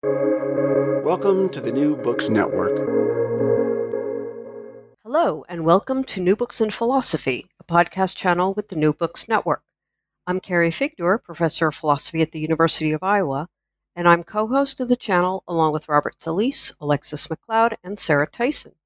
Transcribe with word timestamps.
Welcome 0.00 1.48
to 1.48 1.60
the 1.60 1.72
New 1.72 1.96
Books 1.96 2.28
Network. 2.28 2.70
Hello, 5.02 5.44
and 5.48 5.64
welcome 5.64 6.04
to 6.04 6.20
New 6.20 6.36
Books 6.36 6.60
in 6.60 6.70
Philosophy, 6.70 7.46
a 7.58 7.64
podcast 7.64 8.16
channel 8.16 8.54
with 8.54 8.68
the 8.68 8.76
New 8.76 8.92
Books 8.92 9.28
Network. 9.28 9.64
I'm 10.24 10.38
Carrie 10.38 10.70
Figdor, 10.70 11.20
professor 11.20 11.66
of 11.66 11.74
philosophy 11.74 12.22
at 12.22 12.30
the 12.30 12.38
University 12.38 12.92
of 12.92 13.02
Iowa, 13.02 13.48
and 13.96 14.06
I'm 14.06 14.22
co 14.22 14.46
host 14.46 14.78
of 14.78 14.88
the 14.88 14.94
channel 14.94 15.42
along 15.48 15.72
with 15.72 15.88
Robert 15.88 16.14
Talisse, 16.20 16.72
Alexus 16.80 17.26
McLeod, 17.26 17.74
and 17.82 17.98
Sarah 17.98 18.28
Tyson. 18.28 18.76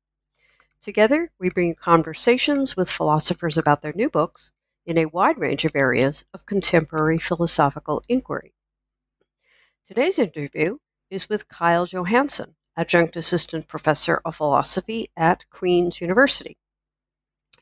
Together, 0.81 1.31
we 1.39 1.51
bring 1.51 1.75
conversations 1.75 2.75
with 2.75 2.91
philosophers 2.91 3.59
about 3.59 3.83
their 3.83 3.93
new 3.95 4.09
books 4.09 4.55
in 4.87 4.97
a 4.97 5.05
wide 5.05 5.39
range 5.39 5.67
of 5.67 5.77
areas 5.77 6.25
of 6.33 6.47
contemporary 6.47 7.19
philosophical 7.19 8.03
inquiry. 8.09 8.55
Today's 9.85 10.19
interview 10.19 10.79
is 11.13 11.29
with 11.29 11.47
Kyle 11.47 11.85
Johannsen, 11.85 12.55
adjunct 12.75 13.17
assistant 13.17 13.69
professor 13.69 14.23
of 14.25 14.37
philosophy 14.37 15.11
at 15.15 15.45
Queen's 15.51 16.01
University. 16.01 16.57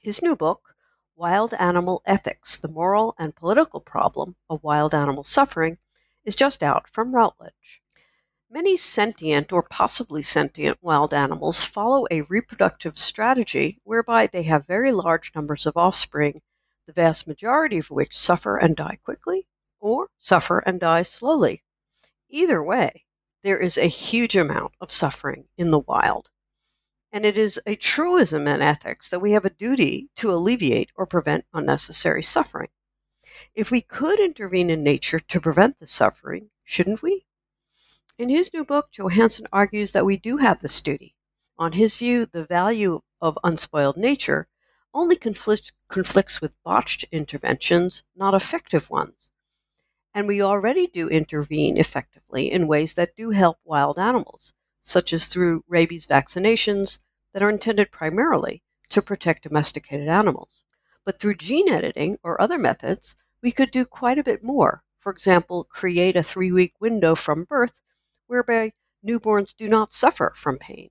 His 0.00 0.22
new 0.22 0.36
book, 0.36 0.76
Wild 1.16 1.52
Animal 1.54 2.00
Ethics 2.06 2.56
The 2.56 2.68
Moral 2.68 3.16
and 3.18 3.34
Political 3.34 3.80
Problem 3.80 4.36
of 4.48 4.62
Wild 4.62 4.94
Animal 4.94 5.24
Suffering, 5.24 5.78
is 6.24 6.36
just 6.36 6.62
out 6.62 6.88
from 6.88 7.12
Routledge. 7.12 7.82
Many 8.48 8.76
sentient 8.76 9.52
or 9.52 9.64
possibly 9.64 10.22
sentient 10.22 10.78
wild 10.80 11.12
animals 11.12 11.64
follow 11.64 12.06
a 12.08 12.22
reproductive 12.22 12.96
strategy 12.98 13.80
whereby 13.82 14.28
they 14.28 14.44
have 14.44 14.64
very 14.64 14.92
large 14.92 15.32
numbers 15.34 15.66
of 15.66 15.76
offspring, 15.76 16.40
the 16.86 16.92
vast 16.92 17.26
majority 17.26 17.78
of 17.78 17.90
which 17.90 18.16
suffer 18.16 18.56
and 18.56 18.76
die 18.76 18.98
quickly 19.02 19.48
or 19.80 20.08
suffer 20.20 20.60
and 20.60 20.78
die 20.78 21.02
slowly. 21.02 21.64
Either 22.28 22.62
way, 22.62 23.06
there 23.42 23.58
is 23.58 23.78
a 23.78 23.86
huge 23.86 24.36
amount 24.36 24.72
of 24.80 24.92
suffering 24.92 25.48
in 25.56 25.70
the 25.70 25.78
wild. 25.78 26.30
And 27.12 27.24
it 27.24 27.36
is 27.36 27.60
a 27.66 27.74
truism 27.74 28.46
in 28.46 28.62
ethics 28.62 29.08
that 29.08 29.20
we 29.20 29.32
have 29.32 29.44
a 29.44 29.50
duty 29.50 30.10
to 30.16 30.30
alleviate 30.30 30.90
or 30.94 31.06
prevent 31.06 31.44
unnecessary 31.52 32.22
suffering. 32.22 32.68
If 33.54 33.70
we 33.70 33.80
could 33.80 34.20
intervene 34.20 34.70
in 34.70 34.84
nature 34.84 35.18
to 35.18 35.40
prevent 35.40 35.78
the 35.78 35.86
suffering, 35.86 36.50
shouldn't 36.62 37.02
we? 37.02 37.24
In 38.18 38.28
his 38.28 38.52
new 38.52 38.64
book, 38.64 38.90
Johannsen 38.92 39.46
argues 39.52 39.92
that 39.92 40.04
we 40.04 40.16
do 40.16 40.36
have 40.36 40.60
this 40.60 40.80
duty. 40.80 41.16
On 41.58 41.72
his 41.72 41.96
view, 41.96 42.26
the 42.26 42.44
value 42.44 43.00
of 43.20 43.38
unspoiled 43.42 43.96
nature 43.96 44.46
only 44.92 45.16
conflicts, 45.16 45.72
conflicts 45.88 46.40
with 46.40 46.62
botched 46.62 47.04
interventions, 47.10 48.04
not 48.14 48.34
effective 48.34 48.90
ones. 48.90 49.32
And 50.12 50.26
we 50.26 50.42
already 50.42 50.88
do 50.88 51.08
intervene 51.08 51.78
effectively 51.78 52.50
in 52.50 52.66
ways 52.66 52.94
that 52.94 53.14
do 53.14 53.30
help 53.30 53.58
wild 53.64 53.98
animals, 53.98 54.54
such 54.80 55.12
as 55.12 55.26
through 55.26 55.64
rabies 55.68 56.06
vaccinations 56.06 57.02
that 57.32 57.42
are 57.42 57.50
intended 57.50 57.92
primarily 57.92 58.62
to 58.88 59.02
protect 59.02 59.44
domesticated 59.44 60.08
animals. 60.08 60.64
But 61.04 61.20
through 61.20 61.36
gene 61.36 61.68
editing 61.68 62.18
or 62.22 62.40
other 62.40 62.58
methods, 62.58 63.16
we 63.40 63.52
could 63.52 63.70
do 63.70 63.84
quite 63.84 64.18
a 64.18 64.24
bit 64.24 64.42
more. 64.42 64.82
For 64.98 65.12
example, 65.12 65.64
create 65.64 66.16
a 66.16 66.22
three 66.22 66.52
week 66.52 66.74
window 66.80 67.14
from 67.14 67.44
birth 67.44 67.80
whereby 68.26 68.72
newborns 69.04 69.56
do 69.56 69.68
not 69.68 69.92
suffer 69.92 70.32
from 70.36 70.58
pain. 70.58 70.90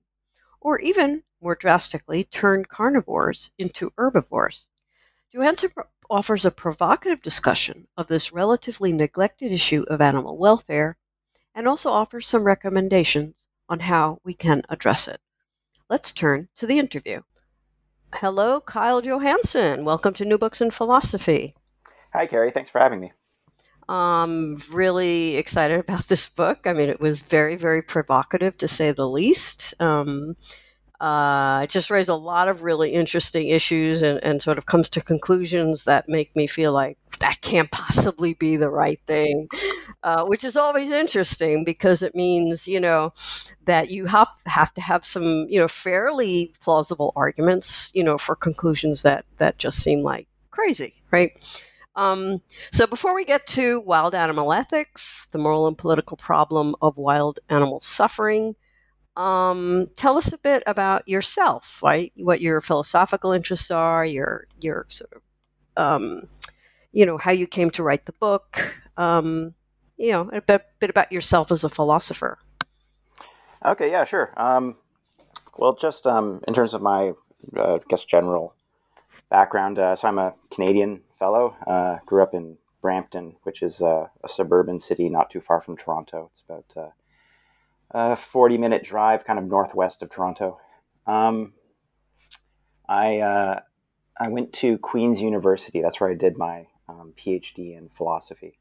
Or 0.60 0.78
even, 0.80 1.22
more 1.40 1.54
drastically, 1.54 2.24
turn 2.24 2.64
carnivores 2.64 3.50
into 3.58 3.92
herbivores. 3.96 4.66
Johannsen 5.32 5.70
offers 6.10 6.44
a 6.44 6.50
provocative 6.50 7.22
discussion 7.22 7.86
of 7.96 8.08
this 8.08 8.32
relatively 8.32 8.92
neglected 8.92 9.52
issue 9.52 9.84
of 9.88 10.00
animal 10.00 10.36
welfare 10.36 10.96
and 11.54 11.68
also 11.68 11.90
offers 11.90 12.26
some 12.26 12.44
recommendations 12.44 13.48
on 13.68 13.80
how 13.80 14.18
we 14.24 14.34
can 14.34 14.62
address 14.68 15.06
it. 15.06 15.20
Let's 15.88 16.12
turn 16.12 16.48
to 16.56 16.66
the 16.66 16.78
interview. 16.78 17.20
Hello, 18.16 18.60
Kyle 18.60 19.00
Johannsen. 19.00 19.84
Welcome 19.84 20.14
to 20.14 20.24
New 20.24 20.36
Books 20.36 20.60
in 20.60 20.72
Philosophy. 20.72 21.54
Hi, 22.12 22.26
Carrie. 22.26 22.50
Thanks 22.50 22.70
for 22.70 22.80
having 22.80 23.00
me. 23.00 23.12
I'm 23.88 24.56
really 24.72 25.36
excited 25.36 25.78
about 25.80 26.04
this 26.04 26.28
book. 26.28 26.66
I 26.66 26.72
mean, 26.72 26.88
it 26.88 27.00
was 27.00 27.22
very, 27.22 27.56
very 27.56 27.82
provocative 27.82 28.58
to 28.58 28.68
say 28.68 28.92
the 28.92 29.08
least. 29.08 29.74
Um, 29.80 30.36
uh, 31.00 31.60
it 31.64 31.70
just 31.70 31.90
raised 31.90 32.10
a 32.10 32.14
lot 32.14 32.48
of 32.48 32.62
really 32.62 32.90
interesting 32.90 33.48
issues 33.48 34.02
and, 34.02 34.22
and 34.22 34.42
sort 34.42 34.58
of 34.58 34.66
comes 34.66 34.88
to 34.90 35.00
conclusions 35.00 35.84
that 35.84 36.08
make 36.08 36.36
me 36.36 36.46
feel 36.46 36.72
like 36.72 36.98
that 37.20 37.38
can't 37.42 37.70
possibly 37.70 38.34
be 38.34 38.56
the 38.56 38.70
right 38.70 39.00
thing, 39.06 39.48
uh, 40.02 40.24
which 40.24 40.44
is 40.44 40.56
always 40.56 40.90
interesting 40.90 41.64
because 41.64 42.02
it 42.02 42.14
means, 42.14 42.68
you 42.68 42.78
know, 42.78 43.12
that 43.64 43.90
you 43.90 44.06
have, 44.06 44.28
have 44.46 44.74
to 44.74 44.80
have 44.82 45.04
some, 45.04 45.46
you 45.48 45.58
know, 45.58 45.68
fairly 45.68 46.52
plausible 46.60 47.12
arguments, 47.16 47.90
you 47.94 48.04
know, 48.04 48.18
for 48.18 48.36
conclusions 48.36 49.02
that, 49.02 49.24
that 49.38 49.58
just 49.58 49.82
seem 49.82 50.00
like 50.00 50.28
crazy, 50.50 51.02
right? 51.10 51.32
Um, 51.96 52.38
so 52.72 52.86
before 52.86 53.14
we 53.14 53.24
get 53.24 53.46
to 53.48 53.80
wild 53.80 54.14
animal 54.14 54.52
ethics, 54.52 55.26
the 55.32 55.38
moral 55.38 55.66
and 55.66 55.76
political 55.76 56.16
problem 56.16 56.74
of 56.82 56.96
wild 56.96 57.40
animal 57.48 57.80
suffering, 57.80 58.54
um, 59.20 59.86
tell 59.96 60.16
us 60.16 60.32
a 60.32 60.38
bit 60.38 60.62
about 60.66 61.06
yourself, 61.06 61.82
right? 61.82 62.10
What 62.16 62.40
your 62.40 62.62
philosophical 62.62 63.32
interests 63.32 63.70
are, 63.70 64.02
your 64.04 64.46
your 64.60 64.86
sort 64.88 65.12
of, 65.12 65.22
um, 65.76 66.22
you 66.92 67.04
know, 67.04 67.18
how 67.18 67.30
you 67.30 67.46
came 67.46 67.70
to 67.72 67.82
write 67.82 68.06
the 68.06 68.14
book. 68.14 68.82
Um, 68.96 69.54
you 69.98 70.12
know, 70.12 70.30
a 70.32 70.40
bit, 70.40 70.64
bit, 70.78 70.88
about 70.88 71.12
yourself 71.12 71.52
as 71.52 71.62
a 71.62 71.68
philosopher. 71.68 72.38
Okay, 73.62 73.90
yeah, 73.90 74.04
sure. 74.04 74.32
Um, 74.38 74.76
well, 75.58 75.74
just 75.74 76.06
um, 76.06 76.40
in 76.48 76.54
terms 76.54 76.72
of 76.72 76.80
my, 76.80 77.12
uh, 77.54 77.74
I 77.74 77.80
guess, 77.88 78.06
general 78.06 78.54
background, 79.28 79.78
uh, 79.78 79.96
so 79.96 80.08
I'm 80.08 80.18
a 80.18 80.34
Canadian 80.50 81.02
fellow. 81.18 81.54
Uh, 81.66 81.98
grew 82.06 82.22
up 82.22 82.32
in 82.32 82.56
Brampton, 82.80 83.36
which 83.42 83.62
is 83.62 83.82
a 83.82 84.10
suburban 84.26 84.80
city 84.80 85.10
not 85.10 85.28
too 85.28 85.42
far 85.42 85.60
from 85.60 85.76
Toronto. 85.76 86.30
It's 86.32 86.42
about 86.48 86.72
uh, 86.74 86.90
a 87.90 88.16
40 88.16 88.58
minute 88.58 88.84
drive 88.84 89.24
kind 89.24 89.38
of 89.38 89.46
northwest 89.46 90.02
of 90.02 90.10
Toronto. 90.10 90.58
Um, 91.06 91.54
I, 92.88 93.18
uh, 93.18 93.60
I 94.18 94.28
went 94.28 94.52
to 94.54 94.78
Queen's 94.78 95.22
University. 95.22 95.80
That's 95.80 96.00
where 96.00 96.10
I 96.10 96.14
did 96.14 96.36
my 96.36 96.66
um, 96.88 97.14
PhD 97.16 97.76
in 97.76 97.88
philosophy. 97.88 98.58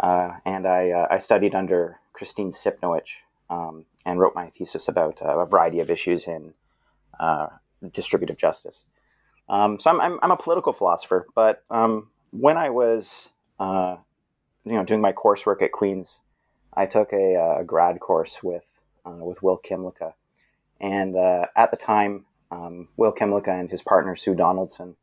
Uh, 0.00 0.32
and 0.44 0.66
I, 0.66 0.90
uh, 0.90 1.06
I 1.10 1.18
studied 1.18 1.54
under 1.54 2.00
Christine 2.12 2.50
Sypnowich 2.50 3.20
um, 3.50 3.84
and 4.04 4.18
wrote 4.18 4.34
my 4.34 4.50
thesis 4.50 4.88
about 4.88 5.22
uh, 5.22 5.38
a 5.38 5.46
variety 5.46 5.80
of 5.80 5.90
issues 5.90 6.26
in 6.26 6.54
uh, 7.20 7.46
distributive 7.92 8.36
justice. 8.36 8.84
Um, 9.48 9.78
so 9.78 9.90
I'm, 9.90 10.00
I'm, 10.00 10.18
I'm, 10.22 10.30
a 10.30 10.36
political 10.36 10.72
philosopher, 10.72 11.26
but 11.34 11.62
um, 11.70 12.08
when 12.30 12.56
I 12.56 12.70
was 12.70 13.28
uh, 13.60 13.96
you 14.64 14.72
know 14.72 14.84
doing 14.84 15.00
my 15.00 15.12
coursework 15.12 15.62
at 15.62 15.72
Queen's, 15.72 16.18
I 16.74 16.86
took 16.86 17.12
a, 17.12 17.36
uh, 17.36 17.60
a 17.60 17.64
grad 17.64 18.00
course 18.00 18.42
with 18.42 18.64
uh, 19.04 19.24
with 19.24 19.42
Will 19.42 19.58
Kymlicka, 19.58 20.14
and 20.80 21.16
uh, 21.16 21.46
at 21.56 21.70
the 21.70 21.76
time, 21.76 22.24
um, 22.50 22.88
Will 22.96 23.12
Kymlicka 23.12 23.48
and 23.48 23.70
his 23.70 23.82
partner 23.82 24.16
Sue 24.16 24.34
Donaldson 24.34 24.96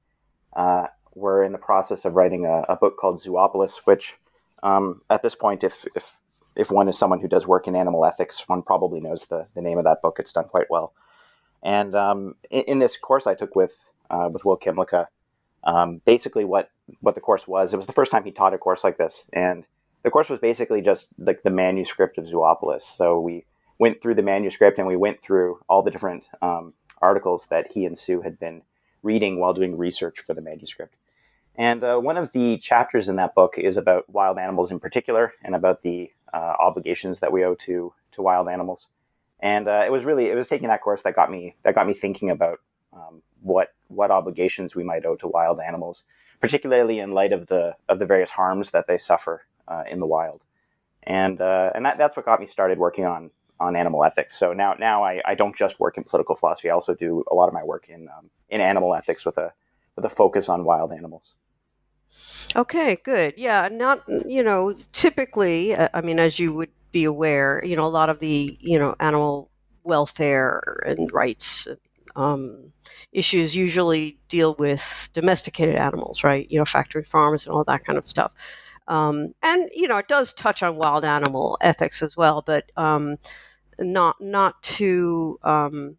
were 1.16 1.44
in 1.44 1.52
the 1.52 1.58
process 1.58 2.06
of 2.06 2.16
writing 2.16 2.46
a, 2.46 2.62
a 2.70 2.76
book 2.76 2.98
called 2.98 3.22
Zoopolis, 3.22 3.80
which 3.86 4.16
um, 4.64 5.02
at 5.10 5.22
this 5.22 5.36
point, 5.36 5.64
if, 5.64 5.86
if 5.96 6.16
if 6.56 6.72
one 6.72 6.90
is 6.90 6.98
someone 6.98 7.22
who 7.22 7.28
does 7.28 7.48
work 7.48 7.68
in 7.68 7.76
animal 7.76 8.06
ethics, 8.06 8.44
one 8.48 8.62
probably 8.62 9.00
knows 9.00 9.28
the, 9.28 9.48
the 9.56 9.62
name 9.62 9.78
of 9.78 9.86
that 9.86 10.02
book. 10.02 10.18
It's 10.20 10.32
done 10.32 10.46
quite 10.46 10.66
well. 10.70 10.94
And 11.64 11.96
um, 11.96 12.36
in, 12.50 12.64
in, 12.64 12.80
this 12.80 12.98
course 12.98 13.28
I 13.28 13.36
took 13.36 13.56
with 13.56 13.76
uh, 14.10 14.30
with 14.32 14.44
Will 14.46 14.58
Kymlicka, 14.58 15.08
um, 15.64 16.02
basically 16.06 16.46
what 16.46 16.70
what 17.02 17.16
the 17.16 17.22
course 17.22 17.48
was, 17.48 17.74
it 17.74 17.78
was 17.78 17.86
the 17.86 17.94
first 17.94 18.12
time 18.12 18.24
he 18.24 18.32
taught 18.32 18.54
a 18.54 18.58
course 18.58 18.84
like 18.84 18.98
this, 18.98 19.26
and 19.32 19.66
the 20.04 20.10
course 20.10 20.30
was 20.30 20.40
basically 20.40 20.82
just 20.82 21.08
like 21.18 21.44
the 21.44 21.50
manuscript 21.50 22.18
of 22.18 22.26
Zoopolis. 22.26 22.82
So 22.82 23.20
we 23.20 23.46
went 23.80 24.02
through 24.02 24.16
the 24.16 24.22
manuscript 24.22 24.78
and 24.78 24.88
we 24.88 24.96
went 24.96 25.22
through 25.22 25.60
all 25.68 25.82
the 25.82 25.92
different 25.92 26.26
um, 26.42 26.74
articles 27.02 27.48
that 27.48 27.72
he 27.72 27.86
and 27.86 27.98
Sue 27.98 28.22
had 28.22 28.40
been 28.40 28.62
reading 29.04 29.40
while 29.40 29.54
doing 29.54 29.78
research 29.78 30.20
for 30.20 30.34
the 30.34 30.42
manuscript. 30.42 30.96
And 31.56 31.84
uh, 31.84 31.98
one 31.98 32.18
of 32.18 32.32
the 32.32 32.58
chapters 32.58 33.10
in 33.10 33.18
that 33.18 33.36
book 33.36 33.56
is 33.58 33.78
about 33.78 34.10
wild 34.10 34.38
animals 34.38 34.72
in 34.72 34.80
particular 34.80 35.34
and 35.44 35.56
about 35.56 35.82
the 35.82 36.12
uh, 36.34 36.56
obligations 36.60 37.20
that 37.20 37.32
we 37.32 37.44
owe 37.44 37.56
to 37.56 37.94
to 38.12 38.22
wild 38.22 38.48
animals. 38.48 38.88
And 39.42 39.68
uh, 39.68 39.84
it 39.86 39.92
was 39.92 40.06
really 40.06 40.28
it 40.28 40.36
was 40.36 40.48
taking 40.48 40.70
that 40.70 40.82
course 40.82 41.02
that 41.04 41.16
got 41.16 41.32
me 41.32 41.56
that 41.64 41.76
got 41.76 41.88
me 41.88 41.94
thinking 41.94 42.30
about 42.30 42.60
um, 42.94 43.22
what 43.42 43.74
what 43.88 44.12
obligations 44.12 44.76
we 44.76 44.84
might 44.84 45.06
owe 45.06 45.16
to 45.18 45.28
wild 45.28 45.60
animals, 45.60 46.04
particularly 46.40 47.00
in 47.00 47.14
light 47.14 47.34
of 47.34 47.48
the 47.48 47.76
of 47.90 48.00
the 48.00 48.06
various 48.06 48.30
harms 48.30 48.72
that 48.72 48.88
they 48.88 48.98
suffer 48.98 49.42
uh, 49.70 49.84
in 49.90 50.00
the 50.00 50.08
wild. 50.08 50.42
And 51.04 51.40
uh, 51.40 51.72
and 51.74 51.86
that, 51.86 51.98
that's 51.98 52.18
what 52.18 52.26
got 52.26 52.40
me 52.40 52.46
started 52.46 52.78
working 52.78 53.06
on 53.06 53.32
on 53.60 53.76
animal 53.76 54.04
ethics. 54.04 54.38
So 54.38 54.54
now 54.54 54.74
now 54.80 55.04
I, 55.04 55.22
I 55.26 55.36
don't 55.36 55.56
just 55.56 55.80
work 55.80 55.98
in 55.98 56.04
political 56.04 56.36
philosophy. 56.36 56.70
I 56.70 56.74
also 56.74 56.94
do 56.94 57.24
a 57.32 57.36
lot 57.36 57.48
of 57.48 57.54
my 57.54 57.64
work 57.64 57.88
in 57.90 58.08
um, 58.10 58.30
in 58.50 58.62
animal 58.62 58.94
ethics 58.96 59.26
with 59.26 59.38
a 59.38 59.54
with 59.96 60.06
a 60.06 60.10
focus 60.10 60.50
on 60.50 60.66
wild 60.66 60.92
animals. 60.92 61.36
Okay, 62.56 62.98
good. 63.04 63.36
Yeah, 63.38 63.70
not 63.72 64.00
you 64.26 64.44
know 64.44 64.74
typically. 64.92 65.74
Uh, 65.74 65.90
I 65.94 66.02
mean, 66.02 66.20
as 66.20 66.40
you 66.40 66.54
would 66.54 66.72
be 66.92 67.04
aware. 67.04 67.64
You 67.64 67.76
know, 67.76 67.86
a 67.86 67.88
lot 67.88 68.10
of 68.10 68.20
the 68.20 68.58
you 68.60 68.78
know 68.80 68.96
animal 69.00 69.50
welfare 69.84 70.62
and 70.86 71.12
rights 71.14 71.68
um, 72.16 72.74
issues 73.12 73.56
usually 73.56 74.20
deal 74.28 74.56
with 74.60 75.10
domesticated 75.14 75.76
animals, 75.76 76.24
right? 76.24 76.50
You 76.50 76.60
know, 76.60 76.66
factory 76.66 77.04
farms 77.04 77.46
and 77.46 77.54
all 77.54 77.64
that 77.64 77.86
kind 77.86 77.98
of 77.98 78.08
stuff. 78.08 78.34
Um, 78.90 79.34
and 79.44 79.70
you 79.74 79.88
know, 79.88 79.98
it 79.98 80.08
does 80.08 80.34
touch 80.34 80.64
on 80.64 80.76
wild 80.76 81.06
animal 81.06 81.58
ethics 81.62 82.02
as 82.02 82.18
well, 82.18 82.42
but 82.46 82.72
um, 82.76 83.18
not 83.80 84.18
not 84.20 84.62
to 84.64 85.40
um, 85.44 85.98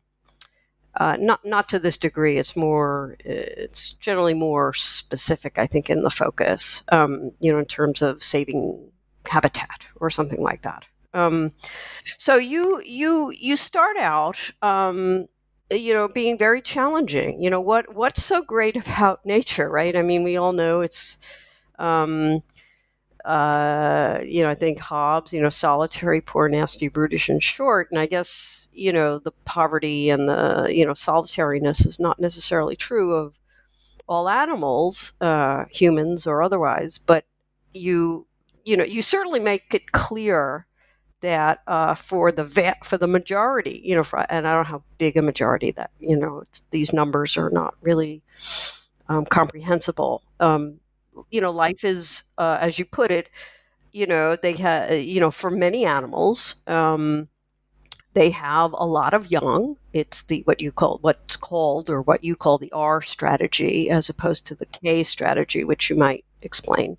uh, 0.97 1.17
not 1.19 1.41
not 1.45 1.69
to 1.71 1.79
this 1.79 1.97
degree. 1.97 2.37
It's 2.37 2.57
more 2.57 3.17
it's 3.21 3.93
generally 3.93 4.35
more 4.35 4.73
specific, 4.73 5.59
I 5.59 5.67
think, 5.67 5.89
in 5.89 6.03
the 6.03 6.11
focus. 6.11 6.83
Um, 6.91 7.31
you 7.41 7.53
know, 7.53 7.59
in 7.59 7.67
terms 7.67 8.03
of 8.03 8.23
saving 8.23 8.91
habitat 9.29 9.87
or 9.97 10.11
something 10.11 10.43
like 10.43 10.63
that. 10.63 10.89
Um, 11.15 11.53
so 12.17 12.37
you 12.37 12.83
you 12.85 13.31
you 13.31 13.57
start 13.57 13.97
out 13.99 14.51
um, 14.63 15.27
you 15.71 15.95
know 15.95 16.09
being 16.09 16.39
very 16.39 16.61
challenging 16.61 17.41
you 17.43 17.51
know 17.51 17.61
what 17.61 17.95
what's 17.95 18.23
so 18.23 18.43
great 18.43 18.77
about 18.87 19.25
nature 19.25 19.69
right 19.69 19.97
i 19.97 20.03
mean 20.03 20.25
we 20.25 20.37
all 20.37 20.53
know 20.53 20.81
it's 20.81 21.19
um, 21.79 22.41
uh, 23.25 24.19
you 24.25 24.43
know 24.43 24.51
i 24.51 24.55
think 24.55 24.79
hobbes 24.79 25.33
you 25.33 25.43
know 25.43 25.49
solitary 25.49 26.21
poor 26.21 26.49
nasty 26.49 26.89
brutish 26.89 27.29
and 27.29 27.43
short 27.43 27.89
and 27.91 28.01
i 28.01 28.07
guess 28.07 28.69
you 28.73 28.93
know 28.93 29.19
the 29.19 29.33
poverty 29.45 30.11
and 30.11 30.29
the 30.29 30.69
you 30.73 30.85
know 30.87 30.95
solitariness 30.95 31.87
is 31.87 32.01
not 32.01 32.19
necessarily 32.21 32.77
true 32.77 33.15
of 33.15 33.39
all 34.09 34.29
animals 34.29 35.13
uh, 35.21 35.65
humans 35.71 36.27
or 36.27 36.43
otherwise 36.43 36.99
but 36.99 37.25
you 37.75 38.27
you 38.65 38.77
know 38.77 38.85
you 38.85 39.03
certainly 39.03 39.41
make 39.41 39.73
it 39.73 39.93
clear 39.93 40.67
that 41.21 41.61
uh, 41.67 41.95
for 41.95 42.33
the 42.33 42.45
va- 42.45 42.77
for 42.85 42.97
the 42.97 43.07
majority, 43.07 43.81
you 43.85 43.95
know, 43.95 44.03
for, 44.03 44.21
and 44.31 44.47
I 44.47 44.55
don't 44.55 44.65
know 44.65 44.79
how 44.79 44.85
big 44.99 45.17
a 45.17 45.23
majority 45.23 45.71
that 45.73 45.91
you 46.01 46.19
know 46.19 46.45
these 46.71 46.93
numbers 46.93 47.37
are 47.37 47.51
not 47.51 47.75
really 47.83 48.23
um, 49.09 49.25
comprehensible. 49.27 50.23
Um, 50.39 50.80
you 51.31 51.41
know, 51.41 51.51
life 51.51 51.85
is, 51.85 52.25
uh, 52.39 52.59
as 52.61 52.79
you 52.79 52.85
put 52.85 53.11
it, 53.11 53.31
you 53.93 54.07
know, 54.07 54.37
they 54.37 54.55
have, 54.57 54.93
you 54.93 55.21
know, 55.21 55.31
for 55.31 55.51
many 55.51 55.85
animals, 55.85 56.63
um, 56.67 57.29
they 58.15 58.31
have 58.31 58.73
a 58.75 58.87
lot 58.87 59.15
of 59.15 59.31
young. 59.31 59.77
It's 59.93 60.25
the 60.25 60.43
what 60.45 60.61
you 60.61 60.73
call 60.73 60.99
what's 61.03 61.37
called 61.37 61.91
or 61.91 62.03
what 62.03 62.25
you 62.25 62.37
call 62.37 62.59
the 62.59 62.73
R 62.73 63.01
strategy, 63.03 63.91
as 63.91 64.09
opposed 64.09 64.47
to 64.47 64.55
the 64.55 64.67
K 64.67 65.03
strategy, 65.05 65.65
which 65.65 65.91
you 65.91 65.97
might 65.97 66.25
explain. 66.43 66.99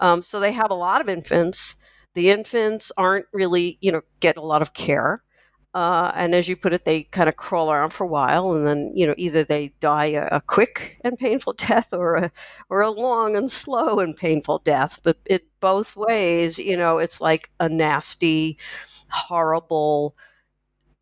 Um, 0.00 0.22
so 0.22 0.40
they 0.40 0.52
have 0.52 0.70
a 0.70 0.74
lot 0.74 1.00
of 1.00 1.08
infants 1.08 1.76
the 2.14 2.30
infants 2.30 2.90
aren't 2.96 3.26
really, 3.32 3.78
you 3.80 3.92
know, 3.92 4.02
get 4.20 4.36
a 4.36 4.42
lot 4.42 4.62
of 4.62 4.74
care. 4.74 5.22
Uh, 5.72 6.10
and 6.16 6.34
as 6.34 6.48
you 6.48 6.56
put 6.56 6.72
it, 6.72 6.84
they 6.84 7.04
kind 7.04 7.28
of 7.28 7.36
crawl 7.36 7.70
around 7.70 7.92
for 7.92 8.02
a 8.04 8.08
while, 8.08 8.52
and 8.54 8.66
then 8.66 8.92
you 8.94 9.06
know 9.06 9.14
either 9.16 9.44
they 9.44 9.68
die 9.78 10.06
a, 10.06 10.26
a, 10.32 10.40
quick 10.40 10.98
and 11.04 11.16
painful 11.16 11.52
death, 11.56 11.92
or 11.92 12.16
a 12.16 12.30
or 12.68 12.80
a 12.80 12.90
long 12.90 13.36
and 13.36 13.50
slow 13.50 14.00
and 14.00 14.16
painful 14.16 14.58
death. 14.64 15.00
But 15.04 15.18
it 15.26 15.46
both 15.60 15.96
ways, 15.96 16.58
you 16.58 16.76
know, 16.76 16.98
it's 16.98 17.20
like 17.20 17.50
a 17.60 17.68
nasty, 17.68 18.58
horrible, 19.10 20.16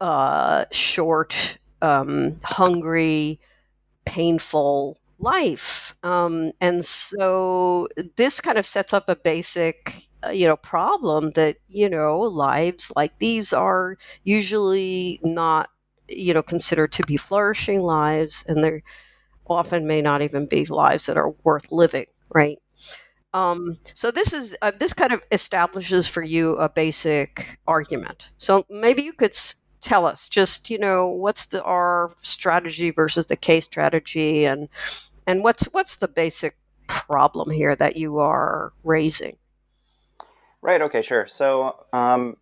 uh, 0.01 0.67
short, 0.73 1.59
um, 1.83 2.37
hungry, 2.45 3.41
painful 4.05 4.99
life. 5.19 5.95
Um, 6.03 6.53
and 6.61 6.85
so 6.85 7.89
this 8.17 8.41
kind 8.41 8.59
of 8.59 8.67
sets 8.67 8.93
up 8.93 9.09
a 9.09 9.17
basic 9.17 10.08
you 10.33 10.47
know 10.47 10.57
problem 10.57 11.31
that 11.33 11.57
you 11.69 11.89
know 11.89 12.21
lives 12.21 12.93
like 12.97 13.19
these 13.19 13.53
are 13.53 13.97
usually 14.25 15.21
not 15.23 15.71
you 16.09 16.35
know 16.35 16.43
considered 16.43 16.93
to 16.93 17.03
be 17.05 17.17
flourishing 17.17 17.81
lives 17.83 18.45
and 18.49 18.63
they 18.65 18.83
often 19.49 19.87
may 19.89 20.03
not 20.03 20.23
even 20.23 20.49
be 20.49 20.67
lives 20.67 21.07
that 21.07 21.17
are 21.19 21.31
worth 21.45 21.73
living 21.73 22.07
right? 22.35 22.59
Um, 23.35 23.77
so 23.95 24.11
this 24.11 24.33
is 24.33 24.57
uh, 24.63 24.73
this 24.79 24.93
kind 24.95 25.13
of 25.13 25.23
establishes 25.33 26.09
for 26.09 26.23
you 26.23 26.57
a 26.57 26.69
basic 26.69 27.59
argument. 27.67 28.33
So 28.39 28.65
maybe 28.71 29.03
you 29.03 29.13
could 29.13 29.33
s- 29.33 29.61
tell 29.81 30.07
us 30.07 30.29
just 30.29 30.71
you 30.71 30.79
know 30.79 31.09
what's 31.09 31.47
the 31.47 31.63
r 31.63 32.11
strategy 32.23 32.91
versus 32.91 33.27
the 33.27 33.37
K 33.37 33.61
strategy 33.61 34.45
and 34.47 34.69
and 35.27 35.45
what's 35.45 35.65
what's 35.73 35.97
the 35.97 36.09
basic 36.09 36.55
problem 36.89 37.51
here 37.51 37.77
that 37.77 37.97
you 37.97 38.19
are 38.19 38.73
raising 38.85 39.37
Right. 40.63 40.83
Okay. 40.83 41.03
Sure. 41.03 41.27
So, 41.27 41.77
um, 41.93 42.37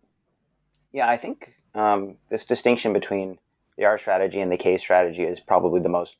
yeah, 0.91 1.07
I 1.07 1.17
think 1.17 1.53
um, 1.75 2.17
this 2.29 2.45
distinction 2.45 2.93
between 2.93 3.37
the 3.77 3.85
R 3.85 3.97
strategy 3.97 4.39
and 4.39 4.51
the 4.51 4.57
K 4.57 4.77
strategy 4.77 5.23
is 5.23 5.39
probably 5.39 5.79
the 5.81 5.89
most, 5.89 6.17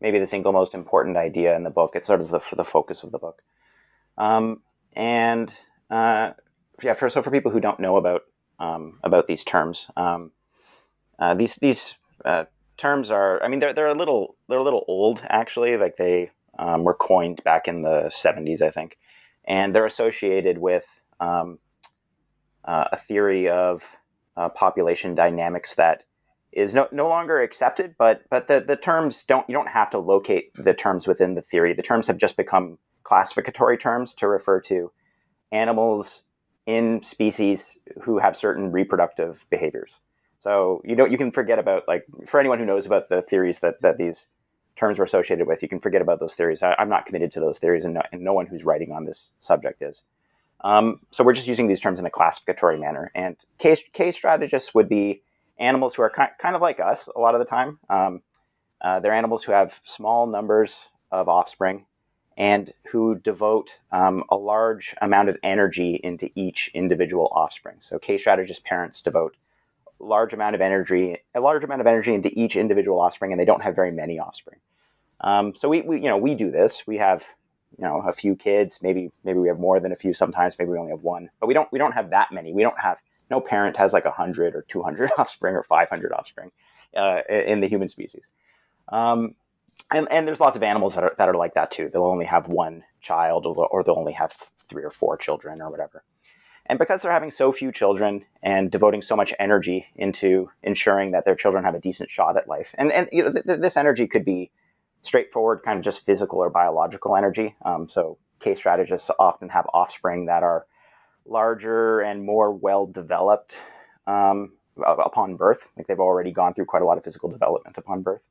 maybe 0.00 0.18
the 0.18 0.26
single 0.26 0.52
most 0.52 0.74
important 0.74 1.16
idea 1.16 1.54
in 1.54 1.62
the 1.62 1.70
book. 1.70 1.92
It's 1.94 2.06
sort 2.06 2.20
of 2.20 2.30
the 2.30 2.40
the 2.56 2.64
focus 2.64 3.02
of 3.04 3.12
the 3.12 3.18
book. 3.18 3.42
Um, 4.16 4.62
and 4.94 5.54
uh, 5.90 6.32
yeah, 6.82 6.94
for 6.94 7.08
so 7.08 7.22
for 7.22 7.30
people 7.30 7.52
who 7.52 7.60
don't 7.60 7.78
know 7.80 7.96
about 7.96 8.22
um, 8.58 8.98
about 9.04 9.28
these 9.28 9.44
terms, 9.44 9.86
um, 9.96 10.32
uh, 11.20 11.34
these 11.34 11.54
these 11.56 11.94
uh, 12.24 12.44
terms 12.76 13.10
are, 13.12 13.42
I 13.42 13.48
mean, 13.48 13.60
they're 13.60 13.72
they're 13.72 13.86
a 13.86 13.94
little 13.94 14.36
they're 14.48 14.58
a 14.58 14.64
little 14.64 14.84
old 14.88 15.22
actually. 15.28 15.76
Like 15.76 15.96
they 15.96 16.30
um, 16.58 16.82
were 16.82 16.94
coined 16.94 17.42
back 17.44 17.68
in 17.68 17.82
the 17.82 18.04
'70s, 18.10 18.60
I 18.60 18.70
think, 18.70 18.96
and 19.44 19.72
they're 19.74 19.86
associated 19.86 20.58
with 20.58 20.86
um, 21.20 21.58
uh, 22.64 22.84
a 22.92 22.96
theory 22.96 23.48
of 23.48 23.82
uh, 24.36 24.48
population 24.50 25.14
dynamics 25.14 25.74
that 25.76 26.04
is 26.52 26.74
no, 26.74 26.88
no 26.92 27.08
longer 27.08 27.40
accepted, 27.40 27.94
but 27.98 28.22
but 28.30 28.48
the, 28.48 28.60
the 28.60 28.76
terms 28.76 29.22
don't 29.24 29.48
you 29.48 29.54
don't 29.54 29.68
have 29.68 29.90
to 29.90 29.98
locate 29.98 30.52
the 30.54 30.74
terms 30.74 31.06
within 31.06 31.34
the 31.34 31.42
theory. 31.42 31.74
The 31.74 31.82
terms 31.82 32.06
have 32.06 32.18
just 32.18 32.36
become 32.36 32.78
classificatory 33.04 33.78
terms 33.78 34.14
to 34.14 34.28
refer 34.28 34.60
to 34.62 34.90
animals 35.52 36.22
in 36.66 37.02
species 37.02 37.76
who 38.02 38.18
have 38.18 38.36
certain 38.36 38.72
reproductive 38.72 39.46
behaviors. 39.50 40.00
So 40.38 40.82
you 40.84 40.96
know 40.96 41.04
you 41.04 41.18
can 41.18 41.30
forget 41.30 41.58
about 41.58 41.86
like 41.86 42.04
for 42.26 42.40
anyone 42.40 42.58
who 42.58 42.64
knows 42.64 42.86
about 42.86 43.08
the 43.08 43.22
theories 43.22 43.60
that 43.60 43.80
that 43.82 43.98
these 43.98 44.26
terms 44.78 44.98
were 44.98 45.04
associated 45.04 45.46
with, 45.46 45.62
you 45.62 45.68
can 45.68 45.80
forget 45.80 46.00
about 46.00 46.20
those 46.20 46.34
theories. 46.34 46.62
I, 46.62 46.74
am 46.78 46.88
not 46.88 47.04
committed 47.04 47.32
to 47.32 47.40
those 47.40 47.58
theories, 47.58 47.84
and 47.84 47.94
no, 47.94 48.02
and 48.12 48.22
no 48.22 48.32
one 48.32 48.46
who's 48.46 48.64
writing 48.64 48.92
on 48.92 49.04
this 49.04 49.32
subject 49.40 49.82
is. 49.82 50.04
Um, 50.62 51.00
so 51.10 51.22
we're 51.24 51.34
just 51.34 51.46
using 51.46 51.68
these 51.68 51.80
terms 51.80 52.00
in 52.00 52.06
a 52.06 52.10
classificatory 52.10 52.78
manner. 52.78 53.10
And 53.14 53.36
K, 53.58 53.76
K 53.92 54.10
strategists 54.10 54.74
would 54.74 54.88
be 54.88 55.22
animals 55.58 55.94
who 55.94 56.02
are 56.02 56.10
ki- 56.10 56.34
kind 56.40 56.56
of 56.56 56.62
like 56.62 56.80
us 56.80 57.08
a 57.14 57.20
lot 57.20 57.34
of 57.34 57.40
the 57.40 57.44
time. 57.44 57.78
Um, 57.88 58.22
uh, 58.80 59.00
they're 59.00 59.12
animals 59.12 59.42
who 59.44 59.52
have 59.52 59.80
small 59.84 60.26
numbers 60.26 60.88
of 61.10 61.28
offspring 61.28 61.86
and 62.36 62.72
who 62.90 63.16
devote 63.16 63.70
um, 63.90 64.22
a 64.30 64.36
large 64.36 64.94
amount 65.02 65.28
of 65.28 65.36
energy 65.42 66.00
into 66.02 66.30
each 66.36 66.70
individual 66.74 67.28
offspring. 67.32 67.76
So 67.80 67.98
K 67.98 68.18
strategist 68.18 68.64
parents 68.64 69.02
devote 69.02 69.36
a 70.00 70.04
large 70.04 70.32
amount 70.32 70.54
of 70.54 70.60
energy, 70.60 71.18
a 71.34 71.40
large 71.40 71.64
amount 71.64 71.80
of 71.80 71.88
energy 71.88 72.14
into 72.14 72.30
each 72.38 72.54
individual 72.54 73.00
offspring, 73.00 73.32
and 73.32 73.40
they 73.40 73.44
don't 73.44 73.62
have 73.62 73.74
very 73.74 73.90
many 73.90 74.20
offspring. 74.20 74.60
Um, 75.20 75.54
so 75.56 75.68
we, 75.68 75.82
we, 75.82 75.96
you 75.96 76.08
know, 76.08 76.16
we 76.16 76.36
do 76.36 76.52
this. 76.52 76.86
We 76.86 76.98
have 76.98 77.26
you 77.76 77.84
know 77.84 78.00
a 78.06 78.12
few 78.12 78.34
kids 78.34 78.80
maybe 78.82 79.10
maybe 79.24 79.38
we 79.38 79.48
have 79.48 79.58
more 79.58 79.78
than 79.78 79.92
a 79.92 79.96
few 79.96 80.12
sometimes 80.12 80.56
maybe 80.58 80.70
we 80.70 80.78
only 80.78 80.90
have 80.90 81.02
one 81.02 81.28
but 81.40 81.46
we 81.46 81.54
don't 81.54 81.70
we 81.72 81.78
don't 81.78 81.92
have 81.92 82.10
that 82.10 82.32
many. 82.32 82.52
We 82.52 82.62
don't 82.62 82.78
have 82.80 82.98
no 83.30 83.40
parent 83.40 83.76
has 83.76 83.92
like 83.92 84.04
100 84.04 84.54
or 84.54 84.62
200 84.62 85.10
offspring 85.18 85.54
or 85.54 85.62
500 85.62 86.12
offspring 86.12 86.50
uh, 86.96 87.20
in 87.28 87.60
the 87.60 87.68
human 87.68 87.88
species. 87.88 88.28
Um, 88.90 89.34
and, 89.90 90.08
and 90.10 90.26
there's 90.26 90.40
lots 90.40 90.56
of 90.56 90.62
animals 90.62 90.94
that 90.94 91.04
are, 91.04 91.14
that 91.18 91.28
are 91.28 91.34
like 91.34 91.54
that 91.54 91.70
too. 91.70 91.88
They'll 91.92 92.04
only 92.04 92.26
have 92.26 92.48
one 92.48 92.84
child 93.00 93.46
or 93.46 93.82
they'll 93.82 93.94
only 93.94 94.12
have 94.14 94.34
three 94.68 94.82
or 94.82 94.90
four 94.90 95.16
children 95.16 95.62
or 95.62 95.70
whatever. 95.70 96.02
And 96.66 96.78
because 96.78 97.00
they're 97.00 97.12
having 97.12 97.30
so 97.30 97.50
few 97.52 97.72
children 97.72 98.26
and 98.42 98.70
devoting 98.70 99.00
so 99.00 99.16
much 99.16 99.32
energy 99.38 99.86
into 99.96 100.50
ensuring 100.62 101.12
that 101.12 101.24
their 101.24 101.34
children 101.34 101.64
have 101.64 101.74
a 101.74 101.80
decent 101.80 102.10
shot 102.10 102.36
at 102.36 102.48
life 102.48 102.74
and, 102.74 102.92
and 102.92 103.08
you 103.10 103.24
know, 103.24 103.32
th- 103.32 103.46
th- 103.46 103.60
this 103.60 103.76
energy 103.78 104.06
could 104.06 104.24
be 104.24 104.50
straightforward, 105.02 105.62
kind 105.64 105.78
of 105.78 105.84
just 105.84 106.04
physical 106.04 106.40
or 106.40 106.50
biological 106.50 107.16
energy. 107.16 107.56
Um, 107.64 107.88
so, 107.88 108.18
K 108.40 108.54
strategists 108.54 109.10
often 109.18 109.48
have 109.48 109.66
offspring 109.74 110.26
that 110.26 110.42
are 110.42 110.66
larger 111.26 112.00
and 112.00 112.24
more 112.24 112.52
well 112.52 112.86
developed 112.86 113.56
um, 114.06 114.52
upon 114.86 115.36
birth. 115.36 115.70
Like 115.76 115.86
they've 115.86 115.98
already 115.98 116.32
gone 116.32 116.54
through 116.54 116.66
quite 116.66 116.82
a 116.82 116.86
lot 116.86 116.98
of 116.98 117.04
physical 117.04 117.28
development 117.28 117.76
upon 117.76 118.02
birth. 118.02 118.22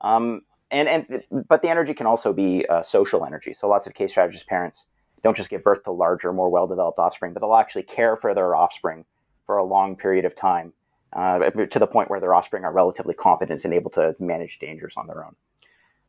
Um, 0.00 0.42
and, 0.70 0.88
and 0.88 1.44
but 1.48 1.62
the 1.62 1.68
energy 1.68 1.94
can 1.94 2.06
also 2.06 2.32
be 2.32 2.66
uh, 2.66 2.82
social 2.82 3.26
energy. 3.26 3.52
So 3.52 3.68
lots 3.68 3.86
of 3.86 3.94
K 3.94 4.08
strategist 4.08 4.46
parents 4.46 4.86
don't 5.22 5.36
just 5.36 5.50
give 5.50 5.62
birth 5.62 5.84
to 5.84 5.92
larger, 5.92 6.32
more 6.32 6.50
well 6.50 6.66
developed 6.66 6.98
offspring, 6.98 7.32
but 7.32 7.40
they'll 7.40 7.54
actually 7.54 7.84
care 7.84 8.16
for 8.16 8.34
their 8.34 8.56
offspring 8.56 9.04
for 9.46 9.58
a 9.58 9.64
long 9.64 9.96
period 9.96 10.24
of 10.24 10.34
time 10.34 10.72
uh, 11.12 11.38
to 11.50 11.78
the 11.78 11.86
point 11.86 12.10
where 12.10 12.20
their 12.20 12.34
offspring 12.34 12.64
are 12.64 12.72
relatively 12.72 13.14
competent 13.14 13.64
and 13.64 13.74
able 13.74 13.90
to 13.90 14.16
manage 14.18 14.58
dangers 14.58 14.94
on 14.96 15.06
their 15.06 15.24
own. 15.24 15.36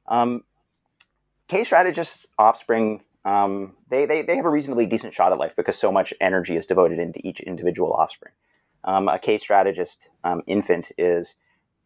Um, 0.07 0.43
K 1.47 1.63
strategist 1.63 2.25
offspring 2.37 3.01
um, 3.25 3.75
they, 3.89 4.05
they, 4.05 4.21
they 4.21 4.35
have 4.35 4.45
a 4.45 4.49
reasonably 4.49 4.85
decent 4.85 5.13
shot 5.13 5.31
at 5.31 5.37
life 5.37 5.55
because 5.55 5.77
so 5.77 5.91
much 5.91 6.13
energy 6.19 6.57
is 6.57 6.65
devoted 6.65 6.99
into 6.99 7.25
each 7.25 7.39
individual 7.39 7.93
offspring. 7.93 8.33
Um, 8.83 9.07
a 9.07 9.17
K 9.17 9.37
strategist 9.37 10.09
um, 10.25 10.41
infant 10.45 10.91
is, 10.97 11.35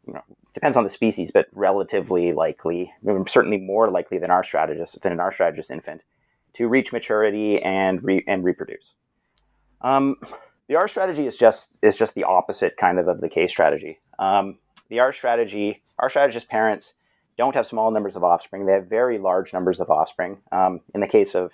you 0.07 0.13
know, 0.13 0.23
depends 0.55 0.77
on 0.77 0.83
the 0.83 0.89
species, 0.89 1.29
but 1.29 1.47
relatively 1.51 2.33
likely, 2.33 2.91
certainly 3.27 3.57
more 3.57 3.91
likely 3.91 4.17
than 4.17 4.31
R 4.31 4.43
strategist 4.43 5.01
than 5.01 5.11
an 5.11 5.19
R 5.19 5.31
strategist 5.31 5.69
infant, 5.69 6.03
to 6.53 6.67
reach 6.67 6.91
maturity 6.91 7.61
and 7.61 8.03
re- 8.03 8.23
and 8.27 8.43
reproduce. 8.43 8.95
Um, 9.81 10.15
the 10.67 10.75
R 10.75 10.87
strategy 10.87 11.27
is 11.27 11.37
just 11.37 11.73
is 11.83 11.97
just 11.97 12.15
the 12.15 12.23
opposite 12.23 12.77
kind 12.77 12.97
of 12.97 13.07
of 13.07 13.21
the 13.21 13.29
K 13.29 13.47
strategy. 13.47 13.99
Um, 14.17 14.57
the 14.89 14.99
R 14.99 15.13
strategy, 15.13 15.83
R 15.99 16.09
strategist 16.09 16.49
parents 16.49 16.93
don't 17.37 17.55
have 17.55 17.67
small 17.67 17.91
numbers 17.91 18.15
of 18.15 18.23
offspring; 18.23 18.65
they 18.65 18.73
have 18.73 18.87
very 18.87 19.17
large 19.17 19.53
numbers 19.53 19.79
of 19.79 19.89
offspring. 19.89 20.39
Um, 20.51 20.81
in 20.93 21.01
the 21.01 21.07
case 21.07 21.35
of 21.35 21.51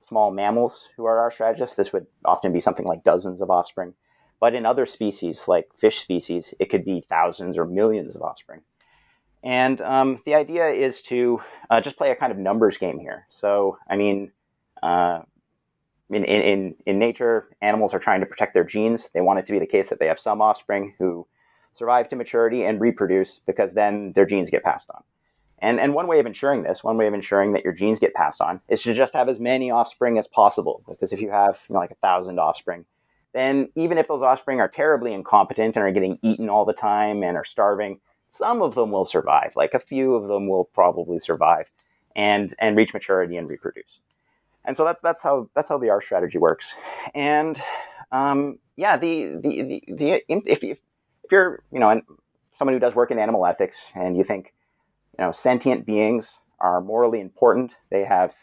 small 0.00 0.30
mammals 0.30 0.88
who 0.96 1.04
are 1.04 1.18
R 1.18 1.30
strategists, 1.30 1.76
this 1.76 1.92
would 1.92 2.06
often 2.24 2.52
be 2.52 2.60
something 2.60 2.86
like 2.86 3.04
dozens 3.04 3.40
of 3.40 3.50
offspring. 3.50 3.94
But 4.40 4.54
in 4.54 4.64
other 4.64 4.86
species, 4.86 5.46
like 5.46 5.68
fish 5.76 6.00
species, 6.00 6.54
it 6.58 6.70
could 6.70 6.84
be 6.84 7.00
thousands 7.02 7.58
or 7.58 7.66
millions 7.66 8.16
of 8.16 8.22
offspring. 8.22 8.62
And 9.42 9.80
um, 9.82 10.20
the 10.24 10.34
idea 10.34 10.68
is 10.68 11.02
to 11.02 11.40
uh, 11.70 11.80
just 11.80 11.96
play 11.96 12.10
a 12.10 12.16
kind 12.16 12.32
of 12.32 12.38
numbers 12.38 12.76
game 12.76 12.98
here. 12.98 13.26
So, 13.28 13.78
I 13.88 13.96
mean, 13.96 14.32
uh, 14.82 15.20
in, 16.10 16.24
in, 16.24 16.74
in 16.86 16.98
nature, 16.98 17.48
animals 17.62 17.94
are 17.94 17.98
trying 17.98 18.20
to 18.20 18.26
protect 18.26 18.54
their 18.54 18.64
genes. 18.64 19.10
They 19.14 19.20
want 19.20 19.38
it 19.38 19.46
to 19.46 19.52
be 19.52 19.58
the 19.58 19.66
case 19.66 19.88
that 19.90 19.98
they 19.98 20.06
have 20.06 20.18
some 20.18 20.42
offspring 20.42 20.94
who 20.98 21.26
survive 21.72 22.08
to 22.08 22.16
maturity 22.16 22.64
and 22.64 22.80
reproduce 22.80 23.38
because 23.38 23.74
then 23.74 24.12
their 24.12 24.26
genes 24.26 24.50
get 24.50 24.64
passed 24.64 24.90
on. 24.90 25.02
And, 25.60 25.78
and 25.78 25.94
one 25.94 26.06
way 26.06 26.18
of 26.20 26.26
ensuring 26.26 26.62
this, 26.62 26.82
one 26.82 26.96
way 26.96 27.06
of 27.06 27.14
ensuring 27.14 27.52
that 27.52 27.64
your 27.64 27.74
genes 27.74 27.98
get 27.98 28.14
passed 28.14 28.40
on, 28.40 28.60
is 28.68 28.82
to 28.82 28.94
just 28.94 29.12
have 29.12 29.28
as 29.28 29.38
many 29.38 29.70
offspring 29.70 30.18
as 30.18 30.26
possible. 30.26 30.82
Because 30.88 31.12
if 31.12 31.20
you 31.20 31.30
have 31.30 31.60
you 31.68 31.74
know, 31.74 31.80
like 31.80 31.90
a 31.90 31.96
thousand 31.96 32.38
offspring, 32.38 32.86
then 33.32 33.68
even 33.74 33.98
if 33.98 34.08
those 34.08 34.22
offspring 34.22 34.60
are 34.60 34.68
terribly 34.68 35.12
incompetent 35.12 35.76
and 35.76 35.84
are 35.84 35.92
getting 35.92 36.18
eaten 36.22 36.48
all 36.48 36.64
the 36.64 36.72
time 36.72 37.22
and 37.22 37.36
are 37.36 37.44
starving, 37.44 38.00
some 38.28 38.62
of 38.62 38.74
them 38.74 38.90
will 38.90 39.04
survive. 39.04 39.52
Like 39.54 39.74
a 39.74 39.78
few 39.78 40.14
of 40.14 40.28
them 40.28 40.48
will 40.48 40.64
probably 40.64 41.18
survive 41.18 41.70
and 42.16 42.54
and 42.58 42.76
reach 42.76 42.94
maturity 42.94 43.36
and 43.36 43.48
reproduce. 43.48 44.00
And 44.64 44.76
so 44.76 44.84
that's 44.84 45.00
that's 45.02 45.22
how 45.22 45.48
that's 45.54 45.68
how 45.68 45.78
the 45.78 45.90
R 45.90 46.00
strategy 46.00 46.38
works. 46.38 46.74
And 47.14 47.60
um, 48.12 48.58
yeah, 48.76 48.96
the 48.96 49.36
the 49.40 49.62
the, 49.62 49.94
the 49.94 50.24
if 50.28 50.62
you 50.62 50.76
if 51.24 51.32
you're 51.32 51.62
you 51.70 51.78
know 51.78 52.00
someone 52.52 52.74
who 52.74 52.80
does 52.80 52.94
work 52.94 53.10
in 53.10 53.18
animal 53.18 53.46
ethics 53.46 53.86
and 53.94 54.16
you 54.16 54.24
think 54.24 54.52
you 55.20 55.26
know 55.26 55.32
sentient 55.32 55.86
beings 55.86 56.38
are 56.58 56.80
morally 56.80 57.20
important, 57.20 57.76
they 57.90 58.04
have 58.04 58.34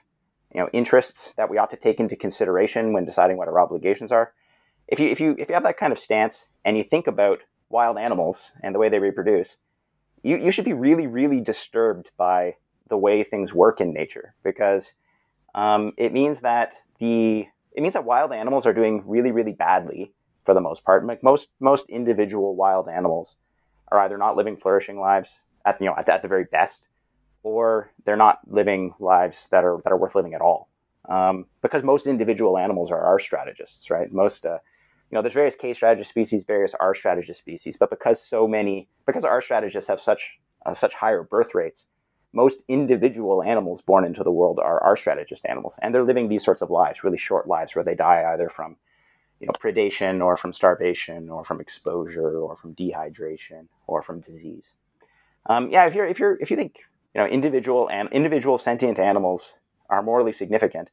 you 0.53 0.61
know 0.61 0.69
interests 0.71 1.33
that 1.35 1.49
we 1.49 1.57
ought 1.57 1.71
to 1.71 1.77
take 1.77 1.99
into 1.99 2.15
consideration 2.15 2.93
when 2.93 3.03
deciding 3.03 3.35
what 3.35 3.49
our 3.49 3.59
obligations 3.59 4.11
are 4.13 4.31
if 4.87 4.99
you 4.99 5.07
if 5.07 5.19
you 5.19 5.35
if 5.37 5.49
you 5.49 5.53
have 5.53 5.63
that 5.63 5.77
kind 5.77 5.91
of 5.91 5.99
stance 5.99 6.47
and 6.65 6.77
you 6.77 6.83
think 6.83 7.07
about 7.07 7.39
wild 7.69 7.97
animals 7.97 8.51
and 8.63 8.73
the 8.73 8.79
way 8.79 8.89
they 8.89 8.99
reproduce, 8.99 9.57
you, 10.23 10.37
you 10.37 10.51
should 10.51 10.65
be 10.65 10.73
really, 10.73 11.07
really 11.07 11.41
disturbed 11.41 12.09
by 12.17 12.55
the 12.89 12.97
way 12.97 13.23
things 13.23 13.53
work 13.53 13.81
in 13.81 13.93
nature 13.93 14.33
because 14.43 14.93
um, 15.55 15.91
it 15.97 16.13
means 16.13 16.39
that 16.39 16.73
the 16.99 17.45
it 17.73 17.81
means 17.81 17.93
that 17.93 18.05
wild 18.05 18.31
animals 18.31 18.65
are 18.65 18.73
doing 18.73 19.03
really, 19.05 19.31
really 19.31 19.53
badly 19.53 20.13
for 20.45 20.53
the 20.53 20.61
most 20.61 20.83
part. 20.83 21.05
Like 21.05 21.21
most 21.21 21.49
most 21.59 21.89
individual 21.89 22.55
wild 22.55 22.87
animals 22.87 23.35
are 23.89 23.99
either 23.99 24.17
not 24.17 24.35
living 24.35 24.55
flourishing 24.55 24.99
lives 24.99 25.41
at 25.67 25.81
you 25.81 25.87
know 25.87 25.95
at 25.97 26.05
the, 26.05 26.13
at 26.13 26.21
the 26.21 26.27
very 26.27 26.45
best, 26.45 26.83
or 27.43 27.91
they're 28.05 28.15
not 28.15 28.39
living 28.47 28.93
lives 28.99 29.47
that 29.51 29.63
are 29.63 29.79
that 29.83 29.91
are 29.91 29.97
worth 29.97 30.15
living 30.15 30.33
at 30.33 30.41
all. 30.41 30.69
Um, 31.09 31.45
because 31.61 31.83
most 31.83 32.07
individual 32.07 32.57
animals 32.57 32.91
are 32.91 33.01
R 33.01 33.19
strategists, 33.19 33.89
right? 33.89 34.11
Most 34.11 34.45
uh, 34.45 34.57
you 35.09 35.15
know, 35.15 35.21
there's 35.21 35.33
various 35.33 35.55
K 35.55 35.73
strategist 35.73 36.09
species, 36.09 36.43
various 36.43 36.73
R 36.79 36.93
strategist 36.93 37.39
species, 37.39 37.77
but 37.77 37.89
because 37.89 38.21
so 38.21 38.47
many, 38.47 38.89
because 39.05 39.23
R 39.23 39.41
strategists 39.41 39.87
have 39.87 40.01
such 40.01 40.37
uh, 40.65 40.73
such 40.73 40.93
higher 40.93 41.23
birth 41.23 41.55
rates, 41.55 41.85
most 42.33 42.61
individual 42.67 43.41
animals 43.41 43.81
born 43.81 44.03
into 44.03 44.23
the 44.23 44.31
world 44.31 44.59
are 44.59 44.83
R 44.83 44.97
strategist 44.97 45.45
animals, 45.45 45.79
and 45.81 45.95
they're 45.95 46.03
living 46.03 46.27
these 46.27 46.43
sorts 46.43 46.61
of 46.61 46.69
lives, 46.69 47.03
really 47.03 47.17
short 47.17 47.47
lives, 47.47 47.73
where 47.73 47.85
they 47.85 47.95
die 47.95 48.29
either 48.33 48.49
from, 48.49 48.75
you 49.39 49.47
know, 49.47 49.53
predation 49.53 50.21
or 50.23 50.35
from 50.35 50.51
starvation 50.51 51.29
or 51.29 51.45
from 51.45 51.61
exposure 51.61 52.39
or 52.39 52.57
from 52.57 52.75
dehydration 52.75 53.67
or 53.87 54.01
from 54.01 54.19
disease. 54.19 54.73
Um, 55.47 55.69
yeah, 55.71 55.85
if 55.87 55.95
you're 55.95 56.05
if 56.05 56.19
you're 56.19 56.37
if 56.39 56.51
you 56.51 56.57
think 56.57 56.75
you 57.15 57.21
know 57.21 57.27
individual 57.27 57.89
and 57.89 58.09
individual 58.11 58.57
sentient 58.57 58.99
animals 58.99 59.55
are 59.89 60.03
morally 60.03 60.31
significant, 60.33 60.89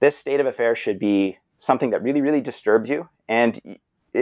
this 0.00 0.16
state 0.16 0.40
of 0.40 0.46
affairs 0.46 0.78
should 0.78 0.98
be 0.98 1.38
something 1.58 1.90
that 1.90 2.02
really, 2.02 2.20
really 2.20 2.40
disturbs 2.40 2.88
you, 2.88 3.08
and 3.28 3.60
it, 3.66 3.80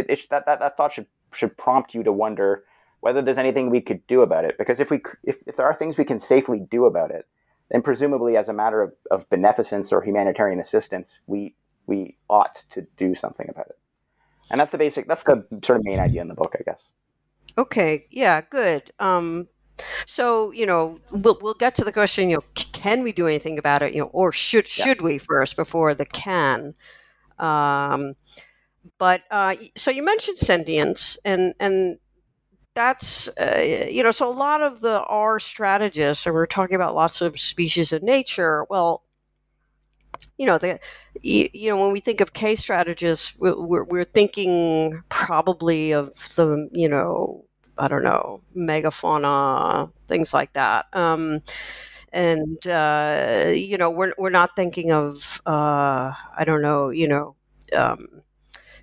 it, 0.09 0.26
that, 0.30 0.47
that 0.47 0.59
that 0.61 0.76
thought 0.76 0.92
should 0.92 1.06
should 1.33 1.56
prompt 1.56 1.95
you 1.95 2.02
to 2.02 2.12
wonder 2.12 2.64
whether 3.00 3.21
there's 3.21 3.38
anything 3.38 3.71
we 3.71 3.80
could 3.80 4.04
do 4.06 4.23
about 4.23 4.45
it. 4.45 4.56
Because 4.59 4.80
if 4.80 4.90
we 4.90 5.00
if, 5.25 5.37
if 5.47 5.56
there 5.56 5.66
are 5.66 5.75
things 5.75 5.99
we 5.99 6.04
can 6.04 6.18
safely 6.18 6.61
do 6.61 6.87
about 6.87 7.11
it, 7.11 7.26
then 7.71 7.83
presumably 7.83 8.37
as 8.37 8.49
a 8.49 8.52
matter 8.52 8.83
of, 8.83 8.92
of 9.11 9.28
beneficence 9.28 9.92
or 9.92 10.02
humanitarian 10.02 10.61
assistance, 10.61 11.18
we 11.26 11.54
we 11.87 12.16
ought 12.28 12.64
to 12.71 12.87
do 12.97 13.14
something 13.14 13.49
about 13.49 13.66
it. 13.66 13.78
And 14.50 14.61
that's 14.61 14.71
the 14.71 14.78
basic 14.78 15.06
that's 15.06 15.23
the 15.25 15.45
sort 15.62 15.78
of 15.78 15.85
main 15.85 16.00
idea 16.00 16.23
in 16.23 16.28
the 16.28 16.35
book, 16.35 16.56
I 16.59 16.62
guess. 16.62 16.85
Okay, 17.59 18.06
yeah, 18.11 18.40
good. 18.40 18.90
Um, 18.99 19.49
so 20.06 20.52
you 20.52 20.66
know, 20.66 20.99
we'll 21.12 21.38
we'll 21.40 21.54
get 21.54 21.75
to 21.76 21.85
the 21.85 21.92
question. 21.92 22.30
You 22.30 22.37
know, 22.37 22.45
can 22.54 23.02
we 23.02 23.12
do 23.12 23.26
anything 23.26 23.59
about 23.59 23.83
it? 23.83 23.95
You 23.95 24.02
know, 24.02 24.11
or 24.12 24.33
should 24.33 24.66
should 24.66 24.99
yeah. 24.99 25.04
we 25.04 25.18
first 25.18 25.56
before 25.56 25.95
the 25.95 26.06
can? 26.06 26.75
Um, 27.38 28.14
but 28.99 29.23
uh, 29.30 29.54
so 29.76 29.90
you 29.90 30.04
mentioned 30.04 30.38
sentience, 30.38 31.18
and 31.25 31.54
and 31.61 31.99
that's 32.75 33.28
uh, 33.38 33.87
you 33.90 34.02
know 34.02 34.11
so 34.11 34.30
a 34.30 34.33
lot 34.33 34.62
of 34.62 34.80
the 34.80 35.02
R 35.04 35.38
strategists, 35.38 36.26
and 36.26 36.35
we're 36.35 36.47
talking 36.47 36.76
about 36.76 36.95
lots 36.95 37.21
of 37.21 37.38
species 37.38 37.92
in 37.92 38.04
nature. 38.04 38.64
Well, 38.71 39.02
you 40.38 40.47
know 40.47 40.59
the 40.59 40.78
you, 41.21 41.49
you 41.52 41.71
know 41.71 41.80
when 41.80 41.92
we 41.92 42.00
think 42.00 42.21
of 42.21 42.33
K 42.33 42.54
strategists, 42.54 43.37
we're, 43.38 43.85
we're 43.85 44.04
thinking 44.04 45.02
probably 45.09 45.92
of 45.92 46.12
the 46.37 46.68
you 46.73 46.88
know 46.88 47.46
I 47.78 47.88
don't 47.88 48.02
know 48.04 48.40
megafauna 48.56 49.90
things 50.09 50.33
like 50.35 50.52
that. 50.54 50.87
Um, 50.95 51.40
and 52.12 52.66
uh, 52.66 53.52
you 53.54 53.78
know 53.78 53.90
we're 53.90 54.14
we're 54.18 54.30
not 54.30 54.56
thinking 54.56 54.92
of 54.92 55.40
uh, 55.47 56.12
I 56.37 56.45
don't 56.45 56.62
know 56.62 56.90
you 56.90 57.09
know 57.09 57.37
um, 57.76 57.99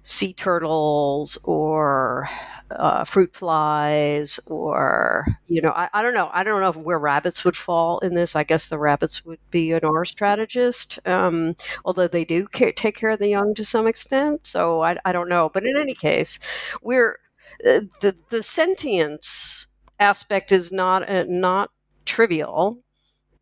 sea 0.01 0.33
turtles 0.33 1.37
or 1.45 2.27
uh, 2.71 3.03
fruit 3.03 3.35
flies 3.35 4.39
or 4.47 5.27
you 5.47 5.61
know 5.61 5.71
I, 5.71 5.89
I 5.93 6.01
don't 6.01 6.13
know. 6.13 6.29
I 6.33 6.43
don't 6.43 6.61
know 6.61 6.69
if 6.69 6.77
where 6.77 6.99
rabbits 6.99 7.45
would 7.45 7.55
fall 7.55 7.99
in 7.99 8.15
this. 8.15 8.35
I 8.35 8.43
guess 8.43 8.69
the 8.69 8.77
rabbits 8.79 9.25
would 9.25 9.39
be 9.51 9.71
an 9.71 9.85
R 9.85 10.05
strategist 10.05 10.99
um, 11.07 11.55
although 11.85 12.07
they 12.07 12.25
do 12.25 12.47
take 12.53 12.95
care 12.97 13.11
of 13.11 13.19
the 13.19 13.29
young 13.29 13.53
to 13.55 13.65
some 13.65 13.87
extent. 13.87 14.45
So 14.47 14.81
I, 14.83 14.97
I 15.05 15.11
don't 15.11 15.29
know. 15.29 15.49
But 15.53 15.63
in 15.63 15.77
any 15.77 15.93
case 15.95 16.39
we're 16.81 17.17
the 17.59 18.15
the 18.29 18.43
sentience 18.43 19.67
aspect 19.99 20.51
is 20.51 20.71
not 20.71 21.07
uh, 21.09 21.25
not 21.27 21.69
trivial 22.05 22.83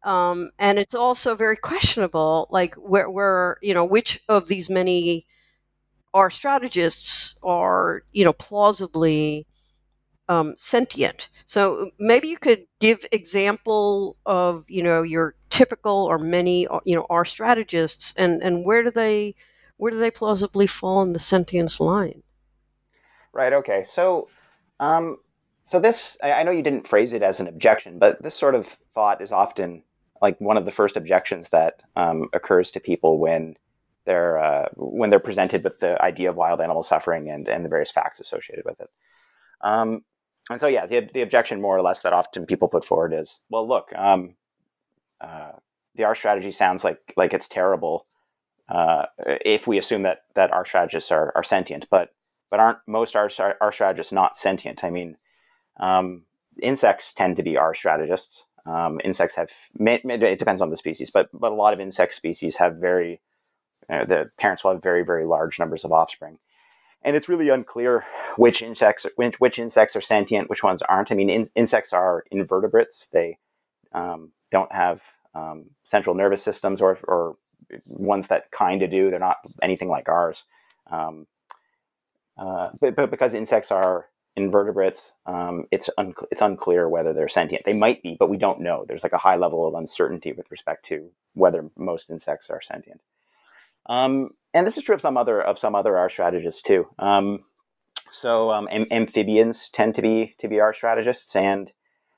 um, 0.04 0.52
and 0.60 0.80
it's 0.80 0.96
also 0.96 1.36
very 1.36 1.58
questionable, 1.58 2.48
like 2.52 2.76
where, 2.76 3.10
where 3.10 3.58
you 3.62 3.74
know 3.74 3.86
which 3.86 4.20
of 4.30 4.48
these 4.48 4.70
many 4.70 5.26
our 6.14 6.30
strategists 6.30 7.36
are 7.44 8.04
you 8.12 8.26
know 8.26 8.34
plausibly 8.34 9.48
um, 10.30 10.56
sentient. 10.58 11.30
So 11.46 11.92
maybe 12.00 12.28
you 12.30 12.38
could 12.38 12.66
give 12.80 13.06
example 13.12 14.18
of 14.26 14.66
you 14.70 14.84
know 14.84 15.02
your 15.04 15.36
typical 15.50 16.06
or 16.06 16.18
many 16.20 16.68
uh, 16.68 16.80
you 16.86 16.96
know 16.96 17.06
R 17.10 17.26
strategists, 17.26 18.14
and 18.18 18.42
and 18.44 18.66
where 18.66 18.84
do 18.84 18.92
they 18.92 19.36
where 19.78 19.92
do 19.92 20.00
they 20.00 20.12
plausibly 20.12 20.68
fall 20.68 21.02
in 21.04 21.14
the 21.14 21.20
sentience 21.20 21.80
line? 21.80 22.24
Right. 23.34 23.54
Okay. 23.54 23.84
So. 23.84 24.28
Um, 24.80 25.18
so 25.64 25.80
this, 25.80 26.18
I 26.24 26.42
know 26.44 26.52
you 26.52 26.64
didn't 26.64 26.88
phrase 26.88 27.14
it 27.14 27.22
as 27.22 27.40
an 27.40 27.48
objection, 27.48 28.00
but 28.00 28.22
this 28.24 28.34
sort 28.34 28.56
of 28.56 28.78
thought 28.96 29.22
is 29.22 29.32
often 29.32 29.84
like 30.22 30.40
one 30.42 30.58
of 30.58 30.66
the 30.66 30.72
first 30.72 30.98
objections 30.98 31.50
that 31.50 31.82
um, 31.96 32.30
occurs 32.34 32.72
to 32.72 32.80
people 32.80 33.20
when 33.20 33.56
they're 34.06 34.40
uh, 34.40 34.70
when 34.76 35.12
they're 35.12 35.20
presented 35.20 35.64
with 35.64 35.80
the 35.80 36.02
idea 36.02 36.30
of 36.30 36.36
wild 36.36 36.62
animal 36.62 36.84
suffering 36.84 37.30
and 37.30 37.48
and 37.48 37.64
the 37.64 37.70
various 37.70 37.92
facts 37.92 38.20
associated 38.20 38.66
with 38.66 38.80
it. 38.82 38.90
Um, 39.62 40.02
and 40.50 40.60
so, 40.60 40.68
yeah, 40.68 40.88
the, 40.88 41.08
the 41.14 41.22
objection 41.22 41.62
more 41.62 41.78
or 41.78 41.82
less 41.84 42.02
that 42.02 42.14
often 42.14 42.48
people 42.48 42.68
put 42.68 42.84
forward 42.84 43.14
is, 43.14 43.38
well, 43.50 43.68
look, 43.68 43.94
um, 43.96 44.36
uh, 45.22 45.52
the 45.96 46.04
R 46.04 46.16
strategy 46.16 46.52
sounds 46.52 46.84
like 46.84 47.14
like 47.16 47.34
it's 47.34 47.48
terrible 47.48 48.08
uh, 48.68 49.06
if 49.46 49.68
we 49.68 49.78
assume 49.78 50.04
that 50.04 50.24
that 50.34 50.52
R 50.52 50.66
strategists 50.66 51.12
are, 51.12 51.32
are 51.36 51.44
sentient, 51.44 51.88
but 51.92 52.10
but 52.52 52.60
aren't 52.60 52.80
most 52.86 53.16
R, 53.16 53.32
R 53.60 53.72
strategists 53.72 54.12
not 54.12 54.38
sentient? 54.38 54.84
I 54.84 54.92
mean, 54.92 55.18
um, 55.80 56.24
insects 56.62 57.14
tend 57.14 57.38
to 57.38 57.44
be 57.44 57.58
R 57.58 57.74
strategists. 57.74 58.44
Um, 58.66 59.02
insects 59.04 59.36
have 59.36 59.50
it 59.80 60.38
depends 60.38 60.62
on 60.62 60.70
the 60.70 60.78
species, 60.78 61.10
but 61.12 61.30
but 61.34 61.52
a 61.52 61.56
lot 61.56 61.74
of 61.74 61.80
insect 61.80 62.14
species 62.14 62.58
have 62.58 62.76
very 62.76 63.22
uh, 63.90 64.06
the 64.06 64.30
parents 64.38 64.64
will 64.64 64.74
have 64.74 64.84
very 64.84 65.04
very 65.04 65.26
large 65.26 65.58
numbers 65.58 65.84
of 65.84 65.92
offspring, 65.92 66.38
and 67.02 67.16
it's 67.16 67.30
really 67.30 67.50
unclear 67.50 68.06
which 68.36 68.62
insects 68.62 69.08
which, 69.16 69.40
which 69.40 69.58
insects 69.58 69.96
are 69.96 70.02
sentient, 70.02 70.50
which 70.50 70.62
ones 70.62 70.84
aren't. 70.84 71.12
I 71.12 71.16
mean, 71.16 71.30
in, 71.30 71.48
insects 71.56 71.94
are 71.94 72.26
invertebrates; 72.30 73.08
they 73.12 73.40
um, 73.94 74.32
don't 74.52 74.72
have 74.72 75.02
um, 75.34 75.72
central 75.86 76.16
nervous 76.16 76.44
systems 76.44 76.82
or 76.82 77.00
or 77.08 77.38
ones 77.88 78.28
that 78.28 78.52
kind 78.52 78.84
of 78.84 78.92
do. 78.92 79.10
They're 79.10 79.20
not 79.20 79.38
anything 79.64 79.90
like 79.90 80.08
ours. 80.08 80.44
Um, 80.92 81.26
uh, 82.42 82.70
but, 82.80 82.96
but 82.96 83.12
because 83.12 83.36
insects 83.36 83.72
are 83.72 84.08
invertebrates, 84.36 85.12
um, 85.28 85.66
it's 85.72 85.90
un- 85.98 86.16
it's 86.32 86.42
unclear 86.42 86.90
whether 86.90 87.14
they're 87.14 87.30
sentient. 87.30 87.64
They 87.66 87.74
might 87.74 88.02
be, 88.02 88.18
but 88.20 88.30
we 88.30 88.38
don't 88.38 88.62
know. 88.62 88.84
There's 88.88 89.04
like 89.04 89.14
a 89.14 89.20
high 89.20 89.36
level 89.36 89.68
of 89.68 89.76
uncertainty 89.76 90.32
with 90.34 90.50
respect 90.50 90.86
to 90.88 91.12
whether 91.36 91.70
most 91.78 92.10
insects 92.10 92.50
are 92.50 92.62
sentient. 92.62 93.02
Um, 93.86 94.32
and 94.56 94.66
this 94.66 94.78
is 94.78 94.84
true 94.84 94.96
of 94.96 95.02
some 95.02 95.18
other 95.18 95.40
of 95.40 95.60
some 95.60 95.76
other 95.76 95.96
R 95.96 96.10
strategists 96.10 96.64
too. 96.64 96.88
Um, 96.98 97.44
so 98.10 98.52
um, 98.52 98.68
am- 98.72 98.88
amphibians 98.90 99.70
tend 99.70 99.94
to 99.96 100.02
be 100.02 100.34
to 100.40 100.48
be 100.48 100.60
R 100.60 100.74
strategists, 100.74 101.36
and 101.36 101.72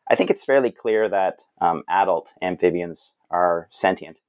I 0.10 0.16
think 0.16 0.30
it's 0.30 0.46
fairly 0.46 0.72
clear 0.72 1.10
that 1.10 1.42
um, 1.60 1.84
adult 1.90 2.32
amphibians 2.42 3.12
are 3.30 3.68
sentient. 3.72 4.20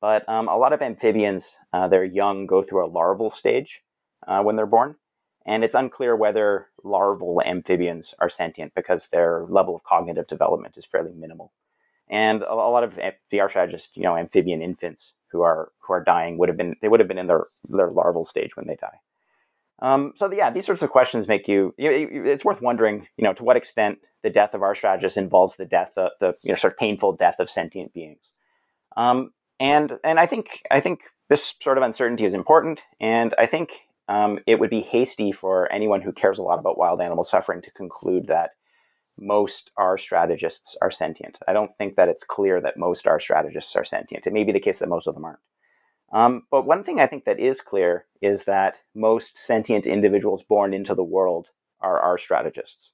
But 0.00 0.28
um, 0.28 0.48
a 0.48 0.56
lot 0.56 0.72
of 0.72 0.82
amphibians, 0.82 1.56
uh, 1.72 1.88
their 1.88 2.04
young 2.04 2.46
go 2.46 2.62
through 2.62 2.86
a 2.86 2.88
larval 2.88 3.30
stage 3.30 3.82
uh, 4.26 4.42
when 4.42 4.56
they're 4.56 4.66
born, 4.66 4.96
and 5.46 5.64
it's 5.64 5.74
unclear 5.74 6.14
whether 6.14 6.66
larval 6.84 7.42
amphibians 7.44 8.14
are 8.18 8.28
sentient 8.28 8.74
because 8.74 9.08
their 9.08 9.46
level 9.48 9.74
of 9.74 9.84
cognitive 9.84 10.26
development 10.26 10.76
is 10.76 10.84
fairly 10.84 11.12
minimal. 11.12 11.52
And 12.08 12.42
a, 12.42 12.54
lot 12.54 12.82
of 12.82 12.98
VR 13.32 13.48
strategists, 13.48 13.90
you 13.94 14.02
know, 14.02 14.16
amphibian 14.16 14.62
infants 14.62 15.12
who 15.30 15.42
are 15.42 15.70
who 15.78 15.92
are 15.92 16.02
dying 16.02 16.38
would 16.38 16.48
have 16.48 16.58
been 16.58 16.74
they 16.82 16.88
would 16.88 17.00
have 17.00 17.08
been 17.08 17.18
in 17.18 17.28
their 17.28 17.46
their 17.68 17.90
larval 17.90 18.24
stage 18.24 18.56
when 18.56 18.66
they 18.66 18.76
die. 18.76 18.98
Um, 19.80 20.12
so 20.16 20.30
yeah, 20.30 20.50
these 20.50 20.66
sorts 20.66 20.82
of 20.82 20.90
questions 20.90 21.28
make 21.28 21.48
you, 21.48 21.74
you, 21.78 22.24
It's 22.26 22.44
worth 22.44 22.60
wondering, 22.60 23.06
you 23.16 23.24
know, 23.24 23.32
to 23.32 23.44
what 23.44 23.56
extent 23.56 23.98
the 24.22 24.28
death 24.28 24.52
of 24.54 24.62
R 24.62 24.74
strategist 24.74 25.16
involves 25.16 25.56
the 25.56 25.64
death 25.64 25.92
of 25.96 26.10
the 26.20 26.34
you 26.42 26.50
know 26.50 26.56
sort 26.56 26.72
of 26.74 26.78
painful 26.78 27.12
death 27.12 27.36
of 27.38 27.48
sentient 27.48 27.94
beings. 27.94 28.32
Um, 28.96 29.32
and 29.58 29.98
and 30.04 30.18
I 30.18 30.26
think 30.26 30.62
I 30.70 30.80
think 30.80 31.00
this 31.28 31.54
sort 31.62 31.78
of 31.78 31.84
uncertainty 31.84 32.24
is 32.24 32.34
important, 32.34 32.82
and 33.00 33.34
I 33.38 33.46
think 33.46 33.70
um, 34.10 34.40
it 34.44 34.58
would 34.58 34.70
be 34.70 34.80
hasty 34.80 35.30
for 35.30 35.72
anyone 35.72 36.02
who 36.02 36.12
cares 36.12 36.38
a 36.38 36.42
lot 36.42 36.58
about 36.58 36.76
wild 36.76 37.00
animal 37.00 37.22
suffering 37.22 37.62
to 37.62 37.70
conclude 37.70 38.26
that 38.26 38.50
most 39.16 39.70
R 39.76 39.96
strategists 39.96 40.76
are 40.82 40.90
sentient. 40.90 41.38
I 41.46 41.52
don't 41.52 41.70
think 41.78 41.94
that 41.94 42.08
it's 42.08 42.24
clear 42.24 42.60
that 42.60 42.76
most 42.76 43.06
R 43.06 43.20
strategists 43.20 43.76
are 43.76 43.84
sentient. 43.84 44.26
It 44.26 44.32
may 44.32 44.42
be 44.42 44.50
the 44.50 44.58
case 44.58 44.80
that 44.80 44.88
most 44.88 45.06
of 45.06 45.14
them 45.14 45.24
aren't. 45.24 45.38
Um, 46.12 46.42
but 46.50 46.66
one 46.66 46.82
thing 46.82 46.98
I 46.98 47.06
think 47.06 47.24
that 47.24 47.38
is 47.38 47.60
clear 47.60 48.06
is 48.20 48.46
that 48.46 48.78
most 48.96 49.38
sentient 49.38 49.86
individuals 49.86 50.42
born 50.42 50.74
into 50.74 50.96
the 50.96 51.04
world 51.04 51.46
are 51.80 52.00
R 52.00 52.18
strategists. 52.18 52.90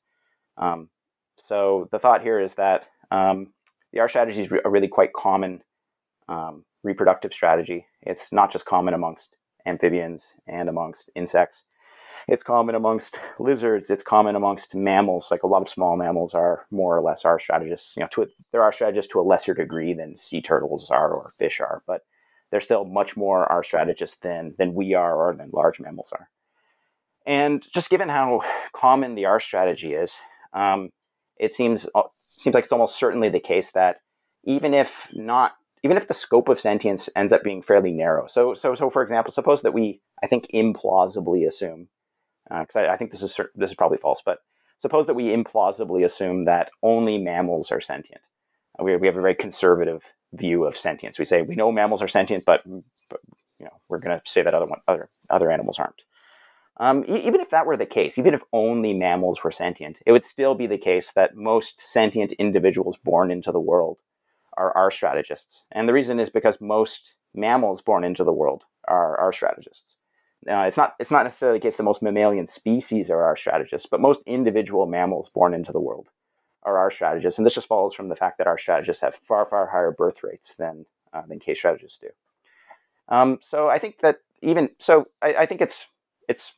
Um, 0.59 0.91
so 1.39 1.89
the 1.93 1.99
thought 1.99 2.21
here 2.21 2.39
is 2.39 2.57
that 2.57 2.89
um, 3.11 3.55
the 3.91 4.01
R 4.01 4.09
strategy 4.11 4.43
is 4.43 4.53
a 4.53 4.69
really 4.69 4.89
quite 4.89 5.15
common 5.15 5.63
um, 6.29 6.67
reproductive 6.83 7.33
strategy. 7.33 7.87
It's 8.03 8.35
not 8.35 8.53
just 8.53 8.67
common 8.67 8.93
amongst 8.93 9.35
amphibians 9.67 10.35
and 10.47 10.69
amongst 10.69 11.11
insects. 11.15 11.65
It's 12.29 12.43
common 12.43 12.75
amongst 12.75 13.21
lizards. 13.39 13.91
It's 13.91 14.03
common 14.03 14.37
amongst 14.37 14.75
mammals. 14.75 15.29
Like 15.31 15.43
a 15.43 15.47
lot 15.47 15.63
of 15.63 15.69
small 15.69 15.97
mammals 15.97 16.35
are 16.35 16.67
more 16.71 16.97
or 16.97 17.03
less 17.03 17.25
R 17.25 17.39
strategists. 17.39 17.95
You 17.97 18.03
know, 18.03 18.09
to 18.13 18.23
a, 18.23 18.27
there 18.53 18.63
are 18.63 18.73
strategists 18.73 19.13
to 19.13 19.21
a 19.21 19.23
lesser 19.23 19.55
degree 19.55 19.93
than 19.93 20.19
sea 20.19 20.41
turtles 20.41 20.91
are 20.91 21.13
or 21.13 21.33
fish 21.39 21.61
are, 21.61 21.83
but 21.87 22.03
they're 22.51 22.61
still 22.61 22.85
much 22.85 23.17
more 23.17 23.51
R 23.51 23.63
strategists 23.63 24.19
than 24.23 24.55
than 24.59 24.75
we 24.75 24.95
are 24.95 25.15
or 25.15 25.35
than 25.35 25.51
large 25.53 25.81
mammals 25.81 26.13
are. 26.13 26.29
And 27.27 27.67
just 27.73 27.91
given 27.91 28.09
how 28.09 28.43
common 28.73 29.15
the 29.15 29.27
R 29.27 29.41
strategy 29.41 29.95
is, 29.95 30.15
um, 30.53 30.91
it 31.39 31.53
seems 31.53 31.87
uh, 31.95 32.03
seems 32.29 32.55
like 32.55 32.65
it's 32.65 32.73
almost 32.73 32.99
certainly 32.99 33.29
the 33.29 33.41
case 33.41 33.73
that 33.73 33.97
even 34.45 34.75
if 34.75 34.93
not 35.13 35.53
even 35.87 35.97
if 35.97 36.09
the 36.09 36.15
scope 36.15 36.49
of 36.49 36.59
sentience 36.59 37.09
ends 37.15 37.33
up 37.33 37.45
being 37.45 37.63
fairly 37.63 37.93
narrow. 37.93 38.27
So, 38.27 38.55
so, 38.55 38.75
so 38.75 38.91
for 38.91 39.03
example, 39.03 39.33
suppose 39.33 39.63
that 39.63 39.73
we, 39.73 40.01
I 40.21 40.27
think, 40.27 40.49
implausibly 40.53 41.47
assume, 41.47 41.87
because 42.49 42.75
uh, 42.75 42.81
I, 42.81 42.95
I, 42.95 42.97
think 42.97 43.13
this 43.13 43.23
is 43.23 43.39
this 43.55 43.71
is 43.71 43.77
probably 43.77 43.99
false, 43.99 44.21
but 44.25 44.39
suppose 44.81 45.07
that 45.07 45.15
we 45.15 45.29
implausibly 45.29 46.05
assume 46.05 46.45
that 46.47 46.71
only 46.83 47.19
mammals 47.19 47.71
are 47.71 47.81
sentient. 47.81 48.21
Uh, 48.79 48.83
we, 48.83 48.97
we 48.97 49.07
have 49.07 49.17
a 49.17 49.23
very 49.23 49.37
conservative 49.37 50.03
view 50.33 50.65
of 50.65 50.77
sentience. 50.77 51.21
We 51.21 51.25
say 51.25 51.43
we 51.43 51.55
know 51.55 51.71
mammals 51.71 52.03
are 52.03 52.09
sentient, 52.09 52.45
but, 52.45 52.63
but 53.09 53.21
you 53.59 53.67
know 53.67 53.81
we're 53.89 54.01
going 54.01 54.19
to 54.19 54.29
say 54.29 54.43
that 54.43 54.55
other 54.55 54.67
one, 54.67 54.81
other 54.89 55.09
other 55.31 55.53
animals 55.53 55.79
aren't. 55.79 56.03
Um, 56.79 57.05
e- 57.09 57.27
even 57.27 57.41
if 57.41 57.51
that 57.51 57.65
were 57.65 57.77
the 57.77 57.87
case, 57.87 58.19
even 58.19 58.35
if 58.35 58.43
only 58.53 58.93
mammals 58.93 59.45
were 59.45 59.53
sentient, 59.53 60.01
it 60.05 60.11
would 60.13 60.27
still 60.27 60.57
be 60.57 60.67
the 60.67 60.79
case 60.79 61.13
that 61.13 61.37
most 61.37 61.81
sentient 61.81 62.33
individuals 62.33 62.99
born 63.03 63.31
into 63.31 63.53
the 63.53 63.61
world 63.61 63.99
are 64.57 64.77
R 64.77 64.91
strategists. 64.91 65.63
And 65.73 65.89
the 65.89 65.93
reason 65.93 66.21
is 66.21 66.31
because 66.31 66.59
most 66.61 67.15
mammals 67.35 67.83
born 67.83 68.05
into 68.05 68.25
the 68.25 68.33
world 68.33 68.65
are 68.89 69.19
R 69.19 69.33
strategists. 69.33 69.97
It's 70.47 70.77
not 70.77 70.95
it's 71.01 71.11
not 71.11 71.25
necessarily 71.25 71.59
the 71.59 71.63
case 71.63 71.77
that 71.77 71.83
most 71.83 72.03
mammalian 72.03 72.47
species 72.47 73.11
are 73.11 73.23
R 73.23 73.37
strategists, 73.37 73.89
but 73.91 74.01
most 74.01 74.23
individual 74.27 74.87
mammals 74.87 75.29
born 75.29 75.55
into 75.55 75.73
the 75.73 75.81
world 75.81 76.11
are 76.63 76.79
R 76.79 76.91
strategists, 76.91 77.39
and 77.39 77.47
this 77.47 77.55
just 77.55 77.69
follows 77.69 77.95
from 77.95 78.09
the 78.09 78.17
fact 78.17 78.39
that 78.39 78.47
R 78.47 78.59
strategists 78.59 79.03
have 79.03 79.15
far 79.15 79.47
far 79.47 79.67
higher 79.67 79.93
birth 79.93 80.23
rates 80.23 80.55
than 80.55 80.85
uh, 81.13 81.23
than 81.29 81.39
K 81.39 81.55
strategists 81.55 81.99
do. 81.99 82.09
Um, 83.09 83.39
so 83.41 83.69
I 83.69 83.79
think 83.79 84.01
that 84.03 84.19
even 84.43 84.71
so, 84.79 85.07
I, 85.23 85.35
I 85.35 85.47
think 85.47 85.61
it's 85.61 85.87
it's 86.29 86.53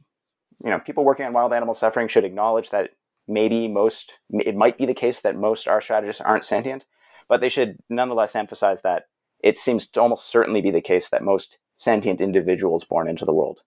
you 0.64 0.70
know 0.70 0.80
people 0.80 1.04
working 1.04 1.26
on 1.26 1.32
wild 1.32 1.52
animal 1.52 1.74
suffering 1.74 2.08
should 2.08 2.24
acknowledge 2.24 2.70
that 2.70 2.90
maybe 3.26 3.68
most 3.68 4.14
it 4.30 4.56
might 4.56 4.78
be 4.78 4.86
the 4.86 4.94
case 4.94 5.20
that 5.20 5.36
most 5.36 5.68
R 5.68 5.80
strategists 5.80 6.22
aren't 6.22 6.44
sentient, 6.44 6.84
but 7.28 7.40
they 7.40 7.48
should 7.48 7.78
nonetheless 7.88 8.34
emphasize 8.34 8.82
that 8.82 9.04
it 9.40 9.58
seems 9.58 9.86
to 9.86 10.00
almost 10.00 10.30
certainly 10.30 10.60
be 10.60 10.70
the 10.70 10.80
case 10.80 11.08
that 11.08 11.22
most 11.22 11.58
sentient 11.78 12.20
individuals 12.20 12.84
born 12.84 13.08
into 13.08 13.24
the 13.24 13.32
world 13.32 13.60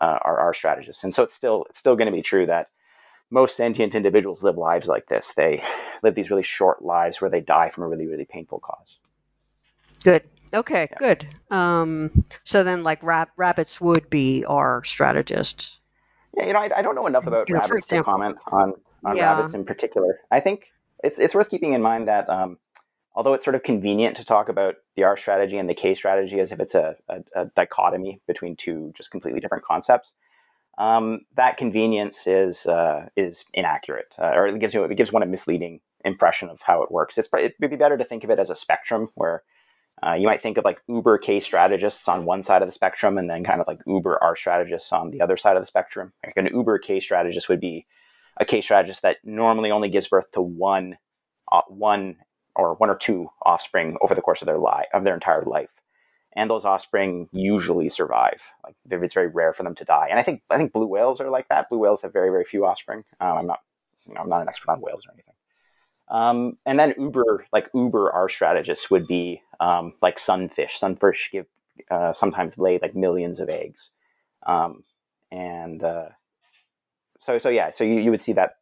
uh, 0.00 0.18
are 0.22 0.40
R 0.40 0.54
strategists. 0.54 1.04
And 1.04 1.14
so 1.14 1.22
it's 1.22 1.34
still 1.34 1.66
it's 1.70 1.78
still 1.78 1.96
going 1.96 2.06
to 2.06 2.12
be 2.12 2.22
true 2.22 2.46
that 2.46 2.68
most 3.30 3.56
sentient 3.56 3.94
individuals 3.94 4.42
live 4.42 4.56
lives 4.56 4.86
like 4.86 5.06
this. 5.06 5.32
They 5.36 5.62
live 6.02 6.14
these 6.14 6.30
really 6.30 6.42
short 6.42 6.84
lives 6.84 7.20
where 7.20 7.30
they 7.30 7.40
die 7.40 7.68
from 7.68 7.84
a 7.84 7.88
really 7.88 8.06
really 8.06 8.26
painful 8.26 8.60
cause. 8.60 8.96
Good. 10.02 10.22
Okay. 10.52 10.88
Yeah. 10.90 10.98
Good. 10.98 11.26
Um, 11.50 12.10
so 12.44 12.62
then, 12.62 12.82
like 12.82 13.02
rab- 13.02 13.30
rabbits 13.36 13.80
would 13.80 14.10
be 14.10 14.44
R 14.46 14.84
strategists. 14.84 15.80
Yeah, 16.36 16.46
you 16.46 16.52
know, 16.52 16.58
I, 16.58 16.70
I 16.78 16.82
don't 16.82 16.94
know 16.94 17.06
enough 17.06 17.26
about 17.26 17.48
you 17.48 17.54
know, 17.54 17.60
rabbits 17.60 17.88
to 17.88 18.02
comment 18.02 18.38
on 18.48 18.74
on 19.04 19.16
yeah. 19.16 19.34
rabbits 19.34 19.54
in 19.54 19.64
particular. 19.64 20.20
I 20.30 20.40
think 20.40 20.72
it's 21.02 21.18
it's 21.18 21.34
worth 21.34 21.48
keeping 21.48 21.72
in 21.72 21.82
mind 21.82 22.08
that 22.08 22.28
um, 22.28 22.58
although 23.14 23.34
it's 23.34 23.44
sort 23.44 23.54
of 23.54 23.62
convenient 23.62 24.16
to 24.16 24.24
talk 24.24 24.48
about 24.48 24.76
the 24.96 25.04
R 25.04 25.16
strategy 25.16 25.56
and 25.56 25.68
the 25.68 25.74
K 25.74 25.94
strategy 25.94 26.40
as 26.40 26.52
if 26.52 26.60
it's 26.60 26.74
a, 26.74 26.96
a, 27.08 27.20
a 27.36 27.44
dichotomy 27.56 28.20
between 28.26 28.56
two 28.56 28.92
just 28.96 29.10
completely 29.10 29.40
different 29.40 29.64
concepts, 29.64 30.12
um, 30.78 31.20
that 31.36 31.56
convenience 31.56 32.26
is 32.26 32.66
uh, 32.66 33.06
is 33.16 33.44
inaccurate, 33.54 34.14
uh, 34.18 34.32
or 34.34 34.48
it 34.48 34.58
gives 34.58 34.74
you 34.74 34.84
it 34.84 34.96
gives 34.96 35.12
one 35.12 35.22
a 35.22 35.26
misleading 35.26 35.80
impression 36.04 36.48
of 36.48 36.60
how 36.62 36.82
it 36.82 36.90
works. 36.90 37.16
It's 37.16 37.28
it 37.34 37.54
would 37.60 37.70
be 37.70 37.76
better 37.76 37.96
to 37.96 38.04
think 38.04 38.24
of 38.24 38.30
it 38.30 38.38
as 38.38 38.50
a 38.50 38.56
spectrum 38.56 39.08
where 39.14 39.42
uh, 40.04 40.14
you 40.14 40.26
might 40.26 40.42
think 40.42 40.58
of 40.58 40.64
like 40.64 40.82
Uber 40.88 41.18
K 41.18 41.38
strategists 41.38 42.08
on 42.08 42.24
one 42.24 42.42
side 42.42 42.62
of 42.62 42.68
the 42.68 42.74
spectrum, 42.74 43.16
and 43.16 43.30
then 43.30 43.44
kind 43.44 43.60
of 43.60 43.68
like 43.68 43.78
Uber 43.86 44.18
R 44.22 44.36
strategists 44.36 44.92
on 44.92 45.10
the 45.10 45.20
other 45.20 45.36
side 45.36 45.56
of 45.56 45.62
the 45.62 45.68
spectrum. 45.68 46.12
Like 46.24 46.36
an 46.36 46.46
Uber 46.52 46.78
K 46.78 46.98
strategist 46.98 47.48
would 47.48 47.60
be 47.60 47.86
a 48.36 48.44
K 48.44 48.60
strategist 48.60 49.02
that 49.02 49.18
normally 49.22 49.70
only 49.70 49.88
gives 49.88 50.08
birth 50.08 50.30
to 50.32 50.40
one 50.40 50.98
uh, 51.52 51.62
one 51.68 52.16
or 52.56 52.74
one 52.74 52.90
or 52.90 52.96
two 52.96 53.28
offspring 53.44 53.96
over 54.00 54.14
the 54.14 54.22
course 54.22 54.42
of 54.42 54.46
their 54.46 54.58
life 54.58 54.86
of 54.92 55.04
their 55.04 55.14
entire 55.14 55.42
life. 55.42 55.70
And 56.36 56.50
those 56.50 56.64
offspring 56.64 57.28
usually 57.32 57.88
survive. 57.88 58.40
Like 58.64 58.74
it's 58.90 59.14
very 59.14 59.28
rare 59.28 59.52
for 59.52 59.62
them 59.62 59.74
to 59.76 59.84
die. 59.84 60.08
And 60.10 60.18
i 60.18 60.22
think 60.22 60.42
i 60.50 60.56
think 60.56 60.72
blue 60.72 60.86
whales 60.86 61.20
are 61.20 61.30
like 61.30 61.48
that. 61.48 61.68
Blue 61.68 61.78
whales 61.78 62.02
have 62.02 62.12
very 62.12 62.30
very 62.30 62.44
few 62.44 62.64
offspring. 62.66 63.04
Um, 63.20 63.38
i'm 63.38 63.46
not 63.46 63.60
you 64.06 64.14
know 64.14 64.20
i'm 64.20 64.28
not 64.28 64.42
an 64.42 64.48
expert 64.48 64.72
on 64.72 64.80
whales 64.80 65.06
or 65.06 65.12
anything. 65.12 65.34
Um, 66.08 66.58
and 66.66 66.78
then 66.78 66.94
uber 66.98 67.46
like 67.52 67.70
uber 67.74 68.12
R 68.12 68.28
strategists 68.28 68.90
would 68.90 69.06
be 69.06 69.42
um, 69.60 69.94
like 70.02 70.18
sunfish. 70.18 70.78
Sunfish 70.78 71.30
give 71.32 71.46
uh, 71.90 72.12
sometimes 72.12 72.58
lay 72.58 72.78
like 72.80 72.94
millions 72.94 73.40
of 73.40 73.48
eggs. 73.48 73.90
Um, 74.46 74.84
and 75.30 75.82
uh, 75.82 76.08
so 77.18 77.38
so 77.38 77.48
yeah 77.48 77.70
so 77.70 77.84
you, 77.84 78.00
you 78.00 78.10
would 78.10 78.20
see 78.20 78.34
that. 78.34 78.56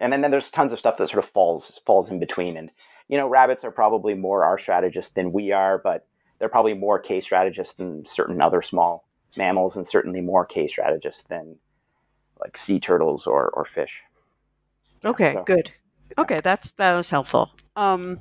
And 0.00 0.12
then, 0.12 0.20
then 0.20 0.30
there's 0.30 0.50
tons 0.50 0.72
of 0.72 0.78
stuff 0.78 0.96
that 0.96 1.08
sort 1.08 1.22
of 1.24 1.30
falls 1.30 1.80
falls 1.84 2.08
in 2.10 2.20
between. 2.20 2.56
And 2.56 2.70
you 3.08 3.18
know, 3.18 3.28
rabbits 3.28 3.64
are 3.64 3.70
probably 3.70 4.14
more 4.14 4.44
R 4.44 4.58
strategists 4.58 5.12
than 5.12 5.32
we 5.32 5.52
are, 5.52 5.78
but 5.78 6.06
they're 6.38 6.48
probably 6.48 6.74
more 6.74 6.98
K 6.98 7.20
strategists 7.20 7.74
than 7.74 8.06
certain 8.06 8.40
other 8.40 8.62
small 8.62 9.04
mammals, 9.36 9.76
and 9.76 9.86
certainly 9.86 10.20
more 10.20 10.46
K 10.46 10.66
strategists 10.68 11.24
than 11.24 11.56
like 12.40 12.56
sea 12.56 12.78
turtles 12.80 13.26
or, 13.26 13.50
or 13.50 13.64
fish. 13.64 14.02
Okay, 15.04 15.32
so, 15.32 15.42
good. 15.42 15.70
Okay, 16.16 16.40
that's 16.40 16.72
that 16.72 16.96
was 16.96 17.10
helpful. 17.10 17.50
Um, 17.76 18.18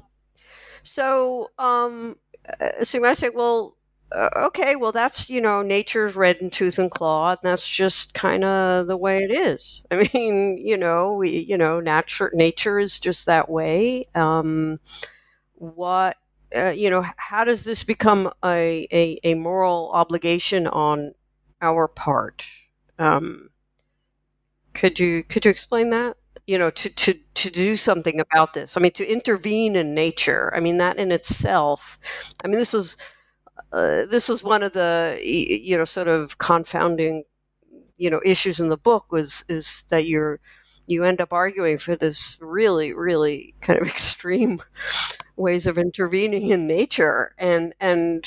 So, 0.84 1.50
um, 1.60 2.16
uh, 2.62 2.84
so 2.84 3.00
might 3.02 3.18
say, 3.18 3.30
well, 3.30 3.77
uh, 4.12 4.30
okay, 4.38 4.76
well, 4.76 4.92
that's, 4.94 5.30
you 5.30 5.42
know, 5.42 5.62
nature's 5.62 6.16
red 6.16 6.38
in 6.38 6.50
tooth 6.50 6.80
and 6.80 6.90
claw, 6.90 7.32
and 7.32 7.40
that's 7.44 7.68
just 7.68 8.14
kind 8.14 8.44
of 8.44 8.88
the 8.88 8.98
way 8.98 9.20
it 9.20 9.32
is. 9.32 9.84
I 9.92 10.10
mean, 10.14 10.58
you 10.58 10.78
know, 10.78 11.16
we, 11.16 11.40
you 11.40 11.58
know, 11.58 11.80
nature, 11.82 12.32
nature 12.34 12.80
is 12.80 13.00
just 13.00 13.26
that 13.26 13.50
way. 13.50 14.06
Um, 14.16 14.80
what, 15.56 16.18
uh, 16.56 16.70
you 16.70 16.90
know, 16.90 17.06
how 17.18 17.44
does 17.46 17.66
this 17.66 17.84
become 17.84 18.32
a, 18.46 18.88
a, 18.92 19.20
a 19.24 19.36
moral 19.36 19.92
obligation 19.94 20.68
on 20.68 21.14
our 21.62 21.88
part? 21.88 22.46
Um, 23.00 23.50
could 24.74 25.00
you, 25.00 25.24
could 25.24 25.46
you 25.46 25.52
explain 25.52 25.90
that? 25.92 26.18
You 26.46 26.58
know, 26.58 26.70
to, 26.70 26.90
to, 26.90 27.14
to 27.36 27.50
do 27.50 27.76
something 27.76 28.20
about 28.20 28.54
this. 28.54 28.78
I 28.78 28.80
mean, 28.80 28.92
to 28.94 29.06
intervene 29.06 29.76
in 29.76 29.94
nature. 29.94 30.54
I 30.56 30.60
mean, 30.60 30.78
that 30.78 30.98
in 30.98 31.12
itself, 31.12 31.98
I 32.44 32.48
mean, 32.48 32.58
this 32.58 32.74
was, 32.74 32.96
uh, 33.74 34.06
this 34.06 34.30
was 34.30 34.44
one 34.44 34.64
of 34.64 34.74
the 34.74 35.20
you 35.24 35.78
know 35.78 35.86
sort 35.86 36.08
of 36.08 36.38
confounding 36.38 37.24
you 37.98 38.10
know 38.10 38.22
issues 38.26 38.60
in 38.60 38.70
the 38.70 38.78
book 38.78 39.12
was 39.12 39.44
is 39.50 39.84
that 39.90 40.06
you're 40.06 40.40
you 40.88 41.04
end 41.04 41.20
up 41.20 41.34
arguing 41.34 41.78
for 41.78 41.96
this 41.96 42.38
really 42.42 42.94
really 42.94 43.54
kind 43.62 43.80
of 43.82 43.88
extreme 43.96 44.60
ways 45.38 45.68
of 45.68 45.78
intervening 45.78 46.50
in 46.50 46.68
nature. 46.68 47.34
And 47.38 47.74
and 47.80 48.26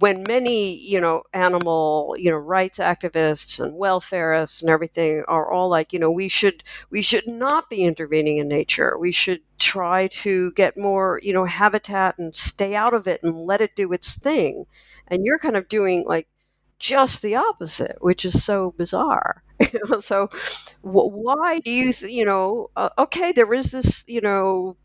when 0.00 0.24
many 0.26 0.76
you 0.78 1.00
know 1.00 1.22
animal 1.34 2.16
you 2.18 2.30
know 2.30 2.36
rights 2.38 2.78
activists 2.80 3.60
and 3.64 3.74
welfareists 3.80 4.62
and 4.62 4.70
everything 4.70 5.24
are 5.28 5.52
all 5.52 5.68
like 5.68 5.92
you 5.92 5.98
know 5.98 6.10
we 6.10 6.28
should 6.28 6.64
we 6.90 7.02
should 7.02 7.26
not 7.28 7.70
be 7.70 7.84
intervening 7.84 8.38
in 8.38 8.48
nature. 8.48 8.96
We 8.98 9.12
should 9.12 9.40
try 9.58 10.08
to 10.08 10.52
get 10.52 10.76
more 10.78 11.20
you 11.22 11.32
know 11.32 11.44
habitat 11.44 12.18
and 12.18 12.34
stay 12.36 12.74
out 12.74 12.94
of 12.94 13.06
it 13.06 13.20
and 13.22 13.34
let 13.46 13.60
it 13.60 13.76
do 13.76 13.92
its 13.92 14.18
thing. 14.18 14.66
And 15.08 15.24
you're 15.24 15.38
kind 15.38 15.56
of 15.56 15.68
doing 15.68 16.04
like 16.06 16.28
just 16.78 17.20
the 17.22 17.36
opposite 17.36 17.96
which 18.00 18.24
is 18.24 18.42
so 18.44 18.74
bizarre. 18.78 19.42
So 20.00 20.28
why 20.82 21.60
do 21.60 21.70
you 21.70 21.92
th- 21.92 22.10
you 22.12 22.24
know 22.24 22.70
uh, 22.76 22.88
okay 22.98 23.32
there 23.32 23.52
is 23.52 23.70
this 23.72 24.04
you 24.08 24.20
know 24.20 24.76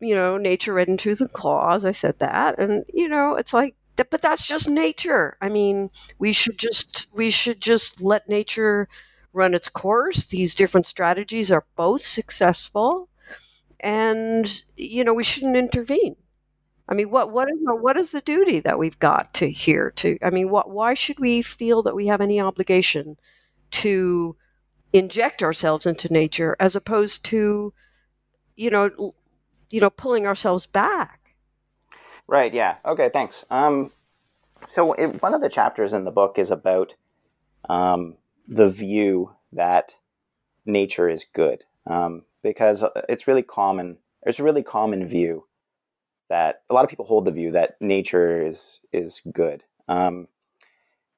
you 0.00 0.14
know 0.14 0.36
nature 0.36 0.74
red 0.74 0.88
in 0.88 0.96
tooth 0.96 1.20
and 1.20 1.32
claw 1.32 1.74
as 1.74 1.84
i 1.84 1.92
said 1.92 2.18
that. 2.18 2.58
And 2.58 2.84
you 2.92 3.08
know 3.08 3.34
it's 3.34 3.54
like 3.54 3.74
but 3.96 4.20
that's 4.22 4.46
just 4.46 4.68
nature. 4.68 5.36
I 5.40 5.48
mean, 5.48 5.90
we 6.18 6.32
should 6.32 6.58
just 6.58 7.08
we 7.14 7.30
should 7.30 7.60
just 7.60 8.02
let 8.02 8.28
nature 8.28 8.88
run 9.32 9.54
its 9.54 9.68
course. 9.68 10.26
These 10.26 10.54
different 10.54 10.86
strategies 10.86 11.52
are 11.52 11.66
both 11.76 12.02
successful, 12.02 13.08
and 13.80 14.62
you 14.76 15.04
know 15.04 15.14
we 15.14 15.24
shouldn't 15.24 15.56
intervene. 15.56 16.16
I 16.88 16.94
mean, 16.94 17.10
what 17.10 17.32
what 17.32 17.48
is 17.52 17.64
our, 17.68 17.76
what 17.76 17.96
is 17.96 18.12
the 18.12 18.20
duty 18.20 18.60
that 18.60 18.78
we've 18.78 18.98
got 18.98 19.34
to 19.34 19.50
here? 19.50 19.92
To 19.96 20.18
I 20.22 20.30
mean, 20.30 20.50
what 20.50 20.70
why 20.70 20.94
should 20.94 21.18
we 21.20 21.42
feel 21.42 21.82
that 21.82 21.96
we 21.96 22.06
have 22.08 22.20
any 22.20 22.40
obligation 22.40 23.16
to 23.72 24.36
inject 24.92 25.42
ourselves 25.42 25.86
into 25.86 26.12
nature 26.12 26.56
as 26.60 26.76
opposed 26.76 27.24
to, 27.26 27.74
you 28.56 28.70
know, 28.70 29.14
you 29.70 29.80
know, 29.80 29.90
pulling 29.90 30.26
ourselves 30.26 30.66
back? 30.66 31.25
Right. 32.28 32.52
Yeah. 32.52 32.76
Okay. 32.84 33.10
Thanks. 33.12 33.44
Um, 33.50 33.90
so 34.66 34.92
it, 34.94 35.22
one 35.22 35.34
of 35.34 35.40
the 35.40 35.48
chapters 35.48 35.92
in 35.92 36.04
the 36.04 36.10
book 36.10 36.38
is 36.38 36.50
about 36.50 36.94
um, 37.68 38.16
the 38.48 38.68
view 38.68 39.32
that 39.52 39.94
nature 40.64 41.08
is 41.08 41.24
good, 41.32 41.64
um, 41.86 42.22
because 42.42 42.84
it's 43.08 43.26
really 43.26 43.42
common. 43.42 43.98
It's 44.24 44.40
a 44.40 44.44
really 44.44 44.62
common 44.62 45.06
view 45.08 45.46
that 46.28 46.62
a 46.68 46.74
lot 46.74 46.84
of 46.84 46.90
people 46.90 47.04
hold 47.04 47.24
the 47.24 47.32
view 47.32 47.52
that 47.52 47.76
nature 47.80 48.46
is 48.46 48.80
is 48.92 49.20
good, 49.32 49.62
um, 49.88 50.28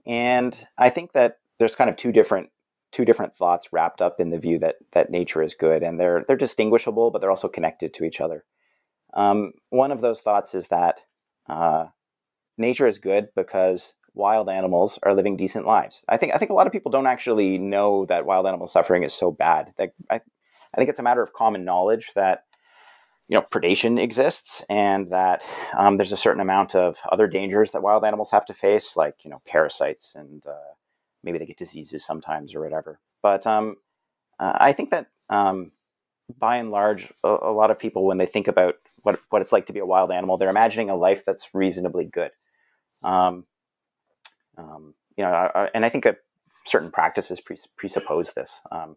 and 0.07 0.67
I 0.77 0.91
think 0.91 1.13
that 1.13 1.39
there's 1.59 1.75
kind 1.75 1.91
of 1.91 1.97
two 1.97 2.13
different 2.13 2.51
two 2.91 3.05
different 3.05 3.35
thoughts 3.35 3.73
wrapped 3.73 4.01
up 4.01 4.21
in 4.21 4.31
the 4.31 4.39
view 4.39 4.59
that 4.59 4.77
that 4.93 5.11
nature 5.11 5.43
is 5.43 5.55
good, 5.55 5.83
and 5.83 5.99
they're 5.99 6.25
they're 6.27 6.37
distinguishable, 6.37 7.11
but 7.11 7.21
they're 7.21 7.31
also 7.31 7.49
connected 7.49 7.95
to 7.95 8.05
each 8.05 8.21
other. 8.21 8.45
Um, 9.15 9.53
one 9.71 9.93
of 9.93 10.01
those 10.01 10.21
thoughts 10.21 10.55
is 10.55 10.69
that 10.69 11.01
uh, 11.49 11.87
nature 12.57 12.87
is 12.87 12.99
good 12.99 13.29
because 13.35 13.95
wild 14.15 14.49
animals 14.49 14.99
are 15.03 15.15
living 15.15 15.37
decent 15.37 15.67
lives. 15.67 16.03
I 16.09 16.17
think 16.17 16.35
I 16.35 16.39
think 16.39 16.51
a 16.51 16.55
lot 16.55 16.67
of 16.67 16.73
people 16.73 16.91
don't 16.91 17.07
actually 17.07 17.59
know 17.59 18.05
that 18.07 18.27
wild 18.27 18.47
animal 18.47 18.67
suffering 18.67 19.03
is 19.03 19.15
so 19.15 19.31
bad. 19.31 19.73
That 19.79 19.93
I, 20.11 20.17
I 20.17 20.77
think 20.77 20.91
it's 20.91 20.99
a 20.99 21.05
matter 21.05 21.23
of 21.23 21.33
common 21.33 21.65
knowledge 21.65 22.13
that 22.15 22.45
you 23.29 23.37
know 23.37 23.43
predation 23.43 24.01
exists 24.01 24.65
and 24.69 25.11
that 25.11 25.45
um, 25.77 25.97
there's 25.97 26.13
a 26.13 26.17
certain 26.17 26.41
amount 26.41 26.75
of 26.75 26.99
other 27.11 27.27
dangers 27.27 27.73
that 27.73 27.83
wild 27.83 28.05
animals 28.05 28.31
have 28.31 28.47
to 28.47 28.55
face, 28.55 28.97
like 28.97 29.15
you 29.25 29.31
know 29.31 29.41
parasites 29.47 30.15
and 30.15 30.43
uh, 30.47 30.75
maybe 31.23 31.39
they 31.39 31.47
get 31.47 31.59
diseases 31.59 32.05
sometimes 32.05 32.55
or 32.55 32.61
whatever. 32.61 33.01
But 33.23 33.47
um, 33.47 33.77
uh, 34.39 34.53
I 34.59 34.73
think 34.73 34.91
that 34.91 35.07
um, 35.31 35.73
by 36.39 36.57
and 36.57 36.71
large, 36.71 37.13
a, 37.25 37.37
a, 37.43 37.53
lot 37.53 37.71
of 37.71 37.79
people 37.79 38.07
when 38.07 38.19
they 38.19 38.27
think 38.27 38.49
about 38.49 38.75
what 39.09 39.21
what 39.31 39.43
it's 39.43 39.53
like 39.53 39.67
to 39.67 39.73
be 39.73 39.81
a 39.81 39.87
wild 39.87 40.13
animal. 40.13 40.37
They're 40.37 40.51
imagining 40.51 40.91
a 40.91 40.97
life 40.97 41.25
that's 41.25 41.49
reasonably 41.55 42.05
good. 42.05 42.31
Um, 43.03 43.47
um, 44.59 44.95
you 45.17 45.25
know, 45.25 45.69
and 45.75 45.85
I 45.85 45.89
think 45.89 46.07
certain 46.67 46.91
practices 46.91 47.41
presuppose 47.77 48.35
this. 48.35 48.61
Um, 48.71 48.97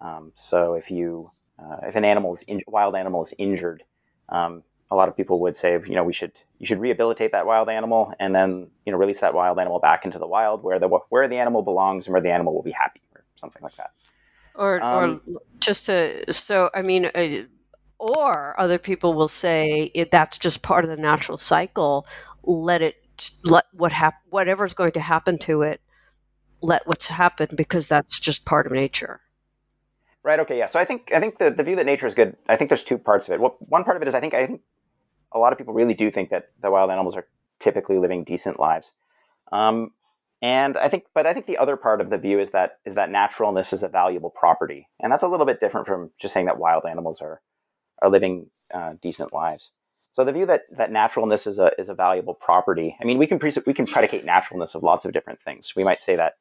um, 0.00 0.32
so 0.34 0.74
if 0.74 0.90
you 0.90 1.30
uh, 1.58 1.76
if 1.84 1.94
an 1.94 2.04
animal 2.04 2.34
is 2.34 2.42
in, 2.42 2.62
wild 2.66 2.96
animal 2.96 3.22
is 3.22 3.32
injured, 3.38 3.84
um, 4.30 4.64
a 4.90 4.96
lot 4.96 5.08
of 5.08 5.16
people 5.16 5.40
would 5.40 5.56
say, 5.56 5.78
you 5.86 5.94
know, 5.94 6.02
we 6.02 6.12
should 6.12 6.32
you 6.58 6.66
should 6.66 6.80
rehabilitate 6.80 7.30
that 7.30 7.46
wild 7.46 7.68
animal 7.68 8.12
and 8.18 8.34
then 8.34 8.68
you 8.84 8.90
know 8.90 8.98
release 8.98 9.20
that 9.20 9.32
wild 9.32 9.60
animal 9.60 9.78
back 9.78 10.04
into 10.04 10.18
the 10.18 10.26
wild 10.26 10.64
where 10.64 10.80
the 10.80 10.88
where 11.10 11.28
the 11.28 11.36
animal 11.36 11.62
belongs 11.62 12.06
and 12.06 12.12
where 12.12 12.22
the 12.22 12.32
animal 12.32 12.52
will 12.52 12.64
be 12.64 12.72
happy 12.72 13.02
or 13.14 13.22
something 13.36 13.62
like 13.62 13.76
that. 13.76 13.92
Or, 14.56 14.82
um, 14.82 15.20
or 15.26 15.40
just 15.60 15.86
to 15.86 16.32
so 16.32 16.68
I 16.74 16.82
mean, 16.82 17.06
uh, 17.14 17.44
or 17.98 18.58
other 18.60 18.78
people 18.78 19.14
will 19.14 19.28
say 19.28 19.90
that's 20.10 20.38
just 20.38 20.62
part 20.62 20.84
of 20.84 20.90
the 20.90 20.96
natural 20.96 21.38
cycle. 21.38 22.06
Let 22.42 22.82
it 22.82 22.96
let 23.44 23.64
what 23.72 23.92
hap- 23.92 24.22
whatever's 24.28 24.74
going 24.74 24.92
to 24.92 25.00
happen 25.00 25.38
to 25.38 25.62
it, 25.62 25.80
let 26.60 26.86
what's 26.86 27.08
happened 27.08 27.52
because 27.56 27.88
that's 27.88 28.20
just 28.20 28.44
part 28.44 28.66
of 28.66 28.72
nature. 28.72 29.20
Right. 30.22 30.40
Okay. 30.40 30.58
Yeah. 30.58 30.66
So 30.66 30.80
I 30.80 30.84
think 30.84 31.12
I 31.14 31.20
think 31.20 31.38
the, 31.38 31.50
the 31.50 31.62
view 31.62 31.76
that 31.76 31.86
nature 31.86 32.06
is 32.06 32.14
good. 32.14 32.36
I 32.48 32.56
think 32.56 32.68
there's 32.68 32.84
two 32.84 32.98
parts 32.98 33.28
of 33.28 33.34
it. 33.34 33.40
Well, 33.40 33.56
one 33.60 33.84
part 33.84 33.96
of 33.96 34.02
it 34.02 34.08
is 34.08 34.14
I 34.14 34.20
think 34.20 34.34
I 34.34 34.46
think 34.46 34.60
a 35.32 35.38
lot 35.38 35.52
of 35.52 35.58
people 35.58 35.74
really 35.74 35.94
do 35.94 36.10
think 36.10 36.30
that 36.30 36.50
the 36.60 36.70
wild 36.70 36.90
animals 36.90 37.16
are 37.16 37.26
typically 37.60 37.98
living 37.98 38.24
decent 38.24 38.58
lives. 38.58 38.90
Um, 39.52 39.92
and 40.42 40.76
I 40.76 40.88
think, 40.88 41.04
but 41.14 41.26
I 41.26 41.32
think 41.32 41.46
the 41.46 41.58
other 41.58 41.76
part 41.76 42.00
of 42.00 42.10
the 42.10 42.18
view 42.18 42.38
is 42.40 42.50
that 42.50 42.78
is 42.84 42.94
that 42.96 43.10
naturalness 43.10 43.72
is 43.72 43.82
a 43.82 43.88
valuable 43.88 44.30
property, 44.30 44.88
and 45.00 45.10
that's 45.10 45.22
a 45.22 45.28
little 45.28 45.46
bit 45.46 45.60
different 45.60 45.86
from 45.86 46.10
just 46.18 46.34
saying 46.34 46.46
that 46.46 46.58
wild 46.58 46.84
animals 46.84 47.20
are 47.20 47.40
are 48.02 48.10
living 48.10 48.50
uh, 48.72 48.94
decent 49.00 49.32
lives. 49.32 49.70
So 50.14 50.24
the 50.24 50.32
view 50.32 50.46
that 50.46 50.62
that 50.76 50.90
naturalness 50.90 51.46
is 51.46 51.58
a 51.58 51.70
is 51.78 51.88
a 51.88 51.94
valuable 51.94 52.34
property. 52.34 52.96
I 53.00 53.04
mean, 53.04 53.18
we 53.18 53.26
can 53.26 53.38
pre- 53.38 53.52
we 53.66 53.74
can 53.74 53.86
predicate 53.86 54.24
naturalness 54.24 54.74
of 54.74 54.82
lots 54.82 55.04
of 55.04 55.12
different 55.12 55.42
things. 55.42 55.74
We 55.76 55.84
might 55.84 56.00
say 56.00 56.16
that 56.16 56.34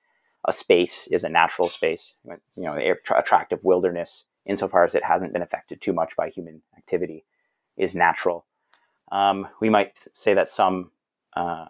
a 0.48 0.54
space 0.54 1.08
is 1.12 1.24
a 1.24 1.30
natural 1.30 1.68
space, 1.68 2.13
you 2.24 2.63
know, 2.63 2.78
attractive 3.15 3.60
wilderness, 3.63 4.24
insofar 4.46 4.86
as 4.86 4.96
it 4.96 5.04
hasn't 5.04 5.34
been 5.34 5.41
affected 5.41 5.82
too 5.82 5.91
much 5.91 6.15
by 6.15 6.30
human 6.30 6.62
activity, 6.78 7.26
is 7.78 7.96
natural. 7.96 8.46
Um, 9.12 9.48
we 9.60 9.70
might 9.70 9.94
say 10.13 10.34
that 10.36 10.50
some 10.50 10.91
uh, 11.36 11.65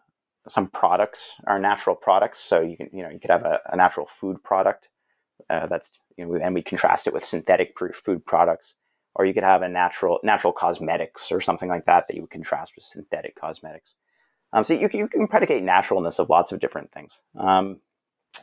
some 0.48 0.68
products 0.68 1.32
are 1.48 1.58
natural 1.58 1.96
products. 1.96 2.40
So 2.40 2.62
you 2.62 2.78
can 2.78 2.90
you 2.94 3.02
know 3.02 3.10
you 3.10 3.20
could 3.20 3.32
have 3.32 3.46
a, 3.46 3.60
a 3.66 3.76
natural 3.76 4.06
food 4.06 4.44
product 4.44 4.90
uh, 5.50 5.68
that's 5.68 5.92
you 6.18 6.26
know, 6.26 6.36
and 6.36 6.54
we 6.54 6.62
contrast 6.62 7.08
it 7.08 7.14
with 7.14 7.26
synthetic 7.26 7.76
food 8.04 8.26
products 8.26 8.76
or 9.16 9.26
you 9.26 9.34
could 9.34 9.44
have 9.44 9.62
a 9.62 9.70
natural 9.70 10.20
natural 10.24 10.54
cosmetics 10.54 11.32
or 11.32 11.42
something 11.42 11.70
like 11.70 11.86
that 11.86 12.06
that 12.08 12.16
you 12.16 12.22
would 12.22 12.32
contrast 12.32 12.74
with 12.76 12.86
synthetic 12.86 13.36
cosmetics. 13.40 13.96
Um, 14.54 14.64
so 14.64 14.74
you, 14.74 14.90
you 14.94 15.08
can 15.08 15.28
predicate 15.28 15.64
naturalness 15.64 16.20
of 16.20 16.30
lots 16.30 16.52
of 16.52 16.60
different 16.60 16.92
things. 16.92 17.20
Um, 17.38 17.82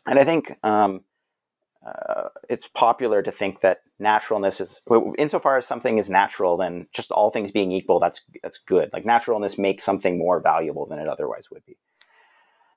and 0.07 0.19
I 0.19 0.25
think 0.25 0.57
um, 0.63 1.03
uh, 1.87 2.29
it's 2.49 2.69
popular 2.69 3.23
to 3.23 3.33
think 3.33 3.61
that 3.61 3.79
naturalness 3.99 4.61
is, 4.61 4.81
insofar 5.19 5.57
as 5.57 5.67
something 5.67 5.99
is 5.99 6.11
natural, 6.11 6.57
then 6.57 6.87
just 6.93 7.11
all 7.11 7.31
things 7.31 7.51
being 7.51 7.73
equal, 7.73 7.99
that's 7.99 8.23
that's 8.43 8.59
good. 8.59 8.91
Like 8.93 9.05
naturalness 9.05 9.59
makes 9.59 9.85
something 9.85 10.19
more 10.19 10.41
valuable 10.41 10.87
than 10.87 10.99
it 10.99 11.09
otherwise 11.09 11.51
would 11.51 11.65
be. 11.65 11.77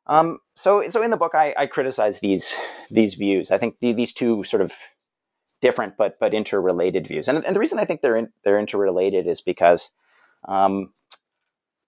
Um, 0.08 0.40
so, 0.56 0.88
so 0.90 1.02
in 1.02 1.12
the 1.12 1.18
book, 1.18 1.34
I, 1.36 1.54
I 1.58 1.66
criticize 1.66 2.20
these 2.20 2.56
these 2.90 3.16
views. 3.16 3.52
I 3.52 3.58
think 3.58 3.80
the, 3.80 3.94
these 3.94 4.14
two 4.14 4.44
sort 4.44 4.62
of 4.62 4.72
different 5.62 5.98
but 5.98 6.20
but 6.20 6.34
interrelated 6.34 7.08
views. 7.08 7.28
And, 7.28 7.44
and 7.44 7.56
the 7.56 7.60
reason 7.60 7.80
I 7.80 7.86
think 7.86 8.02
they're 8.02 8.18
in, 8.18 8.30
they're 8.44 8.60
interrelated 8.60 9.28
is 9.28 9.42
because 9.42 9.90
um, 10.48 10.94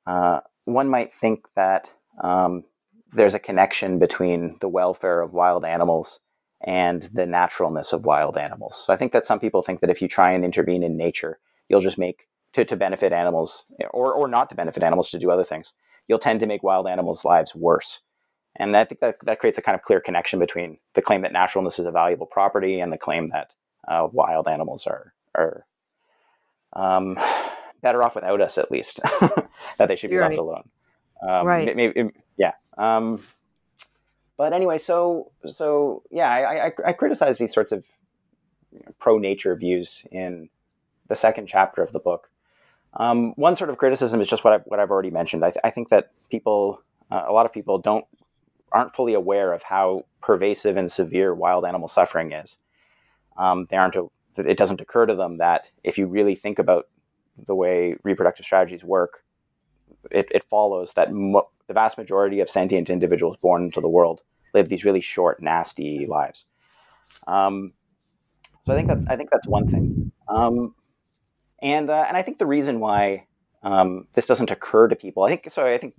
uh, 0.06 0.40
one 0.66 0.90
might 0.90 1.14
think 1.14 1.46
that 1.56 1.94
um, 2.24 2.64
there's 3.14 3.34
a 3.34 3.40
connection 3.40 4.00
between 4.00 4.58
the 4.60 4.70
welfare 4.70 5.22
of 5.22 5.34
wild 5.34 5.66
animals 5.66 6.20
and 6.62 7.04
the 7.14 7.26
naturalness 7.26 7.94
of 7.94 8.06
wild 8.06 8.38
animals. 8.38 8.84
So 8.86 8.92
I 8.92 8.98
think 8.98 9.12
that 9.12 9.26
some 9.26 9.40
people 9.40 9.62
think 9.62 9.82
that 9.82 9.90
if 9.90 10.02
you 10.02 10.08
try 10.08 10.32
and 10.32 10.44
intervene 10.44 10.84
in 10.84 10.98
nature, 10.98 11.40
you'll 11.70 11.82
just 11.82 11.98
make 11.98 12.28
to, 12.54 12.66
to 12.66 12.76
benefit 12.76 13.14
animals 13.14 13.66
or, 13.92 14.14
or 14.14 14.28
not 14.28 14.50
to 14.50 14.56
benefit 14.56 14.84
animals 14.84 15.10
to 15.12 15.20
do 15.20 15.30
other 15.30 15.44
things, 15.44 15.74
you'll 16.08 16.20
tend 16.20 16.40
to 16.40 16.48
make 16.48 16.64
wild 16.64 16.88
animals' 16.88 17.24
lives 17.24 17.54
worse. 17.54 18.02
And 18.58 18.76
I 18.76 18.84
think 18.86 19.02
that, 19.02 19.20
that 19.24 19.40
creates 19.40 19.58
a 19.58 19.62
kind 19.62 19.76
of 19.76 19.84
clear 19.84 20.02
connection 20.02 20.40
between 20.40 20.80
the 20.96 21.02
claim 21.02 21.22
that 21.22 21.32
naturalness 21.32 21.80
is 21.80 21.86
a 21.86 21.92
valuable 21.92 22.26
property 22.26 22.80
and 22.80 22.92
the 22.92 22.98
claim 22.98 23.30
that 23.30 23.52
uh, 23.88 24.08
wild 24.12 24.48
animals 24.48 24.88
are, 24.88 25.14
are 25.36 25.66
um, 26.74 27.18
better 27.82 28.02
off 28.04 28.16
without 28.16 28.42
us, 28.42 28.58
at 28.58 28.72
least, 28.72 29.00
that 29.78 29.88
they 29.88 29.96
should 29.96 30.10
be 30.10 30.16
You're 30.16 30.24
left 30.24 30.32
right. 30.32 30.40
alone. 30.40 30.70
Um, 31.32 31.48
Right. 31.48 31.76
Maybe, 31.76 32.10
yeah. 32.38 32.54
Um, 32.78 33.22
but 34.38 34.54
anyway, 34.54 34.78
so 34.78 35.32
so 35.48 36.04
yeah, 36.12 36.30
I, 36.30 36.68
I, 36.68 36.72
I 36.86 36.94
criticize 36.94 37.40
these 37.40 37.54
sorts 37.54 37.72
of 37.72 37.84
you 38.72 38.80
know, 38.80 38.94
pro 39.00 39.18
nature 39.18 39.56
views 39.56 40.04
in 40.12 40.50
the 41.08 41.16
second 41.16 41.48
chapter 41.48 41.82
of 41.82 41.92
the 41.92 42.00
book. 42.00 42.30
Um, 42.94 43.34
one 43.36 43.56
sort 43.56 43.70
of 43.70 43.78
criticism 43.78 44.22
is 44.22 44.28
just 44.28 44.44
what 44.44 44.54
I've, 44.54 44.64
what 44.66 44.80
I've 44.80 44.92
already 44.92 45.12
mentioned. 45.12 45.44
I, 45.44 45.50
th- 45.50 45.62
I 45.64 45.70
think 45.72 45.90
that 45.90 46.12
people, 46.30 46.82
uh, 47.12 47.24
a 47.28 47.34
lot 47.34 47.46
of 47.46 47.54
people, 47.54 47.80
don't 47.80 48.06
aren't 48.78 48.96
fully 48.96 49.14
aware 49.14 49.54
of 49.54 49.64
how 49.64 50.06
pervasive 50.22 50.78
and 50.78 50.92
severe 50.92 51.34
wild 51.34 51.66
animal 51.66 51.88
suffering 51.88 52.32
is. 52.32 52.58
Um, 53.38 53.68
they 53.70 53.78
aren't. 53.78 53.96
A, 53.96 54.08
it 54.38 54.58
doesn't 54.58 54.82
occur 54.82 55.08
to 55.08 55.16
them 55.16 55.38
that 55.38 55.68
if 55.84 55.98
you 55.98 56.06
really 56.06 56.36
think 56.36 56.60
about 56.60 56.88
the 57.46 57.56
way 57.56 57.96
reproductive 58.04 58.46
strategies 58.46 58.84
work, 58.84 59.24
it, 60.12 60.28
it 60.32 60.44
follows 60.44 60.94
that 60.94 61.12
mo- 61.12 61.50
the 61.68 61.74
vast 61.74 61.98
majority 61.98 62.40
of 62.40 62.50
sentient 62.50 62.90
individuals 62.90 63.38
born 63.42 63.64
into 63.64 63.82
the 63.82 63.90
world 63.90 64.22
live 64.54 64.70
these 64.70 64.86
really 64.86 65.02
short, 65.02 65.42
nasty 65.42 66.06
lives. 66.08 66.46
Um, 67.26 67.74
so 68.64 68.74
I 68.74 68.76
think 68.76 68.88
that's 68.90 69.06
I 69.08 69.16
think 69.16 69.32
that's 69.32 69.48
one 69.48 69.68
thing. 69.68 70.12
Um, 70.28 70.76
and 71.62 71.90
uh, 71.90 72.06
and 72.08 72.16
I 72.16 72.22
think 72.22 72.38
the 72.38 72.46
reason 72.46 72.80
why 72.80 73.26
um, 73.64 74.08
this 74.14 74.28
doesn't 74.28 74.52
occur 74.52 74.88
to 74.88 74.96
people, 74.96 75.24
I 75.24 75.30
think 75.30 75.50
so. 75.50 75.66
I 75.66 75.78
think 75.78 75.96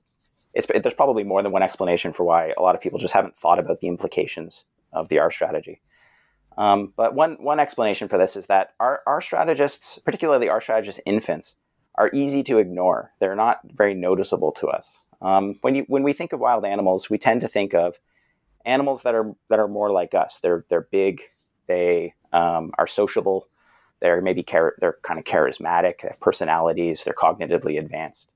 it's 0.58 0.66
there's 0.82 0.94
probably 0.94 1.22
more 1.22 1.42
than 1.42 1.52
one 1.52 1.62
explanation 1.62 2.12
for 2.12 2.24
why 2.24 2.52
a 2.58 2.62
lot 2.62 2.74
of 2.74 2.80
people 2.80 2.98
just 2.98 3.14
haven't 3.14 3.38
thought 3.38 3.60
about 3.60 3.80
the 3.80 3.86
implications 3.86 4.64
of 4.92 5.08
the 5.08 5.20
R 5.20 5.30
strategy. 5.30 5.80
Um, 6.58 6.92
but 6.96 7.14
one 7.14 7.36
one 7.40 7.60
explanation 7.60 8.08
for 8.08 8.18
this 8.18 8.36
is 8.36 8.46
that 8.46 8.74
our 8.80 9.00
R 9.06 9.20
strategists, 9.20 9.98
particularly 10.04 10.48
R 10.48 10.60
strategist 10.60 11.00
infants, 11.06 11.54
are 11.94 12.10
easy 12.12 12.42
to 12.42 12.58
ignore. 12.58 13.12
They're 13.20 13.36
not 13.36 13.60
very 13.64 13.94
noticeable 13.94 14.50
to 14.52 14.66
us. 14.66 14.92
Um, 15.22 15.58
when 15.60 15.76
you 15.76 15.84
when 15.86 16.02
we 16.02 16.12
think 16.12 16.32
of 16.32 16.40
wild 16.40 16.64
animals, 16.64 17.08
we 17.08 17.18
tend 17.18 17.40
to 17.42 17.48
think 17.48 17.72
of 17.72 17.94
animals 18.66 19.02
that 19.04 19.14
are 19.14 19.36
that 19.50 19.60
are 19.60 19.68
more 19.68 19.92
like 19.92 20.12
us. 20.12 20.40
They're 20.40 20.64
they're 20.68 20.88
big. 20.90 21.22
They 21.68 22.14
um, 22.32 22.72
are 22.78 22.88
sociable. 22.88 23.46
They're 24.00 24.20
maybe 24.20 24.42
char- 24.42 24.74
they're 24.80 24.98
kind 25.02 25.20
of 25.20 25.24
charismatic. 25.24 26.02
They 26.02 26.08
have 26.08 26.20
personalities. 26.20 27.04
They're 27.04 27.14
cognitively 27.14 27.78
advanced. 27.78 28.28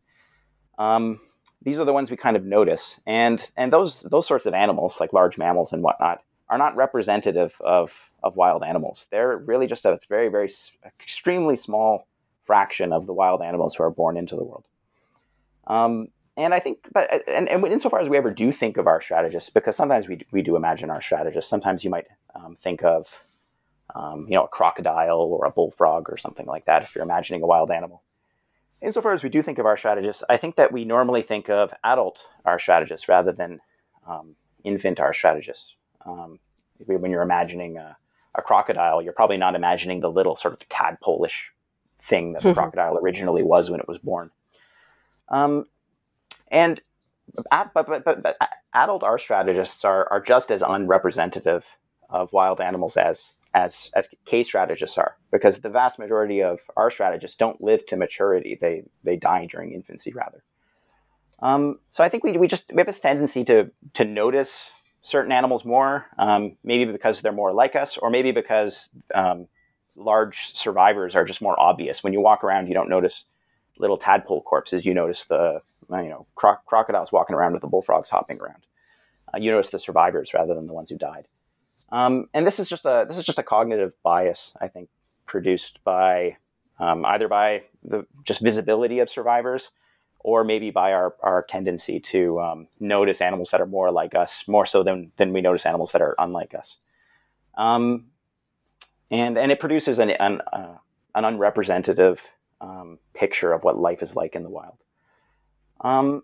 Um, 0.78 1.20
these 1.62 1.78
are 1.78 1.84
the 1.84 1.92
ones 1.92 2.10
we 2.10 2.16
kind 2.16 2.36
of 2.36 2.44
notice, 2.44 3.00
and 3.06 3.48
and 3.56 3.72
those 3.72 4.00
those 4.00 4.26
sorts 4.26 4.46
of 4.46 4.54
animals, 4.54 5.00
like 5.00 5.12
large 5.12 5.38
mammals 5.38 5.72
and 5.72 5.82
whatnot, 5.82 6.22
are 6.48 6.58
not 6.58 6.76
representative 6.76 7.54
of 7.60 8.10
of 8.22 8.36
wild 8.36 8.62
animals. 8.62 9.06
They're 9.10 9.36
really 9.36 9.66
just 9.66 9.84
a 9.84 9.98
very 10.08 10.28
very 10.28 10.50
extremely 11.00 11.56
small 11.56 12.06
fraction 12.44 12.92
of 12.92 13.06
the 13.06 13.12
wild 13.12 13.42
animals 13.42 13.74
who 13.74 13.84
are 13.84 13.90
born 13.90 14.16
into 14.16 14.36
the 14.36 14.44
world. 14.44 14.64
Um, 15.66 16.08
and 16.36 16.54
I 16.54 16.60
think, 16.60 16.78
but 16.92 17.28
and, 17.28 17.48
and 17.48 17.66
insofar 17.66 18.00
as 18.00 18.08
we 18.08 18.16
ever 18.16 18.30
do 18.30 18.52
think 18.52 18.76
of 18.76 18.86
R 18.86 19.00
strategists, 19.00 19.50
because 19.50 19.76
sometimes 19.76 20.08
we 20.08 20.26
we 20.30 20.42
do 20.42 20.56
imagine 20.56 20.90
R 20.90 21.00
strategists. 21.00 21.48
Sometimes 21.50 21.84
you 21.84 21.90
might 21.90 22.06
um, 22.34 22.56
think 22.60 22.82
of, 22.82 23.22
um, 23.94 24.26
you 24.28 24.34
know, 24.34 24.44
a 24.44 24.48
crocodile 24.48 25.20
or 25.20 25.44
a 25.44 25.50
bullfrog 25.50 26.10
or 26.10 26.16
something 26.16 26.46
like 26.46 26.64
that 26.64 26.82
if 26.82 26.94
you're 26.94 27.04
imagining 27.04 27.42
a 27.42 27.46
wild 27.46 27.70
animal. 27.70 28.02
Insofar 28.82 29.12
as 29.12 29.22
we 29.22 29.28
do 29.28 29.42
think 29.42 29.58
of 29.58 29.66
R 29.66 29.76
strategists, 29.76 30.24
I 30.28 30.36
think 30.36 30.56
that 30.56 30.72
we 30.72 30.84
normally 30.84 31.22
think 31.22 31.48
of 31.48 31.72
adult 31.84 32.24
R 32.44 32.58
strategists 32.58 33.08
rather 33.08 33.32
than 33.32 33.60
um, 34.06 34.34
infant 34.64 34.98
R 34.98 35.14
strategists. 35.14 35.74
Um, 36.04 36.40
when 36.84 37.12
you're 37.12 37.22
imagining 37.22 37.76
a, 37.76 37.96
a 38.34 38.42
crocodile, 38.42 39.00
you're 39.00 39.12
probably 39.12 39.36
not 39.36 39.54
imagining 39.54 40.00
the 40.00 40.10
little 40.10 40.34
sort 40.34 40.54
of 40.54 40.68
tadpole-ish 40.68 41.52
thing 42.00 42.32
that 42.32 42.42
the 42.42 42.54
crocodile 42.60 42.98
originally 42.98 43.44
was 43.44 43.70
when 43.70 43.78
it 43.78 43.86
was 43.86 43.98
born. 43.98 44.30
Um, 45.28 45.66
and 46.50 46.80
but, 47.50 47.72
but, 47.72 48.04
but, 48.04 48.22
but 48.22 48.36
adult 48.74 49.04
R 49.04 49.18
strategists 49.18 49.84
are, 49.84 50.08
are 50.10 50.20
just 50.20 50.50
as 50.50 50.60
unrepresentative 50.60 51.64
of 52.10 52.32
wild 52.32 52.60
animals 52.60 52.96
as 52.96 53.32
as 53.54 53.90
as 53.94 54.08
K 54.24 54.42
strategists 54.42 54.98
are, 54.98 55.16
because 55.30 55.60
the 55.60 55.68
vast 55.68 55.98
majority 55.98 56.42
of 56.42 56.58
R 56.76 56.90
strategists 56.90 57.36
don't 57.36 57.60
live 57.60 57.84
to 57.86 57.96
maturity; 57.96 58.58
they 58.60 58.84
they 59.04 59.16
die 59.16 59.46
during 59.50 59.72
infancy 59.72 60.12
rather. 60.12 60.42
Um, 61.40 61.80
so 61.88 62.04
I 62.04 62.08
think 62.08 62.22
we, 62.24 62.32
we 62.32 62.46
just 62.46 62.64
we 62.72 62.78
have 62.78 62.86
this 62.86 63.00
tendency 63.00 63.44
to 63.44 63.70
to 63.94 64.04
notice 64.04 64.70
certain 65.02 65.32
animals 65.32 65.64
more, 65.64 66.06
um, 66.18 66.56
maybe 66.62 66.90
because 66.90 67.20
they're 67.20 67.32
more 67.32 67.52
like 67.52 67.74
us, 67.76 67.96
or 67.96 68.10
maybe 68.10 68.30
because 68.30 68.88
um, 69.14 69.48
large 69.96 70.54
survivors 70.54 71.16
are 71.16 71.24
just 71.24 71.42
more 71.42 71.58
obvious. 71.58 72.02
When 72.02 72.12
you 72.12 72.20
walk 72.20 72.44
around, 72.44 72.68
you 72.68 72.74
don't 72.74 72.88
notice 72.88 73.24
little 73.78 73.98
tadpole 73.98 74.42
corpses. 74.42 74.86
You 74.86 74.94
notice 74.94 75.26
the 75.26 75.60
you 75.90 76.08
know 76.08 76.26
croc- 76.36 76.64
crocodiles 76.64 77.12
walking 77.12 77.34
around 77.34 77.52
with 77.52 77.62
the 77.62 77.68
bullfrogs 77.68 78.08
hopping 78.08 78.38
around. 78.40 78.64
Uh, 79.34 79.38
you 79.38 79.50
notice 79.50 79.70
the 79.70 79.78
survivors 79.78 80.32
rather 80.32 80.54
than 80.54 80.66
the 80.66 80.72
ones 80.72 80.90
who 80.90 80.96
died. 80.96 81.26
Um, 81.92 82.28
and 82.32 82.46
this 82.46 82.58
is 82.58 82.68
just 82.68 82.86
a 82.86 83.04
this 83.06 83.18
is 83.18 83.24
just 83.24 83.38
a 83.38 83.42
cognitive 83.42 83.92
bias, 84.02 84.54
I 84.60 84.68
think, 84.68 84.88
produced 85.26 85.78
by 85.84 86.38
um, 86.78 87.04
either 87.04 87.28
by 87.28 87.64
the 87.84 88.06
just 88.24 88.40
visibility 88.40 88.98
of 89.00 89.10
survivors, 89.10 89.70
or 90.20 90.42
maybe 90.42 90.70
by 90.70 90.92
our, 90.92 91.14
our 91.20 91.44
tendency 91.48 92.00
to 92.00 92.40
um, 92.40 92.68
notice 92.80 93.20
animals 93.20 93.50
that 93.50 93.60
are 93.60 93.66
more 93.66 93.90
like 93.90 94.14
us, 94.14 94.42
more 94.46 94.64
so 94.64 94.82
than 94.82 95.12
than 95.18 95.34
we 95.34 95.42
notice 95.42 95.66
animals 95.66 95.92
that 95.92 96.00
are 96.00 96.16
unlike 96.18 96.54
us. 96.54 96.76
Um, 97.58 98.06
and 99.10 99.36
and 99.36 99.52
it 99.52 99.60
produces 99.60 99.98
an 99.98 100.10
an, 100.10 100.40
uh, 100.50 100.76
an 101.14 101.26
unrepresentative 101.26 102.22
um, 102.62 102.98
picture 103.12 103.52
of 103.52 103.64
what 103.64 103.78
life 103.78 104.02
is 104.02 104.16
like 104.16 104.34
in 104.34 104.44
the 104.44 104.50
wild. 104.50 104.78
Um, 105.82 106.22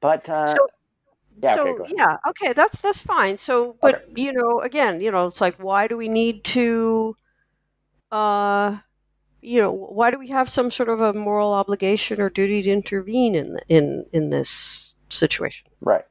but 0.00 0.28
uh, 0.28 0.46
So, 0.46 0.68
yeah, 1.42 1.54
so 1.54 1.82
okay, 1.82 1.94
yeah, 1.96 2.16
okay, 2.28 2.52
that's 2.52 2.80
that's 2.80 3.02
fine. 3.02 3.36
So, 3.36 3.76
but 3.80 4.02
you 4.14 4.32
know, 4.32 4.60
again, 4.60 5.00
you 5.00 5.10
know, 5.10 5.26
it's 5.26 5.40
like, 5.40 5.56
why 5.56 5.88
do 5.88 5.96
we 5.96 6.08
need 6.08 6.44
to, 6.44 7.16
uh, 8.10 8.78
you 9.40 9.60
know, 9.60 9.72
why 9.72 10.10
do 10.10 10.18
we 10.18 10.28
have 10.28 10.48
some 10.48 10.70
sort 10.70 10.88
of 10.88 11.00
a 11.00 11.12
moral 11.12 11.52
obligation 11.52 12.20
or 12.20 12.30
duty 12.30 12.62
to 12.62 12.70
intervene 12.70 13.34
in 13.34 13.58
in 13.68 14.04
in 14.12 14.30
this 14.30 14.96
situation? 15.08 15.68
Right. 15.80 16.04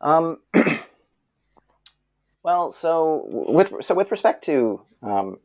Um, 0.00 0.38
well, 2.42 2.72
so 2.72 3.24
with 3.28 3.72
so 3.80 3.94
with 3.94 4.10
respect 4.10 4.44
to, 4.44 4.80
um, 5.02 5.38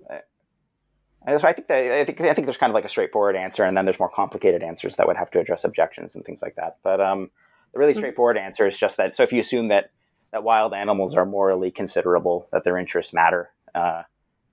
so 1.38 1.48
I 1.48 1.54
think 1.54 1.68
that 1.68 1.92
I 1.92 2.06
think 2.06 2.22
I 2.22 2.34
think 2.34 2.46
there's 2.46 2.58
kind 2.58 2.70
of 2.70 2.76
like 2.76 2.86
a 2.86 2.90
straightforward 2.90 3.36
answer, 3.36 3.64
and 3.64 3.76
then 3.76 3.86
there's 3.86 4.00
more 4.00 4.10
complicated 4.10 4.64
answers 4.64 4.96
that 4.98 5.08
would 5.08 5.18
have 5.18 5.32
to 5.32 5.40
address 5.40 5.64
objections 5.64 6.16
and 6.16 6.24
things 6.24 6.42
like 6.42 6.56
that. 6.56 6.78
But 6.84 7.02
um, 7.02 7.32
the 7.78 7.80
really 7.80 7.94
Mhm. 7.94 7.98
straightforward 7.98 8.38
answer 8.38 8.66
is 8.66 8.78
just 8.78 8.98
that. 8.98 9.16
So 9.16 9.24
if 9.24 9.32
you 9.32 9.40
assume 9.40 9.68
that 9.68 9.92
that 10.32 10.44
wild 10.44 10.74
animals 10.74 11.16
are 11.16 11.26
morally 11.26 11.72
considerable, 11.72 12.48
that 12.52 12.64
their 12.64 12.78
interests 12.78 13.14
matter, 13.14 13.52
uh, 13.76 14.04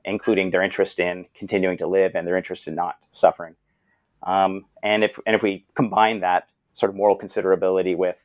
including 0.05 0.51
their 0.51 0.63
interest 0.63 1.01
in 1.01 1.27
continuing 1.35 1.79
to 1.79 1.87
live 1.87 2.15
and 2.15 2.27
their 2.27 2.37
interest 2.37 2.69
in 2.69 2.75
not 2.75 2.97
suffering, 3.13 3.57
um, 4.23 4.67
and 4.83 5.03
if 5.03 5.19
and 5.27 5.35
if 5.35 5.43
we 5.43 5.65
combine 5.75 6.21
that 6.21 6.49
sort 6.75 6.91
of 6.91 6.97
moral 6.97 7.19
considerability 7.19 7.97
with 7.97 8.17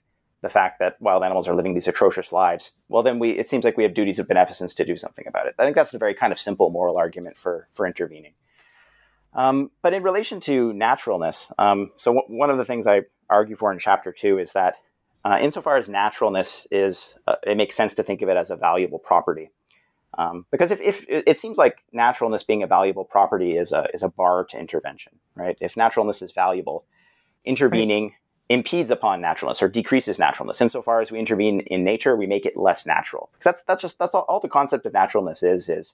the 0.42 0.50
fact 0.50 0.80
that 0.80 1.02
wild 1.02 1.24
animals 1.24 1.48
are 1.48 1.56
living 1.56 1.74
these 1.74 1.88
atrocious 1.88 2.32
lives, 2.32 2.72
well, 2.90 3.04
then 3.04 3.20
we 3.20 3.32
it 3.32 3.48
seems 3.48 3.64
like 3.64 3.78
we 3.78 3.84
have 3.84 3.94
duties 3.94 4.20
of 4.20 4.28
beneficence 4.28 4.74
to 4.76 4.86
do 4.86 4.98
something 4.98 5.26
about 5.28 5.48
it. 5.48 5.56
I 5.58 5.64
think 5.64 5.76
that's 5.76 5.94
a 5.94 5.98
very 5.98 6.14
kind 6.14 6.34
of 6.34 6.40
simple 6.40 6.70
moral 6.70 6.98
argument 6.98 7.38
for 7.38 7.68
for 7.74 7.88
intervening. 7.88 8.34
Um, 9.34 9.72
but 9.82 9.94
in 9.94 10.04
relation 10.04 10.40
to 10.42 10.74
naturalness, 10.74 11.52
um, 11.58 11.92
so 11.98 12.14
w- 12.14 12.38
one 12.38 12.50
of 12.50 12.58
the 12.58 12.66
things 12.66 12.88
I 12.88 13.02
argue 13.30 13.56
for 13.56 13.72
in 13.72 13.80
chapter 13.80 14.12
two 14.12 14.40
is 14.40 14.54
that 14.54 14.76
uh, 15.26 15.38
insofar 15.42 15.78
as 15.78 15.90
naturalness 15.90 16.68
is, 16.72 17.16
uh, 17.28 17.36
it 17.44 17.58
makes 17.58 17.76
sense 17.76 17.94
to 17.96 18.04
think 18.04 18.22
of 18.22 18.30
it 18.30 18.38
as 18.38 18.50
a 18.50 18.56
valuable 18.56 19.00
property. 19.00 19.50
Um, 20.18 20.46
because 20.50 20.72
if, 20.72 20.82
if 20.82 21.06
it 21.08 21.38
seems 21.38 21.58
like 21.58 21.84
naturalness 21.92 22.44
being 22.44 22.64
a 22.64 22.68
valuable 22.68 23.06
property 23.06 23.58
is 23.58 23.72
a 23.72 23.86
is 23.94 24.02
a 24.02 24.10
bar 24.10 24.44
to 24.46 24.58
intervention, 24.58 25.14
right? 25.36 25.56
If 25.62 25.78
naturalness 25.78 26.22
is 26.22 26.32
valuable, 26.32 26.84
intervening 27.46 28.16
impedes 28.50 28.90
upon 28.90 29.22
naturalness 29.22 29.62
or 29.62 29.70
decreases 29.70 30.18
naturalness. 30.18 30.60
Insofar 30.62 31.02
as 31.02 31.12
we 31.12 31.20
intervene 31.20 31.60
in 31.62 31.84
nature, 31.84 32.16
we 32.16 32.26
make 32.26 32.46
it 32.46 32.58
less 32.58 32.88
natural. 32.88 33.30
Because 33.34 33.54
that's 33.54 33.64
that's 33.64 33.82
just 33.84 34.00
that's 34.00 34.16
all, 34.16 34.26
all 34.28 34.40
the 34.40 34.50
concept 34.50 34.86
of 34.88 34.94
naturalness 34.94 35.44
is 35.44 35.70
is 35.70 35.94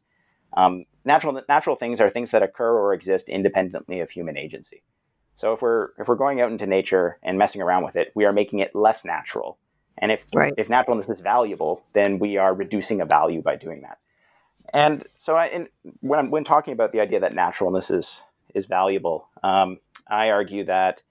um, 0.55 0.85
natural 1.03 1.41
natural 1.49 1.75
things 1.75 1.99
are 1.99 2.09
things 2.09 2.31
that 2.31 2.41
occur 2.41 2.79
or 2.79 2.93
exist 2.93 3.27
independently 3.27 3.99
of 3.99 4.09
human 4.09 4.37
agency. 4.37 4.81
So 5.35 5.53
if 5.53 5.61
we're 5.61 5.89
if 5.99 6.07
we're 6.07 6.15
going 6.15 6.41
out 6.41 6.51
into 6.51 6.65
nature 6.65 7.17
and 7.23 7.37
messing 7.37 7.61
around 7.61 7.83
with 7.83 7.95
it, 7.95 8.11
we 8.15 8.25
are 8.25 8.33
making 8.33 8.59
it 8.59 8.73
less 8.75 9.03
natural. 9.03 9.57
And 9.97 10.11
if 10.11 10.27
Right. 10.33 10.53
if 10.57 10.69
naturalness 10.69 11.09
is 11.09 11.19
valuable, 11.19 11.83
then 11.93 12.19
we 12.19 12.37
are 12.37 12.53
reducing 12.53 13.01
a 13.01 13.05
value 13.05 13.41
by 13.41 13.55
doing 13.55 13.81
that. 13.81 13.97
And 14.73 15.05
so 15.15 15.35
I, 15.35 15.47
in, 15.47 15.69
when 16.01 16.19
I'm, 16.19 16.31
when 16.31 16.43
talking 16.43 16.73
about 16.73 16.91
the 16.91 16.99
idea 16.99 17.19
that 17.19 17.33
naturalness 17.33 17.89
is 17.89 18.21
is 18.53 18.65
valuable. 18.65 19.27
Um, 19.43 19.79
I 20.07 20.29
argue 20.29 20.65
that 20.65 21.01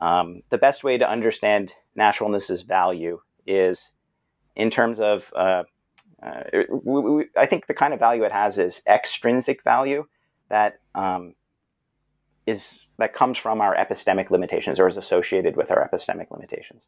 um, 0.00 0.42
the 0.50 0.58
best 0.58 0.82
way 0.84 0.98
to 0.98 1.08
understand 1.08 1.72
naturalness's 1.94 2.62
value 2.62 3.20
is 3.46 3.92
in 4.56 4.70
terms 4.70 4.98
of, 5.00 5.32
uh, 5.34 5.62
uh, 6.22 6.42
we, 6.82 7.00
we, 7.00 7.24
I 7.36 7.46
think 7.46 7.66
the 7.66 7.74
kind 7.74 7.94
of 7.94 8.00
value 8.00 8.24
it 8.24 8.32
has 8.32 8.58
is 8.58 8.82
extrinsic 8.86 9.62
value 9.62 10.06
that 10.48 10.80
um, 10.94 11.34
is 12.46 12.74
that 13.00 13.14
comes 13.14 13.38
from 13.38 13.60
our 13.60 13.74
epistemic 13.74 14.30
limitations 14.30 14.78
or 14.78 14.86
is 14.86 14.96
associated 14.96 15.56
with 15.56 15.70
our 15.70 15.88
epistemic 15.88 16.30
limitations. 16.30 16.82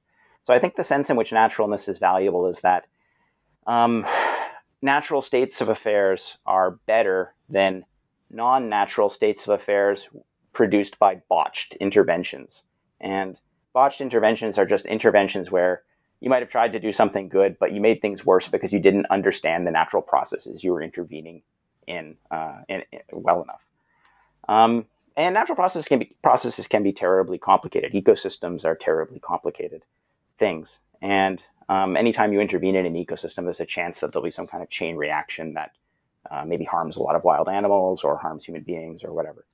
So 0.45 0.53
I 0.53 0.59
think 0.59 0.77
the 0.77 0.85
sense 0.85 1.09
in 1.09 1.17
which 1.17 1.33
naturalness 1.33 1.89
is 1.89 1.99
valuable 1.99 2.47
is 2.47 2.61
that 2.61 2.87
um, 3.67 4.07
natural 4.83 5.23
states 5.23 5.61
of 5.61 5.71
affairs 5.71 6.37
are 6.45 6.73
better 6.87 7.35
than 7.49 7.85
non 8.31 8.69
natural 8.69 9.09
states 9.09 9.47
of 9.47 9.59
affairs 9.59 10.09
produced 10.53 10.99
by 10.99 11.23
botched 11.31 11.77
interventions. 11.77 12.63
And 13.01 13.41
botched 13.73 14.03
interventions 14.03 14.59
are 14.59 14.67
just 14.67 14.85
interventions 14.85 15.51
where 15.51 15.83
you 16.21 16.29
might 16.29 16.43
have 16.43 16.51
tried 16.51 16.73
to 16.75 16.81
do 16.81 16.93
something 16.93 17.29
good, 17.29 17.57
but 17.59 17.73
you 17.73 17.81
made 17.81 18.03
things 18.03 18.25
worse 18.25 18.49
because 18.49 18.73
you 18.73 18.81
didn't 18.81 19.07
understand 19.11 19.67
the 19.67 19.71
natural 19.71 20.03
processes 20.03 20.63
you 20.63 20.73
were 20.73 20.83
intervening 20.83 21.43
in, 21.87 22.17
uh, 22.31 22.61
in, 22.69 22.83
in 22.93 23.01
well 23.13 23.43
enough. 23.43 23.63
Um, 24.49 24.87
and 25.17 25.35
natural 25.35 25.57
processes 25.57 25.87
can 25.87 25.99
be 25.99 26.17
processes 26.23 26.67
can 26.67 26.83
be 26.83 26.93
terribly 26.93 27.39
complicated. 27.39 27.93
Ecosystems 27.93 28.65
are 28.65 28.75
terribly 28.75 29.19
complicated 29.19 29.83
things, 30.39 30.79
and 31.01 31.45
um, 31.69 31.97
anytime 31.97 32.33
you 32.33 32.41
intervene 32.41 32.77
in 32.77 32.87
an 32.87 32.95
ecosystem, 32.95 33.45
there's 33.45 33.61
a 33.61 33.67
chance 33.67 34.01
that 34.01 34.13
there'll 34.13 34.25
be 34.25 34.31
some 34.31 34.47
kind 34.47 34.63
of 34.63 34.71
chain 34.71 34.97
reaction 34.97 35.55
that 35.55 35.73
uh, 36.31 36.45
maybe 36.45 36.65
harms 36.65 36.97
a 36.97 37.03
lot 37.03 37.17
of 37.17 37.25
wild 37.25 37.49
animals 37.49 38.05
or 38.05 38.17
harms 38.17 38.45
human 38.45 38.63
beings 38.63 39.05
or 39.05 39.13
whatever. 39.13 39.45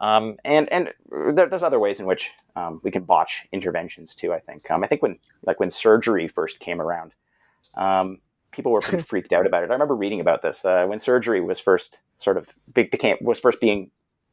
Um, 0.00 0.36
and 0.44 0.70
and 0.72 0.92
there, 1.34 1.48
there's 1.48 1.62
other 1.62 1.78
ways 1.78 2.00
in 2.00 2.06
which 2.06 2.30
um, 2.56 2.80
we 2.82 2.90
can 2.90 3.04
botch 3.04 3.46
interventions 3.52 4.14
too. 4.14 4.32
I 4.32 4.40
think. 4.40 4.70
Um, 4.70 4.82
I 4.82 4.88
think 4.88 5.02
when 5.02 5.18
like 5.44 5.60
when 5.60 5.70
surgery 5.70 6.28
first 6.28 6.58
came 6.58 6.80
around, 6.80 7.12
um, 7.74 8.18
people 8.50 8.72
were 8.72 8.80
pretty 8.80 9.02
freaked 9.08 9.32
out 9.32 9.46
about 9.46 9.62
it. 9.62 9.70
I 9.70 9.72
remember 9.72 9.94
reading 9.94 10.20
about 10.20 10.42
this 10.42 10.58
uh, 10.64 10.84
when 10.86 10.98
surgery 10.98 11.40
was 11.40 11.60
first 11.60 11.98
sort 12.18 12.36
of 12.36 12.48
became 12.74 13.16
was 13.20 13.38
first 13.38 13.60
being 13.60 13.90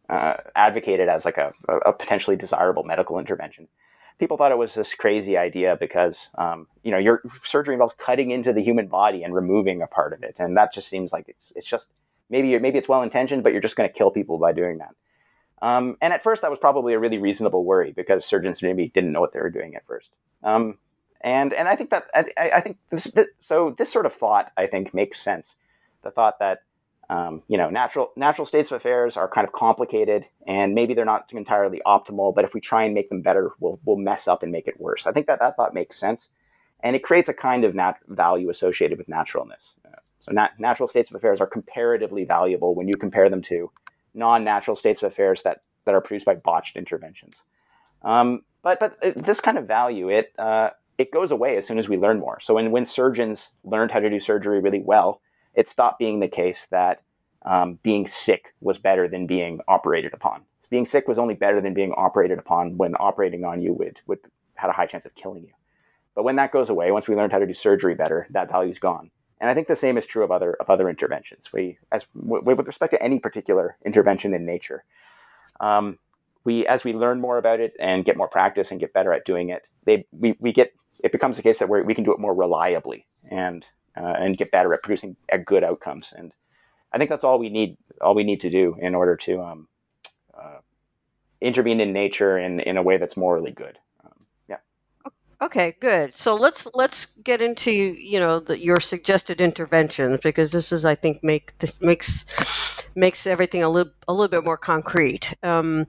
uh, 0.10 0.34
advocated 0.56 1.08
as 1.08 1.26
like 1.26 1.38
a, 1.38 1.52
a 1.86 1.93
potentially 1.93 2.36
desirable 2.36 2.84
medical 2.84 3.19
intervention 3.19 3.67
people 4.19 4.38
thought 4.38 4.52
it 4.52 4.58
was 4.58 4.76
this 4.76 4.93
crazy 4.93 5.38
idea 5.38 5.78
because 5.80 6.30
um, 6.38 6.67
you 6.84 6.91
know 6.91 6.98
your 6.98 7.24
surgery 7.43 7.74
involves 7.74 7.95
cutting 7.98 8.32
into 8.32 8.54
the 8.54 8.62
human 8.62 8.88
body 8.88 9.24
and 9.24 9.34
removing 9.34 9.82
a 9.82 9.88
part 9.88 10.13
of 10.13 10.22
it, 10.22 10.36
and 10.38 10.58
that 10.58 10.74
just 10.74 10.89
seems 10.89 11.12
like 11.12 11.26
it's 11.28 11.52
it's 11.56 11.67
just 11.67 11.88
maybe 12.30 12.58
maybe 12.60 12.78
it's 12.78 12.89
well 12.89 13.02
intentioned, 13.02 13.43
but 13.43 13.54
you're 13.54 13.62
just 13.62 13.76
going 13.76 13.89
to 13.89 13.98
kill 13.98 14.12
people 14.12 14.38
by 14.38 14.52
doing 14.52 14.78
that. 14.78 14.93
Um, 15.62 15.98
and 16.02 16.13
at 16.13 16.24
first, 16.24 16.41
that 16.41 16.52
was 16.52 16.60
probably 16.60 16.93
a 16.93 17.00
really 17.00 17.17
reasonable 17.17 17.65
worry 17.65 17.91
because 17.91 18.24
surgeons 18.26 18.62
maybe 18.62 18.89
didn't 18.89 19.12
know 19.12 19.19
what 19.19 19.34
they 19.34 19.39
were 19.39 19.50
doing 19.50 19.76
at 19.76 19.86
first. 19.88 20.12
Um, 20.43 20.78
and 21.22 21.54
and 21.54 21.67
I 21.67 21.76
think 21.76 21.89
that 21.89 22.06
I, 22.13 22.52
I 22.56 22.62
think 22.62 22.78
this, 22.91 23.06
this, 23.06 23.28
so 23.39 23.76
this 23.78 23.91
sort 23.91 24.06
of 24.06 24.13
thought 24.13 24.52
I 24.58 24.67
think 24.67 24.93
makes 24.93 25.19
sense. 25.19 25.56
The 26.02 26.12
thought 26.12 26.39
that 26.39 26.60
um, 27.10 27.41
you 27.48 27.58
know, 27.58 27.69
natural 27.69 28.12
natural 28.15 28.45
states 28.45 28.69
of 28.69 28.78
affairs 28.78 29.17
are 29.17 29.28
kind 29.28 29.48
of 29.48 29.52
complicated, 29.52 30.26
and 30.45 30.76
maybe 30.76 30.93
they're 30.93 31.06
not 31.06 31.32
entirely 31.32 31.82
optimal. 31.86 32.36
But 32.36 32.45
if 32.45 32.54
we 32.54 32.62
try 32.62 32.84
and 32.84 32.93
make 32.93 33.10
them 33.10 33.22
better, 33.22 33.52
we'll 33.60 33.80
we'll 33.84 33.98
mess 33.98 34.28
up 34.28 34.43
and 34.43 34.52
make 34.52 34.67
it 34.67 34.80
worse. 34.80 35.08
I 35.08 35.12
think 35.12 35.26
that 35.28 35.39
that 35.39 35.56
thought 35.56 35.74
makes 35.74 36.00
sense, 36.00 36.30
and 36.82 36.95
it 36.95 37.04
creates 37.04 37.28
a 37.28 37.34
kind 37.34 37.65
of 37.65 37.74
nat- 37.74 38.00
value 38.08 38.50
associated 38.50 39.00
with 39.00 39.10
naturalness. 39.10 39.74
So, 40.19 40.32
nat- 40.34 40.60
natural 40.60 40.88
states 40.88 41.10
of 41.10 41.15
affairs 41.15 41.41
are 41.41 41.48
comparatively 41.48 42.26
valuable 42.26 42.76
when 42.76 42.88
you 42.88 42.95
compare 42.95 43.30
them 43.30 43.41
to 43.43 43.72
non-natural 44.13 44.76
states 44.76 45.02
of 45.02 45.12
affairs 45.12 45.41
that 45.43 45.63
that 45.86 45.95
are 45.95 46.02
produced 46.02 46.28
by 46.28 46.36
botched 46.36 46.78
interventions. 46.78 47.43
Um, 48.04 48.43
but 48.62 48.80
but 48.80 49.04
uh, 49.04 49.13
this 49.15 49.39
kind 49.39 49.58
of 49.58 49.65
value 49.65 50.10
it 50.10 50.32
uh, 50.38 50.69
it 51.00 51.12
goes 51.12 51.32
away 51.32 51.58
as 51.58 51.65
soon 51.65 51.80
as 51.80 51.89
we 51.89 51.98
learn 51.98 52.19
more. 52.19 52.39
So 52.39 52.54
when 52.54 52.69
when 52.69 52.86
surgeons 52.86 53.48
learned 53.63 53.89
how 53.89 54.00
to 54.00 54.12
do 54.12 54.19
surgery 54.19 54.60
really 54.60 54.82
well 54.82 55.22
it 55.60 55.67
stopped 55.67 56.00
being 56.00 56.22
the 56.22 56.28
case 56.30 56.67
that 56.72 57.02
um, 57.45 57.78
being 57.84 58.08
sick 58.08 58.54
was 58.62 58.78
better 58.78 59.10
than 59.10 59.28
being 59.28 59.60
operated 59.67 60.13
upon. 60.13 60.43
Being 60.69 60.86
sick 60.86 61.06
was 61.06 61.17
only 61.17 61.34
better 61.34 61.60
than 61.60 61.74
being 61.74 61.91
operated 61.98 62.39
upon 62.39 62.78
when 62.78 62.95
operating 62.95 63.43
on 63.43 63.62
you 63.62 63.74
would, 63.74 64.00
would 64.08 64.19
had 64.56 64.69
a 64.69 64.74
high 64.74 64.86
chance 64.86 65.06
of 65.06 65.15
killing 65.15 65.43
you. 65.43 65.52
But 66.15 66.24
when 66.24 66.38
that 66.38 66.54
goes 66.54 66.69
away, 66.69 66.93
once 66.93 67.10
we 67.10 67.15
learned 67.15 67.34
how 67.34 67.39
to 67.39 67.45
do 67.45 67.54
surgery 67.54 67.93
better, 67.93 68.26
that 68.30 68.50
value's 68.50 68.80
gone. 68.80 69.12
And 69.41 69.50
I 69.50 69.54
think 69.54 69.67
the 69.67 69.76
same 69.76 69.98
is 69.98 70.06
true 70.06 70.24
of 70.24 70.32
other 70.32 70.54
of 70.62 70.69
other 70.69 70.89
interventions. 70.89 71.52
We, 71.52 71.78
as 71.91 72.06
with 72.13 72.65
respect 72.65 72.93
to 72.93 73.04
any 73.04 73.19
particular 73.19 73.78
intervention 73.86 74.34
in 74.34 74.45
nature, 74.45 74.86
um, 75.60 75.98
we 76.45 76.65
as 76.67 76.86
we 76.86 76.93
learn 76.93 77.19
more 77.19 77.38
about 77.38 77.60
it 77.60 77.74
and 77.82 78.06
get 78.06 78.15
more 78.15 78.30
practice 78.30 78.72
and 78.72 78.80
get 78.80 78.93
better 78.93 79.12
at 79.12 79.26
doing 79.26 79.50
it, 79.50 79.63
they 79.84 80.06
we, 80.12 80.38
we 80.39 80.54
get 80.54 80.72
it 81.04 81.12
becomes 81.12 81.36
the 81.36 81.43
case 81.43 81.60
that 81.60 81.67
we 81.67 81.82
we 81.82 81.95
can 81.95 82.06
do 82.06 82.13
it 82.13 82.19
more 82.19 82.34
reliably. 82.34 83.08
And 83.30 83.65
uh, 83.95 84.15
and 84.19 84.38
get 84.38 84.52
better 84.52 84.73
at 84.73 84.82
producing 84.84 85.15
at 85.30 85.45
good 85.45 85.63
outcomes. 85.63 86.13
And 86.15 86.34
I 86.91 86.97
think 86.97 87.10
that's 87.10 87.23
all 87.23 87.39
we 87.39 87.49
need. 87.49 87.78
All 88.02 88.15
we 88.15 88.23
need 88.23 88.41
to 88.41 88.49
do 88.49 88.75
in 88.80 88.95
order 88.95 89.15
to 89.17 89.41
um, 89.41 89.67
uh, 90.34 90.60
intervene 91.41 91.80
in 91.82 91.93
nature 91.93 92.38
in, 92.38 92.60
in 92.62 92.78
a 92.78 92.84
way 92.84 92.97
that's 92.97 93.17
morally 93.17 93.52
good. 93.52 93.78
Um, 94.04 94.25
yeah. 94.47 94.58
Okay, 95.41 95.75
good. 95.80 96.15
So 96.15 96.36
let's 96.36 96.67
let's 96.73 97.17
get 97.17 97.41
into 97.41 97.71
you 97.71 98.19
know 98.19 98.39
the, 98.39 98.60
your 98.60 98.80
suggested 98.80 99.41
interventions 99.41 100.19
because 100.21 100.52
this 100.52 100.71
is 100.71 100.86
I 100.86 100.95
think 100.95 101.23
make 101.23 101.58
this 101.60 101.82
makes 101.82 102.88
makes 102.95 103.28
everything 103.28 103.63
a 103.63 103.69
little 103.69 103.93
a 104.08 104.13
little 104.13 104.30
bit 104.30 104.45
more 104.45 104.58
concrete. 104.58 105.34
Um, 105.43 105.86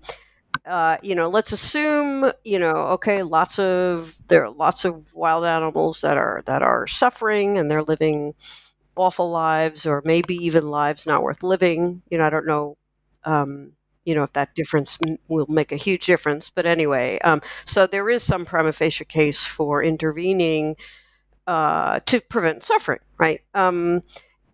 uh, 0.66 0.96
you 1.02 1.14
know, 1.14 1.28
let's 1.28 1.52
assume, 1.52 2.32
you 2.44 2.58
know, 2.58 2.74
okay, 2.74 3.22
lots 3.22 3.58
of 3.58 4.18
there 4.28 4.44
are 4.44 4.50
lots 4.50 4.84
of 4.84 5.14
wild 5.14 5.44
animals 5.44 6.00
that 6.02 6.16
are 6.18 6.42
that 6.46 6.62
are 6.62 6.86
suffering 6.86 7.58
and 7.58 7.70
they're 7.70 7.82
living 7.82 8.34
awful 8.96 9.30
lives, 9.30 9.86
or 9.86 10.02
maybe 10.04 10.34
even 10.34 10.68
lives 10.68 11.06
not 11.06 11.22
worth 11.22 11.42
living. 11.42 12.02
You 12.10 12.18
know, 12.18 12.26
I 12.26 12.30
don't 12.30 12.46
know, 12.46 12.76
um, 13.24 13.72
you 14.04 14.14
know, 14.14 14.22
if 14.24 14.32
that 14.34 14.54
difference 14.54 14.98
will 15.28 15.46
make 15.48 15.72
a 15.72 15.76
huge 15.76 16.06
difference. 16.06 16.50
But 16.50 16.66
anyway, 16.66 17.18
um, 17.20 17.40
so 17.64 17.86
there 17.86 18.10
is 18.10 18.22
some 18.22 18.44
prima 18.44 18.72
facie 18.72 19.04
case 19.04 19.44
for 19.44 19.82
intervening 19.82 20.76
uh, 21.46 22.00
to 22.06 22.20
prevent 22.20 22.62
suffering, 22.62 23.00
right? 23.18 23.40
Um, 23.54 24.00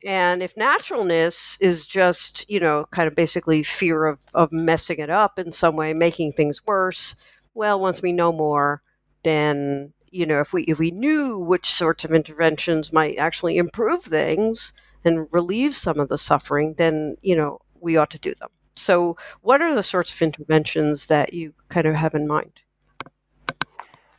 and 0.06 0.40
if 0.40 0.56
naturalness 0.56 1.60
is 1.60 1.86
just, 1.88 2.48
you 2.48 2.60
know, 2.60 2.86
kind 2.92 3.08
of 3.08 3.16
basically 3.16 3.64
fear 3.64 4.04
of, 4.04 4.20
of 4.34 4.52
messing 4.52 5.00
it 5.00 5.10
up 5.10 5.36
in 5.36 5.50
some 5.50 5.74
way, 5.74 5.92
making 5.92 6.30
things 6.30 6.64
worse, 6.64 7.16
well, 7.54 7.80
once 7.80 8.00
we 8.00 8.12
know 8.12 8.32
more, 8.32 8.82
then, 9.24 9.92
you 10.12 10.24
know, 10.24 10.38
if 10.38 10.52
we 10.52 10.62
if 10.62 10.78
we 10.78 10.92
knew 10.92 11.40
which 11.40 11.66
sorts 11.66 12.04
of 12.04 12.12
interventions 12.12 12.92
might 12.92 13.18
actually 13.18 13.58
improve 13.58 14.02
things 14.02 14.72
and 15.04 15.26
relieve 15.32 15.74
some 15.74 15.98
of 15.98 16.08
the 16.08 16.18
suffering, 16.18 16.74
then, 16.78 17.16
you 17.20 17.34
know, 17.34 17.58
we 17.80 17.96
ought 17.96 18.10
to 18.10 18.18
do 18.18 18.32
them. 18.38 18.50
So 18.76 19.16
what 19.40 19.60
are 19.60 19.74
the 19.74 19.82
sorts 19.82 20.12
of 20.12 20.22
interventions 20.22 21.06
that 21.06 21.34
you 21.34 21.52
kind 21.68 21.86
of 21.86 21.96
have 21.96 22.14
in 22.14 22.28
mind? 22.28 22.52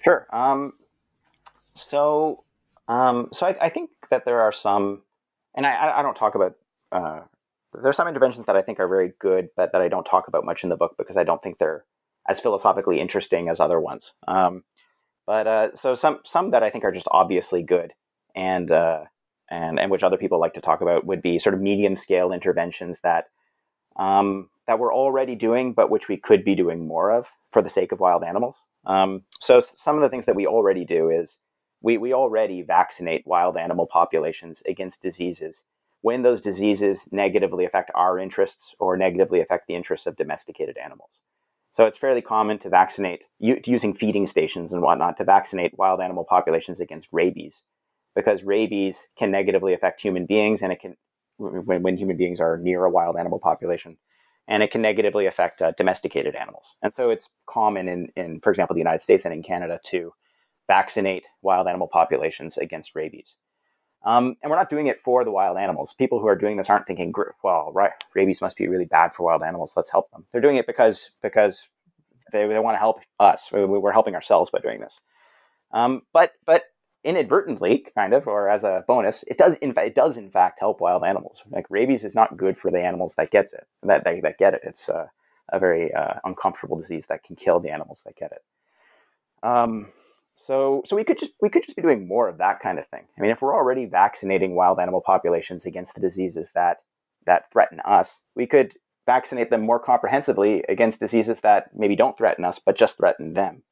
Sure. 0.03 0.27
Um, 0.33 0.73
so 1.75 2.43
um, 2.89 3.29
so 3.31 3.47
I, 3.47 3.55
I 3.61 3.69
think 3.69 3.91
that 4.09 4.25
there 4.25 4.41
are 4.41 4.51
some 4.51 5.03
and 5.57 5.65
I, 5.65 5.99
I 5.99 6.01
don't 6.01 6.15
talk 6.15 6.35
about. 6.35 6.53
Uh, 6.91 7.21
there's 7.73 7.97
some 7.97 8.07
interventions 8.07 8.45
that 8.45 8.55
I 8.55 8.61
think 8.61 8.79
are 8.79 8.87
very 8.87 9.11
good, 9.19 9.49
but 9.57 9.73
that 9.73 9.81
I 9.81 9.89
don't 9.89 10.05
talk 10.05 10.29
about 10.29 10.45
much 10.45 10.63
in 10.63 10.69
the 10.69 10.77
book 10.77 10.95
because 10.97 11.17
I 11.17 11.25
don't 11.25 11.43
think 11.43 11.57
they're 11.57 11.83
as 12.29 12.39
philosophically 12.39 12.99
interesting 13.01 13.49
as 13.49 13.59
other 13.59 13.79
ones. 13.79 14.13
Um, 14.27 14.63
but 15.25 15.47
uh, 15.47 15.75
so 15.75 15.95
some 15.95 16.19
some 16.23 16.51
that 16.51 16.63
I 16.63 16.69
think 16.69 16.85
are 16.85 16.91
just 16.91 17.07
obviously 17.11 17.63
good, 17.63 17.93
and 18.35 18.71
uh, 18.71 19.05
and 19.49 19.79
and 19.79 19.91
which 19.91 20.03
other 20.03 20.17
people 20.17 20.39
like 20.39 20.53
to 20.53 20.61
talk 20.61 20.81
about 20.81 21.05
would 21.05 21.21
be 21.21 21.39
sort 21.39 21.55
of 21.55 21.59
medium 21.59 21.95
scale 21.95 22.31
interventions 22.31 23.01
that 23.01 23.25
um, 23.97 24.49
that 24.67 24.79
we're 24.79 24.93
already 24.93 25.35
doing, 25.35 25.73
but 25.73 25.89
which 25.89 26.07
we 26.07 26.17
could 26.17 26.45
be 26.45 26.55
doing 26.55 26.87
more 26.87 27.11
of 27.11 27.27
for 27.51 27.61
the 27.61 27.69
sake 27.69 27.91
of 27.91 27.99
wild 27.99 28.23
animals. 28.23 28.63
Um, 28.85 29.23
so 29.39 29.59
some 29.59 29.95
of 29.95 30.01
the 30.01 30.09
things 30.09 30.27
that 30.27 30.35
we 30.35 30.45
already 30.45 30.85
do 30.85 31.09
is 31.09 31.39
we, 31.81 31.97
we 31.97 32.13
already 32.13 32.61
vaccinate 32.61 33.25
wild 33.25 33.57
animal 33.57 33.87
populations 33.87 34.63
against 34.67 35.01
diseases 35.01 35.63
when 36.01 36.21
those 36.21 36.41
diseases 36.41 37.05
negatively 37.11 37.65
affect 37.65 37.91
our 37.95 38.19
interests 38.19 38.75
or 38.79 38.97
negatively 38.97 39.41
affect 39.41 39.67
the 39.67 39.75
interests 39.75 40.07
of 40.07 40.15
domesticated 40.15 40.77
animals. 40.77 41.21
So 41.71 41.85
it's 41.85 41.97
fairly 41.97 42.21
common 42.21 42.59
to 42.59 42.69
vaccinate, 42.69 43.25
using 43.39 43.93
feeding 43.93 44.25
stations 44.25 44.73
and 44.73 44.81
whatnot, 44.81 45.17
to 45.17 45.23
vaccinate 45.23 45.77
wild 45.77 46.01
animal 46.01 46.23
populations 46.23 46.79
against 46.79 47.09
rabies, 47.11 47.63
because 48.15 48.43
rabies 48.43 49.09
can 49.17 49.31
negatively 49.31 49.73
affect 49.73 50.01
human 50.01 50.25
beings, 50.25 50.61
and 50.61 50.71
it 50.71 50.79
can, 50.79 50.95
when, 51.37 51.83
when 51.83 51.97
human 51.97 52.17
beings 52.17 52.39
are 52.39 52.57
near 52.57 52.85
a 52.85 52.89
wild 52.89 53.15
animal 53.17 53.39
population, 53.39 53.97
and 54.47 54.63
it 54.63 54.71
can 54.71 54.81
negatively 54.81 55.27
affect 55.27 55.61
uh, 55.61 55.71
domesticated 55.77 56.35
animals. 56.35 56.77
And 56.81 56.91
so 56.91 57.09
it's 57.11 57.29
common 57.47 57.87
in, 57.87 58.07
in, 58.15 58.39
for 58.39 58.49
example, 58.49 58.73
the 58.73 58.79
United 58.79 59.03
States 59.03 59.25
and 59.25 59.33
in 59.33 59.43
Canada 59.43 59.79
to 59.87 60.13
vaccinate 60.67 61.25
wild 61.41 61.67
animal 61.67 61.87
populations 61.87 62.57
against 62.57 62.95
rabies. 62.95 63.35
Um, 64.05 64.37
and 64.41 64.49
we're 64.49 64.57
not 64.57 64.69
doing 64.69 64.87
it 64.87 65.01
for 65.01 65.25
the 65.25 65.31
wild 65.31 65.57
animals. 65.57 65.93
People 65.93 66.19
who 66.19 66.27
are 66.27 66.35
doing 66.35 66.57
this 66.57 66.69
aren't 66.69 66.85
thinking, 66.85 67.13
well, 67.43 67.71
right, 67.73 67.91
rabies 68.13 68.41
must 68.41 68.55
be 68.57 68.67
really 68.67 68.85
bad 68.85 69.13
for 69.13 69.23
wild 69.23 69.43
animals. 69.43 69.73
Let's 69.75 69.91
help 69.91 70.11
them. 70.11 70.25
They're 70.31 70.41
doing 70.41 70.57
it 70.57 70.67
because 70.67 71.11
because 71.21 71.67
they, 72.31 72.47
they 72.47 72.59
want 72.59 72.75
to 72.75 72.79
help 72.79 72.99
us. 73.19 73.49
We're 73.51 73.91
helping 73.91 74.15
ourselves 74.15 74.51
by 74.51 74.59
doing 74.59 74.79
this. 74.79 74.95
Um, 75.71 76.03
but 76.13 76.33
but 76.45 76.65
inadvertently, 77.03 77.85
kind 77.95 78.13
of, 78.13 78.27
or 78.27 78.49
as 78.49 78.63
a 78.63 78.83
bonus, 78.87 79.23
it 79.27 79.37
does 79.37 79.55
in 79.55 79.73
fact 79.73 79.87
it 79.87 79.95
does 79.95 80.17
in 80.17 80.29
fact 80.29 80.59
help 80.59 80.79
wild 80.79 81.03
animals. 81.03 81.41
Like 81.49 81.65
rabies 81.69 82.03
is 82.05 82.15
not 82.15 82.37
good 82.37 82.57
for 82.57 82.71
the 82.71 82.81
animals 82.81 83.15
that 83.15 83.31
gets 83.31 83.53
it 83.53 83.65
that 83.83 84.03
that, 84.03 84.21
that 84.21 84.37
get 84.37 84.53
it. 84.53 84.61
It's 84.63 84.89
uh, 84.89 85.07
a 85.49 85.59
very 85.59 85.93
uh, 85.93 86.15
uncomfortable 86.23 86.77
disease 86.77 87.07
that 87.07 87.23
can 87.23 87.35
kill 87.35 87.59
the 87.59 87.71
animals 87.71 88.03
that 88.05 88.15
get 88.15 88.31
it. 88.31 88.43
Um, 89.43 89.89
so 90.37 90.83
so 90.85 90.95
we 90.95 91.03
could 91.03 91.17
just 91.17 91.31
we 91.41 91.49
could 91.49 91.63
just 91.63 91.75
be 91.75 91.81
doing 91.81 92.07
more 92.07 92.29
of 92.29 92.37
that 92.37 92.59
kind 92.59 92.77
of 92.77 92.85
thing. 92.87 93.03
I 93.17 93.21
mean, 93.21 93.31
if 93.31 93.41
we're 93.41 93.55
already 93.55 93.85
vaccinating 93.85 94.55
wild 94.55 94.79
animal 94.79 95.01
populations 95.01 95.65
against 95.65 95.95
the 95.95 96.01
diseases 96.01 96.51
that 96.53 96.77
that 97.25 97.51
threaten 97.51 97.79
us, 97.81 98.21
we 98.35 98.45
could 98.45 98.73
vaccinate 99.05 99.49
them 99.49 99.61
more 99.61 99.79
comprehensively 99.79 100.63
against 100.69 100.99
diseases 100.99 101.39
that 101.41 101.69
maybe 101.73 101.95
don't 101.95 102.17
threaten 102.17 102.45
us 102.45 102.59
but 102.59 102.77
just 102.77 102.97
threaten 102.97 103.33
them. 103.33 103.63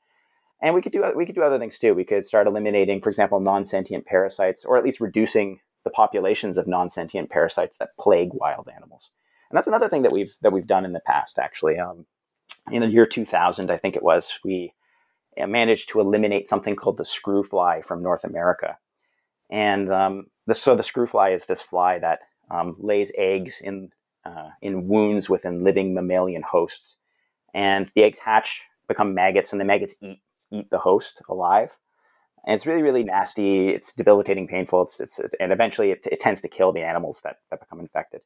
And 0.61 0.73
we 0.73 0.81
could 0.81 0.91
do 0.91 1.05
we 1.15 1.25
could 1.25 1.35
do 1.35 1.43
other 1.43 1.59
things 1.59 1.77
too. 1.77 1.93
We 1.93 2.03
could 2.03 2.25
start 2.25 2.47
eliminating, 2.47 3.01
for 3.01 3.09
example, 3.09 3.39
non-sentient 3.39 4.05
parasites, 4.07 4.65
or 4.65 4.75
at 4.75 4.83
least 4.83 4.99
reducing 4.99 5.59
the 5.83 5.91
populations 5.91 6.57
of 6.57 6.67
non-sentient 6.67 7.29
parasites 7.29 7.77
that 7.77 7.89
plague 7.99 8.31
wild 8.33 8.69
animals. 8.75 9.11
And 9.51 9.57
that's 9.57 9.67
another 9.67 9.87
thing 9.87 10.01
that 10.01 10.11
we've 10.11 10.35
that 10.41 10.51
we've 10.51 10.65
done 10.65 10.85
in 10.85 10.93
the 10.93 10.99
past. 11.01 11.37
Actually, 11.37 11.77
um, 11.77 12.07
in 12.71 12.81
the 12.81 12.87
year 12.87 13.05
2000, 13.05 13.69
I 13.69 13.77
think 13.77 13.95
it 13.95 14.01
was, 14.01 14.39
we 14.43 14.73
managed 15.37 15.89
to 15.89 15.99
eliminate 15.99 16.47
something 16.47 16.75
called 16.75 16.97
the 16.97 17.05
screw 17.05 17.43
fly 17.43 17.81
from 17.81 18.01
North 18.01 18.23
America. 18.23 18.77
And 19.49 19.91
um, 19.91 20.27
the, 20.47 20.55
so 20.55 20.75
the 20.75 20.83
screw 20.83 21.05
fly 21.05 21.29
is 21.29 21.45
this 21.45 21.61
fly 21.61 21.99
that 21.99 22.19
um, 22.49 22.75
lays 22.79 23.11
eggs 23.17 23.61
in 23.61 23.89
uh, 24.25 24.49
in 24.61 24.87
wounds 24.87 25.29
within 25.29 25.63
living 25.63 25.93
mammalian 25.93 26.41
hosts, 26.41 26.97
and 27.53 27.91
the 27.95 28.03
eggs 28.03 28.17
hatch, 28.17 28.63
become 28.87 29.13
maggots, 29.13 29.51
and 29.51 29.61
the 29.61 29.65
maggots 29.65 29.95
eat 30.01 30.21
eat 30.51 30.69
the 30.69 30.79
host 30.79 31.21
alive. 31.29 31.77
And 32.45 32.53
it's 32.53 32.67
really, 32.67 32.83
really 32.83 33.03
nasty. 33.03 33.69
It's 33.69 33.93
debilitating, 33.93 34.47
painful. 34.47 34.83
It's, 34.83 34.99
it's 34.99 35.19
and 35.39 35.51
eventually 35.51 35.91
it, 35.91 36.07
it 36.11 36.19
tends 36.19 36.41
to 36.41 36.47
kill 36.47 36.71
the 36.71 36.83
animals 36.83 37.21
that, 37.23 37.37
that 37.49 37.59
become 37.59 37.79
infected. 37.79 38.21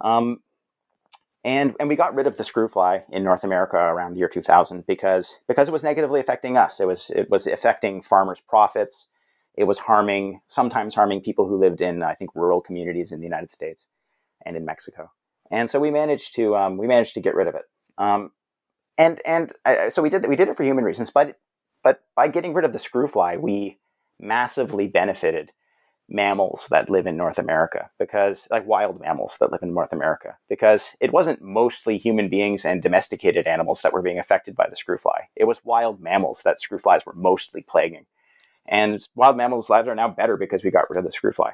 Um, 0.00 0.38
and 1.44 1.74
and 1.80 1.88
we 1.88 1.96
got 1.96 2.14
rid 2.14 2.26
of 2.26 2.36
the 2.36 2.44
screw 2.44 2.68
fly 2.68 3.04
in 3.10 3.24
North 3.24 3.44
America 3.44 3.76
around 3.76 4.12
the 4.12 4.18
year 4.18 4.28
2000 4.28 4.86
because 4.86 5.40
because 5.48 5.68
it 5.68 5.72
was 5.72 5.82
negatively 5.82 6.20
affecting 6.20 6.56
us. 6.56 6.80
It 6.80 6.86
was 6.86 7.10
it 7.10 7.28
was 7.30 7.46
affecting 7.46 8.02
farmers' 8.02 8.40
profits. 8.40 9.08
It 9.54 9.64
was 9.64 9.78
harming 9.78 10.40
sometimes 10.46 10.94
harming 10.94 11.20
people 11.22 11.46
who 11.48 11.56
lived 11.56 11.80
in 11.80 12.02
I 12.02 12.14
think 12.14 12.30
rural 12.34 12.60
communities 12.60 13.12
in 13.12 13.20
the 13.20 13.26
United 13.26 13.50
States 13.50 13.88
and 14.46 14.56
in 14.56 14.64
Mexico. 14.64 15.10
And 15.50 15.68
so 15.68 15.80
we 15.80 15.90
managed 15.90 16.34
to 16.36 16.56
um, 16.56 16.76
we 16.76 16.86
managed 16.86 17.14
to 17.14 17.20
get 17.20 17.34
rid 17.34 17.48
of 17.48 17.54
it. 17.54 17.64
Um, 17.98 18.30
and 18.96 19.20
and 19.24 19.52
uh, 19.64 19.90
so 19.90 20.02
we 20.02 20.10
did 20.10 20.26
we 20.26 20.36
did 20.36 20.48
it 20.48 20.56
for 20.56 20.62
human 20.62 20.84
reasons, 20.84 21.10
but 21.10 21.38
but 21.82 22.02
by 22.14 22.28
getting 22.28 22.54
rid 22.54 22.64
of 22.64 22.72
the 22.72 22.78
screw 22.78 23.08
fly, 23.08 23.36
we 23.36 23.78
massively 24.20 24.86
benefited 24.86 25.50
mammals 26.12 26.66
that 26.70 26.90
live 26.90 27.06
in 27.06 27.16
North 27.16 27.38
America 27.38 27.90
because, 27.98 28.46
like 28.50 28.66
wild 28.66 29.00
mammals 29.00 29.36
that 29.40 29.50
live 29.50 29.62
in 29.62 29.74
North 29.74 29.92
America, 29.92 30.36
because 30.48 30.90
it 31.00 31.12
wasn't 31.12 31.42
mostly 31.42 31.98
human 31.98 32.28
beings 32.28 32.64
and 32.64 32.82
domesticated 32.82 33.46
animals 33.46 33.82
that 33.82 33.92
were 33.92 34.02
being 34.02 34.18
affected 34.18 34.54
by 34.54 34.68
the 34.68 34.76
screwfly. 34.76 35.22
It 35.34 35.44
was 35.44 35.58
wild 35.64 36.00
mammals 36.00 36.42
that 36.44 36.58
screwflies 36.60 37.06
were 37.06 37.14
mostly 37.14 37.62
plaguing. 37.62 38.06
And 38.66 39.06
wild 39.14 39.36
mammals' 39.36 39.70
lives 39.70 39.88
are 39.88 39.94
now 39.94 40.08
better 40.08 40.36
because 40.36 40.62
we 40.62 40.70
got 40.70 40.88
rid 40.88 40.98
of 40.98 41.04
the 41.04 41.10
screwfly. 41.10 41.52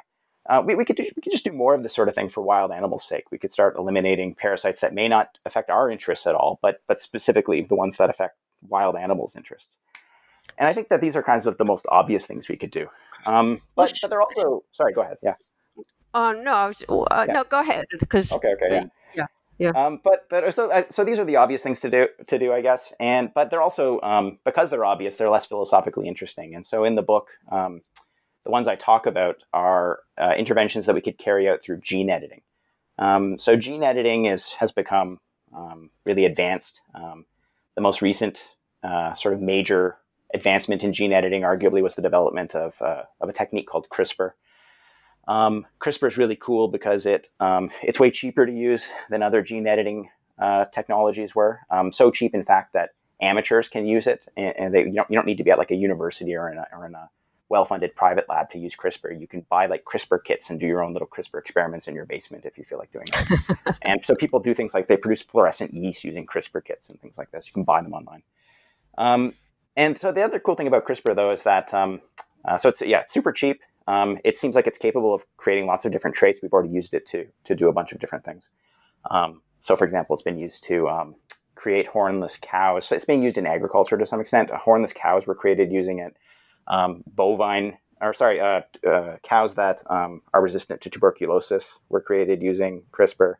Uh, 0.48 0.62
we, 0.64 0.74
we, 0.74 0.84
could 0.84 0.96
do, 0.96 1.04
we 1.14 1.22
could 1.22 1.32
just 1.32 1.44
do 1.44 1.52
more 1.52 1.74
of 1.74 1.82
this 1.82 1.94
sort 1.94 2.08
of 2.08 2.14
thing 2.14 2.28
for 2.28 2.40
wild 2.40 2.72
animals' 2.72 3.06
sake. 3.06 3.24
We 3.30 3.38
could 3.38 3.52
start 3.52 3.76
eliminating 3.76 4.34
parasites 4.34 4.80
that 4.80 4.94
may 4.94 5.06
not 5.06 5.38
affect 5.44 5.70
our 5.70 5.90
interests 5.90 6.26
at 6.26 6.34
all, 6.34 6.58
but 6.62 6.80
but 6.86 7.00
specifically 7.00 7.62
the 7.62 7.74
ones 7.74 7.98
that 7.98 8.10
affect 8.10 8.36
wild 8.66 8.96
animals' 8.96 9.36
interests. 9.36 9.76
And 10.56 10.66
I 10.66 10.72
think 10.72 10.88
that 10.88 11.00
these 11.00 11.16
are 11.16 11.22
kinds 11.22 11.46
of 11.46 11.58
the 11.58 11.64
most 11.64 11.86
obvious 11.90 12.26
things 12.26 12.48
we 12.48 12.56
could 12.56 12.70
do. 12.70 12.88
Um, 13.26 13.60
but, 13.76 13.92
but 14.02 14.10
they're 14.10 14.22
also 14.22 14.64
sorry. 14.72 14.92
Go 14.92 15.02
ahead. 15.02 15.16
Yeah. 15.22 15.34
Uh, 16.14 16.32
no, 16.32 16.52
I 16.52 16.66
was, 16.68 16.84
uh, 16.88 17.24
yeah. 17.26 17.34
no, 17.34 17.44
go 17.44 17.60
ahead. 17.60 17.84
Because 18.00 18.32
okay, 18.32 18.52
okay, 18.54 18.66
yeah, 18.70 18.84
yeah, 19.14 19.26
yeah. 19.58 19.68
Um, 19.70 20.00
but 20.02 20.26
but 20.30 20.52
so 20.54 20.70
uh, 20.70 20.84
so 20.90 21.04
these 21.04 21.18
are 21.18 21.24
the 21.24 21.36
obvious 21.36 21.62
things 21.62 21.80
to 21.80 21.90
do 21.90 22.08
to 22.26 22.38
do, 22.38 22.52
I 22.52 22.62
guess. 22.62 22.92
And 22.98 23.32
but 23.34 23.50
they're 23.50 23.62
also 23.62 24.00
um, 24.00 24.38
because 24.44 24.70
they're 24.70 24.84
obvious, 24.84 25.16
they're 25.16 25.30
less 25.30 25.46
philosophically 25.46 26.08
interesting. 26.08 26.54
And 26.54 26.64
so 26.64 26.84
in 26.84 26.94
the 26.94 27.02
book, 27.02 27.28
um, 27.52 27.82
the 28.44 28.50
ones 28.50 28.68
I 28.68 28.76
talk 28.76 29.06
about 29.06 29.36
are 29.52 30.00
uh, 30.16 30.32
interventions 30.36 30.86
that 30.86 30.94
we 30.94 31.02
could 31.02 31.18
carry 31.18 31.48
out 31.48 31.62
through 31.62 31.80
gene 31.80 32.08
editing. 32.08 32.40
Um, 32.98 33.38
so 33.38 33.54
gene 33.54 33.82
editing 33.82 34.24
is 34.24 34.52
has 34.52 34.72
become 34.72 35.18
um, 35.54 35.90
really 36.04 36.24
advanced. 36.24 36.80
Um, 36.94 37.26
the 37.74 37.82
most 37.82 38.02
recent 38.02 38.42
uh, 38.82 39.14
sort 39.14 39.34
of 39.34 39.40
major 39.40 39.98
advancement 40.34 40.84
in 40.84 40.92
gene 40.92 41.12
editing, 41.12 41.42
arguably, 41.42 41.82
was 41.82 41.94
the 41.94 42.02
development 42.02 42.54
of, 42.54 42.80
uh, 42.80 43.02
of 43.20 43.28
a 43.28 43.32
technique 43.32 43.66
called 43.66 43.88
CRISPR. 43.88 44.32
Um, 45.26 45.66
CRISPR 45.80 46.08
is 46.08 46.16
really 46.16 46.36
cool 46.36 46.68
because 46.68 47.04
it 47.04 47.28
um, 47.38 47.70
it's 47.82 48.00
way 48.00 48.10
cheaper 48.10 48.46
to 48.46 48.52
use 48.52 48.90
than 49.10 49.22
other 49.22 49.42
gene 49.42 49.66
editing 49.66 50.08
uh, 50.38 50.66
technologies 50.66 51.34
were. 51.34 51.60
Um, 51.70 51.92
so 51.92 52.10
cheap, 52.10 52.34
in 52.34 52.44
fact, 52.44 52.72
that 52.72 52.90
amateurs 53.20 53.68
can 53.68 53.86
use 53.86 54.06
it, 54.06 54.26
and, 54.36 54.54
and 54.58 54.74
they, 54.74 54.84
you, 54.84 54.92
don't, 54.92 55.10
you 55.10 55.16
don't 55.16 55.26
need 55.26 55.38
to 55.38 55.44
be 55.44 55.50
at 55.50 55.58
like 55.58 55.70
a 55.70 55.76
university 55.76 56.34
or 56.34 56.50
in 56.50 56.58
a, 56.58 56.66
or 56.72 56.86
in 56.86 56.94
a 56.94 57.10
well-funded 57.50 57.94
private 57.96 58.28
lab 58.28 58.50
to 58.50 58.58
use 58.58 58.74
CRISPR. 58.76 59.18
You 59.18 59.26
can 59.26 59.44
buy 59.48 59.66
like 59.66 59.84
CRISPR 59.84 60.22
kits 60.22 60.50
and 60.50 60.60
do 60.60 60.66
your 60.66 60.82
own 60.82 60.92
little 60.92 61.08
CRISPR 61.08 61.40
experiments 61.40 61.88
in 61.88 61.94
your 61.94 62.04
basement 62.04 62.44
if 62.44 62.58
you 62.58 62.64
feel 62.64 62.78
like 62.78 62.92
doing 62.92 63.06
it. 63.08 63.58
and 63.82 64.04
so 64.04 64.14
people 64.14 64.38
do 64.38 64.52
things 64.54 64.74
like 64.74 64.86
they 64.86 64.96
produce 64.96 65.22
fluorescent 65.22 65.72
yeast 65.72 66.04
using 66.04 66.26
CRISPR 66.26 66.64
kits 66.64 66.90
and 66.90 67.00
things 67.00 67.16
like 67.16 67.30
this. 67.30 67.46
You 67.46 67.52
can 67.54 67.64
buy 67.64 67.82
them 67.82 67.94
online. 67.94 68.22
Um, 68.98 69.32
and 69.78 69.96
so 69.96 70.10
the 70.10 70.22
other 70.22 70.40
cool 70.40 70.56
thing 70.56 70.66
about 70.66 70.84
CRISPR, 70.84 71.14
though, 71.14 71.30
is 71.30 71.44
that 71.44 71.72
um, 71.72 72.00
uh, 72.44 72.58
so 72.58 72.68
it's 72.68 72.82
yeah 72.82 73.04
super 73.06 73.32
cheap. 73.32 73.60
Um, 73.86 74.18
it 74.24 74.36
seems 74.36 74.54
like 74.54 74.66
it's 74.66 74.76
capable 74.76 75.14
of 75.14 75.24
creating 75.36 75.66
lots 75.66 75.84
of 75.84 75.92
different 75.92 76.16
traits. 76.16 76.40
We've 76.42 76.52
already 76.52 76.74
used 76.74 76.94
it 76.94 77.06
to 77.08 77.26
to 77.44 77.54
do 77.54 77.68
a 77.68 77.72
bunch 77.72 77.92
of 77.92 78.00
different 78.00 78.24
things. 78.24 78.50
Um, 79.10 79.40
so, 79.60 79.76
for 79.76 79.84
example, 79.84 80.14
it's 80.14 80.22
been 80.22 80.36
used 80.36 80.64
to 80.64 80.88
um, 80.88 81.14
create 81.54 81.86
hornless 81.86 82.40
cows. 82.40 82.90
It's 82.90 83.04
being 83.04 83.22
used 83.22 83.38
in 83.38 83.46
agriculture 83.46 83.96
to 83.96 84.04
some 84.04 84.20
extent. 84.20 84.50
hornless 84.50 84.92
cows 84.92 85.26
were 85.26 85.34
created 85.34 85.72
using 85.72 86.00
it. 86.00 86.16
Um, 86.66 87.04
bovine, 87.06 87.78
or 88.00 88.12
sorry, 88.12 88.40
uh, 88.40 88.62
uh, 88.86 89.16
cows 89.22 89.54
that 89.54 89.82
um, 89.88 90.22
are 90.34 90.42
resistant 90.42 90.80
to 90.82 90.90
tuberculosis 90.90 91.78
were 91.88 92.00
created 92.00 92.42
using 92.42 92.82
CRISPR. 92.92 93.34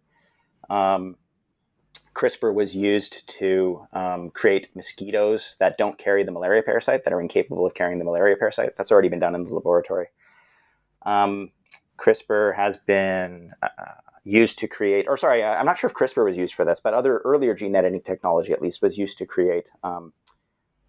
Um, 2.19 2.25
CRISPR 2.25 2.55
was 2.55 2.75
used 2.75 3.27
to 3.29 3.87
um, 3.93 4.31
create 4.31 4.75
mosquitoes 4.75 5.57
that 5.61 5.79
don't 5.79 5.99
carry 5.99 6.25
the 6.25 6.33
malaria 6.33 6.63
parasite, 6.63 7.05
that 7.05 7.13
are 7.13 7.21
incapable 7.21 7.67
of 7.67 7.75
carrying 7.75 7.99
the 7.99 8.05
malaria 8.05 8.37
parasite. 8.37 8.77
That's 8.77 8.91
already 8.91 9.09
been 9.09 9.21
done 9.21 9.35
in 9.35 9.45
the 9.45 9.55
laboratory. 9.55 10.09
Um, 11.03 11.51
CRISPR 11.99 12.57
has 12.57 12.77
been 12.77 13.53
uh, 13.63 13.69
used 14.25 14.59
to 14.59 14.69
create, 14.69 15.07
or 15.09 15.17
sorry, 15.17 15.45
I'm 15.45 15.67
not 15.67 15.79
sure 15.79 15.89
if 15.89 15.95
CRISPR 15.95 16.25
was 16.25 16.37
used 16.37 16.55
for 16.55 16.65
this, 16.65 16.81
but 16.81 16.95
other 16.95 17.19
earlier 17.19 17.55
gene 17.55 17.77
editing 17.77 18.03
technology, 18.03 18.53
at 18.53 18.63
least, 18.63 18.83
was 18.83 18.99
used 18.99 19.19
to 19.19 19.27
create 19.27 19.71
um, 19.83 20.13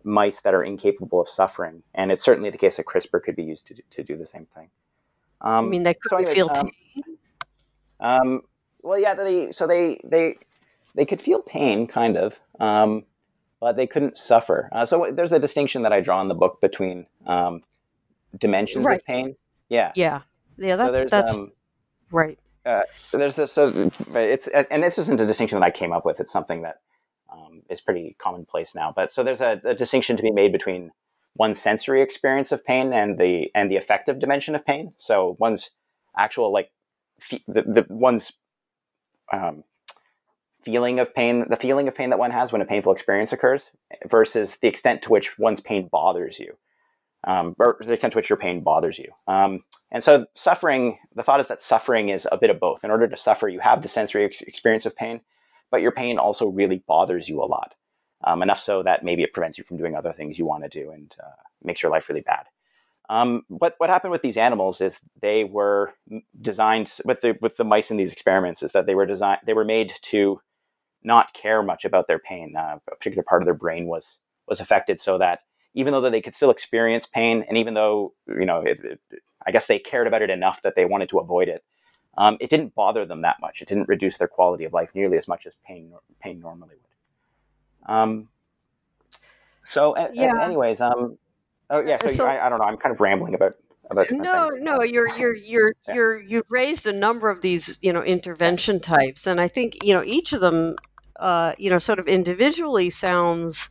mice 0.04 0.42
that 0.42 0.54
are 0.54 0.64
incapable 0.64 1.22
of 1.22 1.30
suffering. 1.30 1.84
And 1.94 2.12
it's 2.12 2.24
certainly 2.24 2.50
the 2.50 2.58
case 2.58 2.78
that 2.78 2.86
CRISPR 2.86 3.22
could 3.24 3.36
be 3.36 3.44
used 3.44 3.68
to, 3.68 3.76
to 3.92 4.04
do 4.04 4.18
the 4.18 4.26
same 4.26 4.46
thing. 4.46 4.70
I 5.42 5.62
mean, 5.62 5.84
they 5.84 5.94
could 5.94 6.10
so 6.10 6.18
anyways, 6.18 6.34
feel 6.34 6.50
um, 6.54 6.70
pain. 6.70 7.04
Um, 8.02 8.42
well, 8.82 9.00
yeah. 9.00 9.14
They 9.14 9.54
so 9.54 9.68
they 9.68 10.02
they 10.04 10.36
they 10.96 11.06
could 11.06 11.22
feel 11.22 11.42
pain, 11.42 11.88
kind 11.88 12.18
of, 12.18 12.40
um, 12.60 13.04
but 13.60 13.76
they 13.76 13.88
couldn't 13.88 14.18
suffer. 14.18 14.70
Uh, 14.72 14.86
so 14.86 15.12
there's 15.12 15.32
a 15.32 15.40
distinction 15.40 15.84
that 15.84 15.94
I 15.94 16.02
draw 16.02 16.22
in 16.22 16.28
the 16.28 16.36
book 16.36 16.62
between 16.62 17.06
um, 17.28 17.64
dimensions 18.38 18.86
right. 18.86 19.00
of 19.00 19.06
pain. 19.06 19.36
Yeah, 19.70 19.92
yeah, 19.96 20.22
yeah. 20.58 20.76
That's 20.76 21.00
so 21.00 21.06
that's 21.06 21.38
um, 21.38 21.50
right. 22.12 22.40
Uh, 22.66 22.82
so 22.94 23.18
there's 23.18 23.36
this. 23.36 23.52
So 23.52 23.92
it's 24.16 24.48
and 24.48 24.84
this 24.84 24.98
isn't 24.98 25.20
a 25.20 25.26
distinction 25.26 25.60
that 25.60 25.66
I 25.66 25.72
came 25.72 25.94
up 25.94 26.06
with. 26.06 26.20
It's 26.20 26.32
something 26.32 26.62
that 26.64 26.82
um, 27.32 27.62
is 27.70 27.82
pretty 27.82 28.16
commonplace 28.20 28.76
now. 28.76 28.92
But 28.96 29.12
so 29.12 29.24
there's 29.24 29.42
a, 29.42 29.62
a 29.64 29.76
distinction 29.76 30.18
to 30.18 30.24
be 30.24 30.32
made 30.32 30.52
between 30.52 30.92
one's 31.36 31.60
sensory 31.60 32.02
experience 32.02 32.52
of 32.52 32.64
pain 32.66 32.94
and 32.94 33.18
the 33.18 33.50
and 33.56 33.72
the 33.72 33.78
affective 33.78 34.20
dimension 34.20 34.56
of 34.56 34.66
pain. 34.66 34.94
So 34.98 35.36
one's 35.40 35.72
actual 36.18 36.52
like 36.52 36.72
the, 37.48 37.62
the 37.62 37.86
one's 37.90 38.32
um, 39.32 39.64
feeling 40.64 41.00
of 41.00 41.14
pain, 41.14 41.46
the 41.50 41.56
feeling 41.56 41.88
of 41.88 41.96
pain 41.96 42.10
that 42.10 42.20
one 42.20 42.32
has 42.32 42.52
when 42.52 42.62
a 42.62 42.66
painful 42.66 42.92
experience 42.92 43.32
occurs, 43.32 43.70
versus 44.08 44.58
the 44.58 44.68
extent 44.68 45.02
to 45.04 45.10
which 45.10 45.38
one's 45.40 45.62
pain 45.62 45.88
bothers 45.92 46.40
you, 46.40 46.56
um, 47.26 47.56
or 47.60 47.78
the 47.80 47.94
extent 47.94 48.14
to 48.14 48.18
which 48.18 48.30
your 48.30 48.38
pain 48.38 48.62
bothers 48.62 49.00
you. 49.00 49.12
Um, 49.28 49.64
and 49.92 50.04
so, 50.04 50.26
suffering, 50.36 50.98
the 51.16 51.24
thought 51.24 51.40
is 51.40 51.48
that 51.48 51.62
suffering 51.62 52.10
is 52.10 52.28
a 52.32 52.38
bit 52.38 52.50
of 52.50 52.60
both. 52.60 52.84
In 52.84 52.92
order 52.92 53.08
to 53.08 53.18
suffer, 53.18 53.48
you 53.48 53.60
have 53.60 53.82
the 53.82 53.88
sensory 53.88 54.26
ex- 54.26 54.42
experience 54.42 54.86
of 54.86 54.96
pain, 54.96 55.22
but 55.72 55.82
your 55.82 55.92
pain 55.92 56.18
also 56.18 56.48
really 56.48 56.84
bothers 56.88 57.30
you 57.30 57.42
a 57.42 57.46
lot, 57.46 57.76
um, 58.24 58.42
enough 58.42 58.60
so 58.60 58.84
that 58.84 59.04
maybe 59.04 59.24
it 59.24 59.34
prevents 59.34 59.58
you 59.58 59.64
from 59.64 59.78
doing 59.78 59.96
other 59.96 60.14
things 60.14 60.38
you 60.38 60.46
want 60.46 60.64
to 60.64 60.70
do 60.70 60.92
and 60.92 61.16
uh, 61.24 61.30
makes 61.64 61.82
your 61.82 61.92
life 61.92 62.10
really 62.10 62.22
bad. 62.22 62.46
Um, 63.10 63.44
what 63.48 63.74
what 63.80 63.90
happened 63.90 64.12
with 64.12 64.22
these 64.22 64.38
animals 64.38 64.82
is 64.82 65.00
they 65.20 65.44
were 65.44 65.94
designed 66.40 66.94
with 67.06 67.22
the 67.22 67.36
with 67.42 67.58
the 67.58 67.64
mice 67.64 67.90
in 67.90 67.98
these 67.98 68.12
experiments 68.12 68.62
is 68.62 68.72
that 68.74 68.86
they 68.86 68.94
were 68.94 69.08
designed 69.08 69.40
they 69.48 69.54
were 69.54 69.66
made 69.66 69.94
to 70.04 70.40
not 71.04 71.34
care 71.34 71.64
much 71.64 71.86
about 71.86 72.08
their 72.08 72.20
pain. 72.20 72.56
Uh, 72.56 72.80
a 72.88 72.96
particular 72.96 73.24
part 73.24 73.42
of 73.42 73.46
their 73.46 73.54
brain 73.54 73.88
was 73.88 74.18
was 74.48 74.60
affected, 74.60 75.00
so 75.00 75.18
that 75.18 75.42
even 75.74 75.94
though 75.94 76.10
they 76.10 76.22
could 76.22 76.36
still 76.36 76.50
experience 76.50 77.06
pain, 77.06 77.46
and 77.48 77.58
even 77.58 77.74
though 77.74 78.14
you 78.28 78.46
know, 78.46 78.62
it, 78.62 78.80
it, 78.84 79.00
I 79.46 79.52
guess 79.52 79.68
they 79.68 79.80
cared 79.80 80.08
about 80.08 80.22
it 80.22 80.30
enough 80.30 80.62
that 80.64 80.76
they 80.76 80.86
wanted 80.86 81.10
to 81.10 81.20
avoid 81.20 81.48
it, 81.48 81.64
um, 82.18 82.38
it 82.40 82.50
didn't 82.50 82.76
bother 82.76 83.06
them 83.06 83.22
that 83.22 83.38
much. 83.40 83.62
It 83.62 83.68
didn't 83.68 83.88
reduce 83.88 84.18
their 84.18 84.28
quality 84.28 84.66
of 84.66 84.74
life 84.74 84.92
nearly 84.94 85.18
as 85.18 85.28
much 85.28 85.46
as 85.46 85.54
pain 85.66 85.94
pain 86.20 86.40
normally 86.40 86.76
would. 86.76 87.94
Um, 87.96 88.30
so, 89.64 89.96
yeah. 90.14 90.44
anyways, 90.44 90.82
um, 90.82 91.18
oh 91.70 91.80
yeah. 91.82 92.00
So, 92.02 92.08
so 92.08 92.28
I, 92.28 92.46
I, 92.46 92.50
don't 92.50 92.60
know. 92.60 92.66
I'm 92.66 92.78
kind 92.78 92.94
of 92.94 93.00
rambling 93.00 93.36
about 93.36 93.56
about. 93.90 94.08
No, 94.10 94.50
things. 94.50 94.64
no. 94.64 94.82
You're 94.82 95.16
you're 95.16 95.36
you're 95.36 95.74
yeah. 95.88 95.94
you're 95.94 96.20
you've 96.20 96.50
raised 96.50 96.88
a 96.88 96.92
number 96.92 97.30
of 97.30 97.42
these 97.42 97.78
you 97.82 97.94
know 97.94 98.04
intervention 98.04 98.80
types, 98.80 99.28
and 99.28 99.40
I 99.40 99.48
think 99.48 99.76
you 99.84 99.94
know 99.94 100.04
each 100.04 100.34
of 100.34 100.42
them, 100.42 100.76
uh, 101.20 101.54
you 101.58 101.70
know, 101.70 101.80
sort 101.80 102.00
of 102.00 102.08
individually 102.08 102.90
sounds 102.90 103.70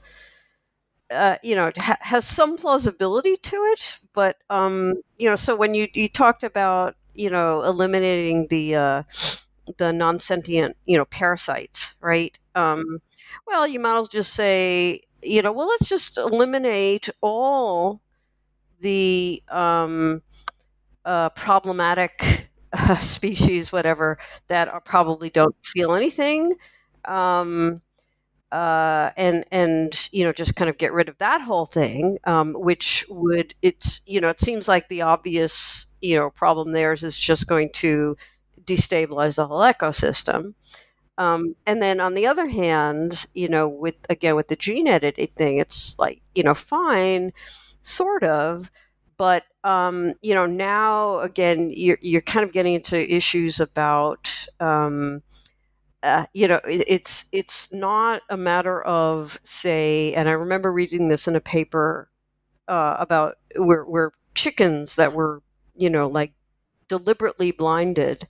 uh, 1.11 1.36
you 1.42 1.55
know, 1.55 1.70
ha- 1.76 1.96
has 2.01 2.26
some 2.26 2.57
plausibility 2.57 3.36
to 3.36 3.57
it, 3.57 3.99
but 4.14 4.36
um, 4.51 4.94
you 5.16 5.28
know, 5.28 5.36
so 5.36 5.57
when 5.57 5.74
you 5.74 5.88
you 5.94 6.09
talked 6.09 6.44
about 6.44 6.96
you 7.14 7.30
know 7.30 7.62
eliminating 7.62 8.46
the 8.51 8.74
uh, 8.74 9.03
the 9.78 9.92
non 9.92 10.18
sentient 10.18 10.76
you 10.84 10.99
know 10.99 11.07
parasites, 11.07 11.94
right? 12.01 12.38
Um, 12.55 13.01
well, 13.46 13.66
you 13.66 13.80
might 13.80 13.90
as 13.92 13.94
well 13.94 14.07
just 14.07 14.34
say 14.34 15.01
you 15.22 15.42
know, 15.42 15.53
well, 15.53 15.66
let's 15.68 15.88
just 15.88 16.18
eliminate 16.18 17.09
all 17.22 18.01
the 18.80 19.42
um, 19.51 20.22
uh, 21.05 21.30
problematic 21.30 22.49
uh, 22.72 22.96
species, 22.96 23.72
whatever 23.72 24.18
that 24.49 24.68
are, 24.68 24.80
probably 24.80 25.30
don't 25.30 25.57
feel 25.64 25.94
anything. 25.94 26.55
Um, 27.09 27.82
uh, 28.50 29.11
and 29.16 29.44
and 29.52 30.09
you 30.12 30.24
know 30.24 30.32
just 30.32 30.56
kind 30.56 30.70
of 30.70 30.78
get 30.78 30.92
rid 30.92 31.09
of 31.09 31.18
that 31.18 31.42
whole 31.42 31.66
thing, 31.66 32.18
um, 32.24 32.54
which 32.54 33.04
would 33.11 33.54
it's 33.62 34.00
you 34.06 34.20
know 34.20 34.28
it 34.30 34.40
seems 34.40 34.68
like 34.68 34.88
the 34.88 35.02
obvious 35.02 35.86
you 36.00 36.16
know 36.18 36.30
problem 36.30 36.72
there 36.72 36.92
is 36.92 37.04
is 37.04 37.18
just 37.18 37.46
going 37.46 37.70
to 37.74 38.16
destabilize 38.64 39.36
the 39.36 39.46
whole 39.46 39.61
ecosystem. 39.61 40.54
Um, 41.18 41.56
and 41.66 41.82
then 41.82 42.00
on 42.00 42.14
the 42.14 42.26
other 42.26 42.46
hand, 42.46 43.26
you 43.34 43.48
know, 43.48 43.68
with 43.68 43.96
again 44.09 44.36
with 44.36 44.48
the 44.48 44.56
gene 44.56 44.86
editing 44.86 45.26
thing, 45.28 45.59
it's 45.59 45.98
like 45.98 46.22
you 46.34 46.42
know 46.44 46.54
fine, 46.54 47.32
sort 47.82 48.22
of, 48.22 48.70
but 49.16 49.44
um, 49.64 50.12
you 50.22 50.34
know 50.34 50.46
now 50.46 51.18
again 51.20 51.70
you're 51.74 51.98
you're 52.00 52.20
kind 52.22 52.44
of 52.46 52.52
getting 52.52 52.74
into 52.74 53.12
issues 53.14 53.61
about 53.61 54.46
um, 54.61 55.22
uh, 56.03 56.26
you 56.34 56.49
know, 56.49 56.61
it, 56.68 56.84
it's 56.86 57.26
it's 57.32 57.72
not 57.72 58.22
a 58.30 58.36
matter 58.36 58.82
of 58.82 59.38
say, 59.42 60.14
and 60.14 60.28
I 60.28 60.32
remember 60.32 60.72
reading 60.72 61.09
this 61.09 61.26
in 61.28 61.36
a 61.36 61.40
paper 61.40 62.09
uh, 62.68 62.96
about 62.99 63.36
where 63.57 63.84
where 63.84 64.12
chickens 64.34 64.96
that 64.96 65.12
were 65.14 65.42
you 65.76 65.90
know 65.90 66.09
like 66.09 66.32
deliberately 66.88 67.53
blinded. 67.53 68.22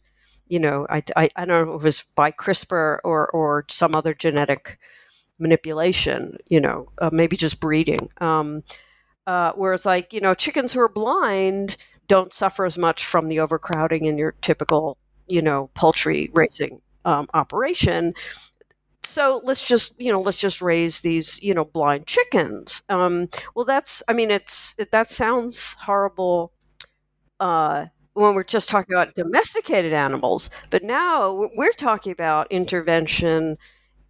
You 0.48 0.60
know, 0.60 0.86
I, 0.90 1.02
I, 1.16 1.28
I 1.36 1.46
don't 1.46 1.66
know 1.68 1.74
if 1.76 1.82
it 1.82 1.84
was 1.84 2.04
by 2.16 2.32
CRISPR 2.32 3.00
or 3.04 3.28
or 3.30 3.64
some 3.68 3.94
other 3.94 4.14
genetic 4.14 4.78
manipulation. 5.38 6.38
You 6.48 6.60
know, 6.60 6.90
uh, 6.98 7.10
maybe 7.12 7.36
just 7.36 7.60
breeding. 7.60 8.10
Um, 8.20 8.62
uh, 9.26 9.52
whereas, 9.56 9.86
like 9.86 10.12
you 10.12 10.20
know, 10.20 10.34
chickens 10.34 10.72
who 10.72 10.80
are 10.80 10.88
blind 10.88 11.76
don't 12.08 12.32
suffer 12.32 12.64
as 12.66 12.78
much 12.78 13.04
from 13.06 13.28
the 13.28 13.40
overcrowding 13.40 14.06
in 14.06 14.18
your 14.18 14.32
typical 14.42 14.98
you 15.28 15.42
know 15.42 15.70
poultry 15.74 16.30
raising 16.34 16.80
um, 17.04 17.26
operation. 17.34 18.14
So 19.04 19.40
let's 19.44 19.66
just 19.66 20.00
you 20.00 20.12
know 20.12 20.20
let's 20.20 20.38
just 20.38 20.60
raise 20.62 21.00
these 21.00 21.42
you 21.42 21.54
know 21.54 21.64
blind 21.64 22.06
chickens. 22.06 22.82
Um, 22.88 23.28
well 23.54 23.64
that's 23.64 24.02
i 24.08 24.12
mean 24.12 24.30
it's 24.30 24.78
it, 24.78 24.90
that 24.92 25.08
sounds 25.08 25.74
horrible 25.82 26.52
uh, 27.40 27.86
when 28.14 28.34
we're 28.34 28.44
just 28.44 28.68
talking 28.68 28.94
about 28.94 29.14
domesticated 29.14 29.92
animals. 29.92 30.50
But 30.70 30.82
now 30.82 31.48
we're 31.56 31.72
talking 31.72 32.12
about 32.12 32.46
intervention 32.50 33.56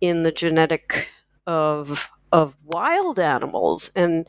in 0.01 0.23
the 0.23 0.33
genetic 0.33 1.11
of 1.47 2.11
of 2.33 2.57
wild 2.65 3.19
animals. 3.19 3.91
And 3.97 4.27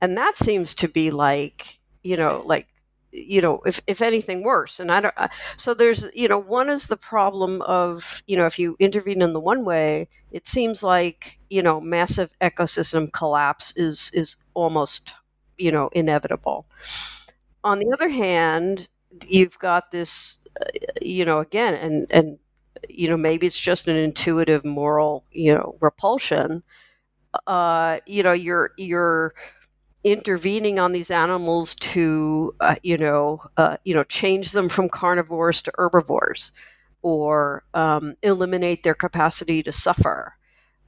and 0.00 0.16
that 0.16 0.36
seems 0.36 0.74
to 0.76 0.88
be 0.88 1.10
like 1.10 1.80
you 2.02 2.16
know 2.16 2.42
like 2.46 2.68
you 3.12 3.40
know 3.42 3.60
if, 3.66 3.80
if 3.86 4.00
anything 4.00 4.42
worse 4.42 4.80
and 4.80 4.90
i 4.90 5.00
don't 5.00 5.14
so 5.56 5.74
there's 5.74 6.06
you 6.14 6.28
know 6.28 6.38
one 6.38 6.68
is 6.70 6.86
the 6.86 6.96
problem 6.96 7.60
of 7.62 8.22
you 8.26 8.36
know 8.36 8.46
if 8.46 8.58
you 8.58 8.76
intervene 8.78 9.20
in 9.22 9.32
the 9.32 9.40
one 9.40 9.64
way 9.64 10.08
it 10.30 10.46
seems 10.46 10.82
like 10.82 11.38
you 11.50 11.62
know 11.62 11.80
massive 11.80 12.32
ecosystem 12.40 13.12
collapse 13.12 13.76
is 13.76 14.10
is 14.14 14.36
almost 14.54 15.14
you 15.58 15.70
know 15.70 15.88
inevitable. 15.92 16.66
On 17.64 17.78
the 17.78 17.90
other 17.92 18.08
hand 18.08 18.88
you've 19.28 19.58
got 19.58 19.90
this 19.90 20.38
uh, 20.60 20.64
you 21.02 21.24
know 21.24 21.38
again 21.40 21.74
and 21.74 22.06
and 22.10 22.38
you 22.88 23.08
know 23.08 23.16
maybe 23.16 23.46
it's 23.46 23.60
just 23.60 23.86
an 23.88 23.96
intuitive 23.96 24.64
moral 24.64 25.24
you 25.30 25.54
know 25.54 25.76
repulsion 25.80 26.62
uh 27.46 27.98
you 28.06 28.22
know 28.22 28.32
you're 28.32 28.72
you're 28.78 29.34
intervening 30.04 30.78
on 30.78 30.92
these 30.92 31.10
animals 31.10 31.74
to 31.76 32.54
uh, 32.60 32.74
you 32.82 32.96
know 32.96 33.40
uh, 33.56 33.76
you 33.84 33.94
know 33.94 34.04
change 34.04 34.52
them 34.52 34.68
from 34.68 34.88
carnivores 34.88 35.62
to 35.62 35.72
herbivores 35.76 36.52
or 37.02 37.64
um, 37.74 38.14
eliminate 38.22 38.82
their 38.82 38.94
capacity 38.94 39.62
to 39.62 39.72
suffer 39.72 40.34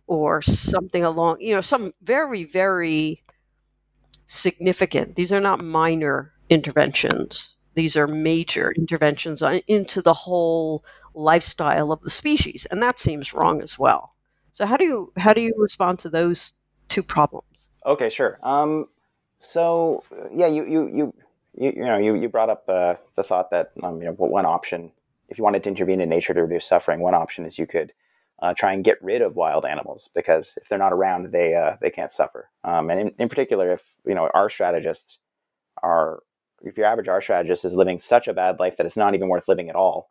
or 0.07 0.43
something 0.43 1.05
along 1.05 1.37
you 1.41 1.55
know 1.55 1.61
some 1.61 1.93
very 2.03 2.45
very 2.45 3.23
significant. 4.27 5.17
These 5.17 5.33
are 5.33 5.41
not 5.41 5.63
minor 5.63 6.33
interventions. 6.49 7.57
These 7.75 7.97
are 7.97 8.07
major 8.07 8.73
interventions 8.73 9.43
into 9.67 10.01
the 10.01 10.15
whole 10.15 10.85
lifestyle 11.15 11.93
of 11.93 12.03
the 12.03 12.11
species 12.11 12.67
and 12.71 12.83
that 12.83 13.01
seems 13.01 13.35
wrong 13.35 13.63
as 13.63 13.79
well. 13.79 14.15
So 14.53 14.67
how 14.67 14.77
do 14.77 14.85
you 14.85 15.13
how 15.17 15.35
do 15.35 15.41
you 15.41 15.53
respond 15.57 15.99
to 16.01 16.09
those 16.09 16.55
two 16.89 17.03
problems? 17.03 17.71
Okay 17.87 18.11
sure. 18.11 18.39
Um, 18.43 18.87
so 19.45 20.05
yeah, 20.35 20.47
you 20.47 20.67
you 20.67 20.87
you 20.89 21.15
you, 21.57 21.73
you 21.77 21.85
know 21.85 21.99
you, 21.99 22.15
you 22.15 22.29
brought 22.29 22.51
up 22.51 22.65
uh, 22.69 22.95
the 23.17 23.23
thought 23.23 23.51
that 23.51 23.73
um, 23.83 24.01
you 24.01 24.07
know 24.07 24.13
one 24.13 24.47
option, 24.47 24.93
if 25.29 25.39
you 25.39 25.45
wanted 25.45 25.63
to 25.65 25.69
intervene 25.69 26.01
in 26.01 26.09
nature 26.09 26.35
to 26.35 26.43
reduce 26.43 26.67
suffering, 26.67 27.01
one 27.01 27.15
option 27.15 27.45
is 27.45 27.59
you 27.59 27.67
could 27.67 27.93
uh, 28.43 28.53
try 28.55 28.73
and 28.73 28.85
get 28.85 29.03
rid 29.03 29.23
of 29.23 29.37
wild 29.37 29.65
animals 29.65 30.11
because 30.15 30.53
if 30.57 30.69
they're 30.69 30.79
not 30.79 30.93
around, 30.93 31.33
they 31.33 31.55
uh, 31.55 31.77
they 31.81 31.91
can't 31.91 32.11
suffer. 32.11 32.51
Um, 32.65 32.91
and 32.91 33.01
in, 33.01 33.13
in 33.19 33.29
particular, 33.29 33.73
if 33.73 33.83
you 34.07 34.15
know 34.15 34.31
R 34.35 34.51
strategists 34.51 35.19
are, 35.83 36.23
if 36.63 36.77
your 36.77 36.87
average 36.87 37.09
R 37.09 37.21
strategist 37.21 37.65
is 37.65 37.75
living 37.75 37.99
such 37.99 38.29
a 38.29 38.35
bad 38.35 38.59
life 38.59 38.77
that 38.77 38.87
it's 38.87 38.97
not 38.97 39.15
even 39.15 39.29
worth 39.29 39.49
living 39.49 39.69
at 39.69 39.77
all, 39.77 40.11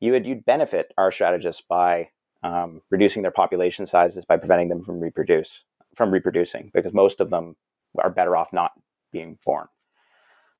you 0.00 0.12
would 0.12 0.26
you'd 0.26 0.44
benefit 0.44 0.92
R 0.96 1.12
strategists 1.12 1.62
by 1.62 2.08
um, 2.42 2.80
reducing 2.90 3.22
their 3.22 3.30
population 3.30 3.86
sizes 3.86 4.24
by 4.24 4.36
preventing 4.36 4.68
them 4.68 4.84
from 4.84 5.00
reproduce 5.00 5.64
from 5.94 6.10
reproducing 6.10 6.70
because 6.72 6.92
most 6.92 7.20
of 7.20 7.30
them 7.30 7.56
are 7.96 8.10
better 8.10 8.36
off 8.36 8.52
not 8.52 8.72
being 9.12 9.38
born. 9.44 9.66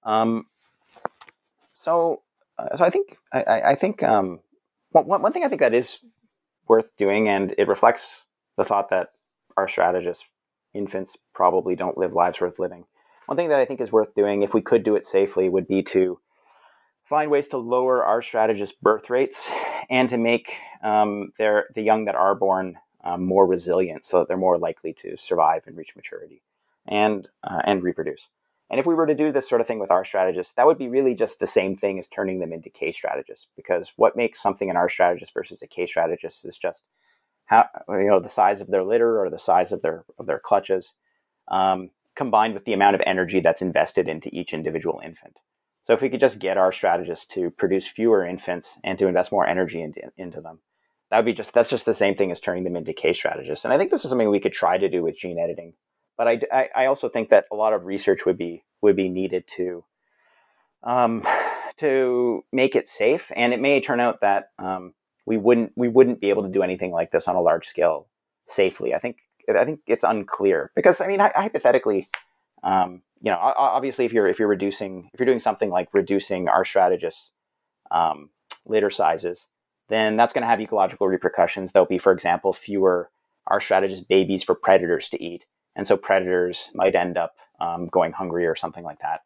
Um, 0.03 0.47
so, 1.72 2.22
uh, 2.59 2.76
so 2.76 2.85
I 2.85 2.91
think 2.91 3.18
I, 3.33 3.43
I 3.61 3.74
think 3.74 4.03
um, 4.03 4.41
one, 4.91 5.07
one 5.07 5.33
thing 5.33 5.45
I 5.45 5.49
think 5.49 5.61
that 5.61 5.74
is 5.74 5.99
worth 6.66 6.97
doing, 6.97 7.29
and 7.29 7.55
it 7.59 7.68
reflects 7.68 8.22
the 8.57 8.64
thought 8.64 8.91
that 8.91 9.09
R 9.57 9.68
strategists, 9.68 10.24
infants, 10.74 11.16
probably 11.35 11.76
don't 11.76 11.99
live 11.99 12.12
lives 12.12 12.41
worth 12.41 12.59
living. 12.59 12.85
One 13.26 13.37
thing 13.37 13.51
that 13.51 13.61
I 13.61 13.64
think 13.64 13.81
is 13.81 13.93
worth 13.93 14.14
doing, 14.14 14.43
if 14.43 14.55
we 14.55 14.62
could 14.62 14.83
do 14.83 14.97
it 14.97 15.05
safely, 15.05 15.49
would 15.49 15.68
be 15.68 15.83
to 15.85 16.18
find 17.05 17.31
ways 17.31 17.49
to 17.49 17.59
lower 17.59 18.05
R 18.05 18.22
strategist 18.22 18.81
birth 18.83 19.11
rates 19.11 19.51
and 19.91 20.09
to 20.09 20.18
make 20.18 20.55
um, 20.83 21.33
their 21.39 21.66
the 21.74 21.83
young 21.83 22.07
that 22.07 22.14
are 22.14 22.35
born 22.35 22.79
um, 23.05 23.24
more 23.24 23.47
resilient, 23.47 24.05
so 24.05 24.18
that 24.18 24.29
they're 24.29 24.37
more 24.37 24.59
likely 24.59 24.93
to 24.95 25.16
survive 25.16 25.62
and 25.66 25.76
reach 25.76 25.95
maturity 25.95 26.43
and 26.89 27.28
uh, 27.45 27.61
and 27.64 27.82
reproduce. 27.82 28.28
And 28.70 28.78
if 28.78 28.86
we 28.86 28.95
were 28.95 29.07
to 29.07 29.14
do 29.14 29.32
this 29.32 29.49
sort 29.49 29.61
of 29.61 29.66
thing 29.66 29.78
with 29.78 29.91
R 29.91 30.05
strategists, 30.05 30.53
that 30.55 30.66
would 30.66 30.78
be 30.78 30.89
really 30.89 31.14
just 31.14 31.41
the 31.41 31.47
same 31.47 31.76
thing 31.76 31.99
as 31.99 32.07
turning 32.07 32.39
them 32.39 32.53
into 32.53 32.68
K 32.68 32.93
strategists. 32.93 33.47
Because 33.57 33.93
what 33.97 34.16
makes 34.16 34.43
something 34.43 34.68
an 34.68 34.76
R 34.76 34.89
strategist 34.89 35.32
versus 35.32 35.62
a 35.62 35.66
K 35.66 35.86
strategist 35.86 36.45
is 36.45 36.59
just 36.59 36.82
how 37.47 37.66
you 37.89 38.09
know 38.09 38.20
the 38.20 38.28
size 38.28 38.61
of 38.61 38.68
their 38.68 38.84
litter 38.84 39.22
or 39.22 39.30
the 39.30 39.39
size 39.39 39.72
of 39.72 39.80
their 39.80 40.05
of 40.18 40.26
their 40.26 40.39
clutches, 40.39 40.93
um, 41.51 41.91
combined 42.14 42.55
with 42.55 42.64
the 42.64 42.74
amount 42.74 42.95
of 42.95 43.03
energy 43.07 43.41
that's 43.41 43.62
invested 43.62 44.09
into 44.09 44.28
each 44.34 44.53
individual 44.53 45.01
infant. 45.03 45.39
So 45.84 45.95
if 45.95 46.03
we 46.03 46.11
could 46.11 46.20
just 46.20 46.39
get 46.39 46.59
R 46.59 46.72
strategists 46.72 47.24
to 47.34 47.51
produce 47.51 47.86
fewer 47.86 48.26
infants 48.26 48.76
and 48.84 48.99
to 48.99 49.07
invest 49.07 49.32
more 49.32 49.47
energy 49.47 49.80
into, 49.80 50.03
into 50.18 50.43
them, 50.43 50.61
that 51.11 51.16
would 51.16 51.24
be 51.24 51.32
just 51.32 51.55
that's 51.55 51.70
just 51.70 51.86
the 51.86 51.95
same 51.95 52.14
thing 52.16 52.30
as 52.30 52.41
turning 52.41 52.64
them 52.64 52.76
into 52.76 52.93
K 52.93 53.14
strategists. 53.14 53.64
And 53.64 53.72
I 53.72 53.78
think 53.78 53.91
this 53.91 54.05
is 54.05 54.11
something 54.11 54.28
we 54.28 54.41
could 54.41 54.53
try 54.53 54.76
to 54.76 54.91
do 54.91 55.03
with 55.03 55.16
gene 55.16 55.39
editing 55.39 55.72
but 56.19 56.29
I, 56.29 56.69
I 56.77 56.87
also 56.87 57.09
think 57.09 57.31
that 57.31 57.47
a 57.51 57.57
lot 57.57 57.73
of 57.73 57.87
research 57.87 58.27
would 58.27 58.37
be 58.37 58.64
would 58.83 58.97
be 58.97 59.09
needed 59.09 59.45
to 59.57 59.85
um, 60.83 61.27
to 61.77 62.45
make 62.53 62.77
it 62.77 62.87
safe. 62.89 63.33
And 63.35 63.55
it 63.55 63.61
may 63.61 63.81
turn 63.81 64.01
out 64.01 64.21
that 64.21 64.51
um, 64.59 64.95
we 65.25 65.39
wouldn't 65.39 65.73
we 65.77 65.89
wouldn't 65.89 66.21
be 66.21 66.31
able 66.31 66.43
to 66.43 66.49
do 66.49 66.62
anything 66.62 66.91
like 66.91 67.12
this 67.12 67.29
on 67.29 67.37
a 67.37 67.41
large 67.41 67.66
scale 67.66 68.09
safely. 68.47 68.95
I 68.95 68.99
think 68.99 69.19
I 69.49 69.64
think 69.64 69.81
it's 69.87 70.05
unclear 70.05 70.73
because 70.75 71.01
I 71.01 71.07
mean 71.07 71.21
hypothetically, 71.21 72.09
um, 72.62 73.03
you 73.23 73.31
know, 73.31 73.39
obviously 73.39 74.05
if 74.05 74.12
you're 74.12 74.27
if 74.27 74.39
you're 74.39 74.49
reducing 74.49 75.09
if 75.14 75.21
you're 75.21 75.27
doing 75.27 75.41
something 75.41 75.71
like 75.71 75.89
reducing 75.93 76.49
R 76.49 76.64
strategists 76.64 77.31
um, 77.91 78.31
litter 78.66 78.91
sizes, 78.91 79.47
then 79.89 80.16
that's 80.16 80.33
going 80.33 80.43
to 80.43 80.49
have 80.49 80.61
ecological 80.61 81.09
repercussions. 81.09 81.73
There'll 81.73 81.87
be, 81.87 81.99
for 81.99 82.12
example, 82.12 82.53
fewer 82.53 83.11
R 83.47 83.61
strategist 83.61 84.09
babies 84.09 84.45
for 84.45 84.55
predators 84.55 85.09
to 85.11 85.23
eat, 85.23 85.47
and 85.79 85.87
so 85.87 85.97
predators 85.97 86.70
might 86.74 86.95
end 86.97 87.16
up 87.16 87.37
um, 87.61 87.87
going 87.87 88.12
hungry 88.12 88.47
or 88.47 88.57
something 88.57 88.85
like 88.85 88.99
that. 88.99 89.20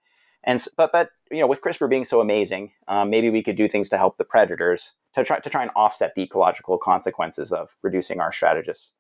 And 0.45 0.65
but 0.77 0.93
but 0.93 1.11
you 1.31 1.41
know, 1.41 1.47
with 1.47 1.63
CRISPR 1.63 1.89
being 1.89 2.05
so 2.05 2.21
amazing, 2.21 2.73
um, 2.89 3.11
maybe 3.11 3.31
we 3.31 3.43
could 3.43 3.57
do 3.57 3.69
things 3.69 3.89
to 3.89 3.99
help 3.99 4.19
the 4.19 4.25
predators 4.25 4.93
to 5.15 5.25
try 5.25 5.41
to 5.41 5.51
try 5.51 5.63
and 5.63 5.71
offset 5.75 6.15
the 6.15 6.23
ecological 6.23 6.79
consequences 6.79 7.53
of 7.53 7.75
reducing 7.83 8.21
R 8.21 8.33
strategists 8.33 8.93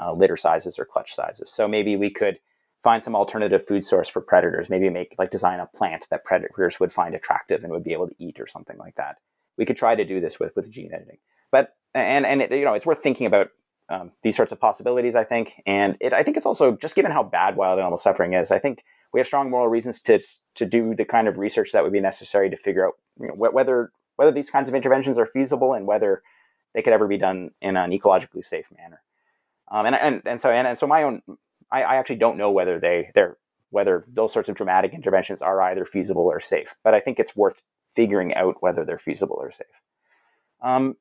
uh, 0.00 0.12
litter 0.12 0.36
sizes 0.36 0.78
or 0.78 0.84
clutch 0.84 1.14
sizes. 1.14 1.50
So 1.50 1.68
maybe 1.68 1.94
we 1.94 2.10
could 2.10 2.38
find 2.82 3.02
some 3.02 3.16
alternative 3.16 3.66
food 3.66 3.84
source 3.84 4.08
for 4.08 4.20
predators. 4.20 4.70
Maybe 4.70 4.88
make 4.88 5.14
like 5.18 5.30
design 5.30 5.60
a 5.60 5.66
plant 5.66 6.06
that 6.10 6.24
predators 6.24 6.80
would 6.80 6.92
find 6.92 7.14
attractive 7.14 7.64
and 7.64 7.72
would 7.72 7.84
be 7.84 7.92
able 7.92 8.08
to 8.08 8.14
eat 8.18 8.40
or 8.40 8.46
something 8.46 8.78
like 8.78 8.94
that. 8.96 9.16
We 9.58 9.66
could 9.66 9.76
try 9.76 9.94
to 9.94 10.04
do 10.04 10.20
this 10.20 10.40
with 10.40 10.56
with 10.56 10.70
gene 10.70 10.92
editing, 10.94 11.18
but 11.52 11.74
and 11.92 12.24
and 12.24 12.40
it, 12.40 12.52
you 12.52 12.64
know 12.64 12.74
it's 12.74 12.86
worth 12.86 13.02
thinking 13.02 13.26
about 13.26 13.48
um, 13.88 14.12
these 14.22 14.36
sorts 14.36 14.52
of 14.52 14.60
possibilities. 14.60 15.14
I 15.14 15.24
think, 15.24 15.62
and 15.66 15.96
it 16.00 16.12
I 16.12 16.22
think 16.22 16.36
it's 16.36 16.46
also 16.46 16.76
just 16.76 16.94
given 16.94 17.12
how 17.12 17.22
bad 17.22 17.56
wild 17.56 17.78
animal 17.78 17.98
suffering 17.98 18.34
is. 18.34 18.50
I 18.50 18.58
think 18.58 18.84
we 19.12 19.20
have 19.20 19.26
strong 19.26 19.50
moral 19.50 19.68
reasons 19.68 20.00
to 20.02 20.20
to 20.56 20.66
do 20.66 20.94
the 20.94 21.04
kind 21.04 21.28
of 21.28 21.38
research 21.38 21.72
that 21.72 21.82
would 21.82 21.92
be 21.92 22.00
necessary 22.00 22.50
to 22.50 22.56
figure 22.56 22.86
out 22.86 22.94
you 23.20 23.28
know, 23.28 23.34
whether 23.34 23.90
whether 24.16 24.32
these 24.32 24.50
kinds 24.50 24.68
of 24.68 24.74
interventions 24.74 25.18
are 25.18 25.26
feasible 25.26 25.74
and 25.74 25.86
whether 25.86 26.22
they 26.74 26.82
could 26.82 26.92
ever 26.92 27.06
be 27.06 27.18
done 27.18 27.50
in 27.60 27.76
an 27.76 27.90
ecologically 27.90 28.44
safe 28.44 28.66
manner. 28.76 29.00
Um, 29.70 29.86
and, 29.86 29.94
and 29.94 30.22
and 30.24 30.40
so 30.40 30.50
and, 30.50 30.66
and 30.66 30.78
so 30.78 30.86
my 30.86 31.02
own 31.02 31.22
I, 31.70 31.82
I 31.82 31.96
actually 31.96 32.16
don't 32.16 32.36
know 32.36 32.50
whether 32.50 32.78
they 32.78 33.10
they're 33.14 33.36
whether 33.70 34.04
those 34.08 34.32
sorts 34.32 34.48
of 34.48 34.54
dramatic 34.54 34.94
interventions 34.94 35.42
are 35.42 35.60
either 35.62 35.84
feasible 35.84 36.26
or 36.26 36.38
safe. 36.38 36.74
But 36.84 36.94
I 36.94 37.00
think 37.00 37.18
it's 37.18 37.34
worth 37.34 37.60
figuring 37.96 38.34
out 38.34 38.56
whether 38.60 38.84
they're 38.84 38.98
feasible 38.98 39.36
or 39.40 39.50
safe. 39.50 39.66
Um, 40.62 40.96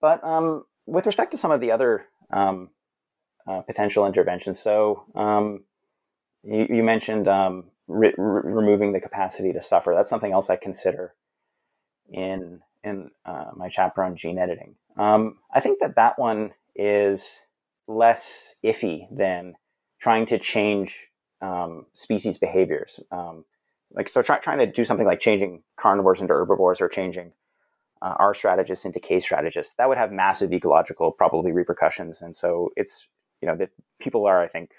but 0.00 0.22
um, 0.24 0.64
with 0.86 1.06
respect 1.06 1.32
to 1.32 1.38
some 1.38 1.50
of 1.50 1.60
the 1.60 1.72
other 1.72 2.06
um, 2.30 2.70
uh, 3.46 3.60
potential 3.62 4.06
interventions, 4.06 4.58
so 4.58 5.04
um, 5.14 5.64
you, 6.42 6.66
you, 6.68 6.82
mentioned 6.82 7.28
um, 7.28 7.64
re- 7.86 8.14
re- 8.16 8.42
removing 8.44 8.92
the 8.92 9.00
capacity 9.00 9.52
to 9.52 9.62
suffer. 9.62 9.94
That's 9.94 10.10
something 10.10 10.32
else 10.32 10.50
I 10.50 10.56
consider 10.56 11.14
in 12.10 12.60
in 12.82 13.10
uh, 13.24 13.50
my 13.56 13.68
chapter 13.68 14.02
on 14.02 14.16
gene 14.16 14.38
editing. 14.38 14.74
Um, 14.96 15.38
I 15.52 15.60
think 15.60 15.80
that 15.80 15.96
that 15.96 16.18
one 16.18 16.52
is 16.74 17.40
less 17.86 18.54
iffy 18.62 19.06
than 19.10 19.54
trying 19.98 20.26
to 20.26 20.38
change 20.38 21.08
um, 21.40 21.86
species 21.92 22.38
behaviors. 22.38 23.00
Um, 23.10 23.44
like 23.92 24.08
so, 24.08 24.22
try, 24.22 24.38
trying 24.38 24.58
to 24.58 24.66
do 24.66 24.84
something 24.84 25.06
like 25.06 25.20
changing 25.20 25.62
carnivores 25.78 26.20
into 26.20 26.34
herbivores 26.34 26.80
or 26.80 26.88
changing 26.88 27.32
uh, 28.04 28.14
R 28.18 28.34
strategists 28.34 28.84
into 28.84 29.00
K 29.00 29.18
strategists 29.18 29.74
that 29.78 29.88
would 29.88 29.98
have 29.98 30.12
massive 30.12 30.52
ecological 30.52 31.10
probably 31.10 31.52
repercussions. 31.52 32.22
And 32.22 32.36
so 32.36 32.70
it's 32.76 33.06
you 33.40 33.48
know 33.48 33.56
that 33.56 33.70
people 33.98 34.26
are 34.26 34.40
I 34.42 34.48
think 34.48 34.70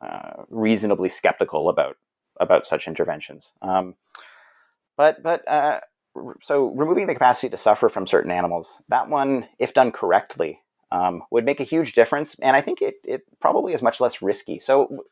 uh, 0.00 0.44
reasonably 0.48 1.08
skeptical 1.08 1.68
about 1.68 1.96
about 2.40 2.64
such 2.64 2.88
interventions. 2.88 3.50
Um, 3.60 3.94
but 4.96 5.22
but 5.22 5.46
uh, 5.48 5.80
so 6.42 6.66
removing 6.66 7.06
the 7.06 7.14
capacity 7.14 7.48
to 7.50 7.58
suffer 7.58 7.88
from 7.88 8.06
certain 8.06 8.30
animals, 8.30 8.80
that 8.88 9.08
one, 9.08 9.46
if 9.58 9.74
done 9.74 9.92
correctly, 9.92 10.60
um, 10.92 11.22
would 11.30 11.44
make 11.44 11.60
a 11.60 11.64
huge 11.64 11.92
difference. 11.92 12.36
And 12.40 12.54
I 12.56 12.60
think 12.60 12.80
it, 12.80 12.96
it 13.04 13.22
probably 13.40 13.72
is 13.74 13.82
much 13.82 14.00
less 14.00 14.22
risky. 14.22 14.58
So 14.60 15.04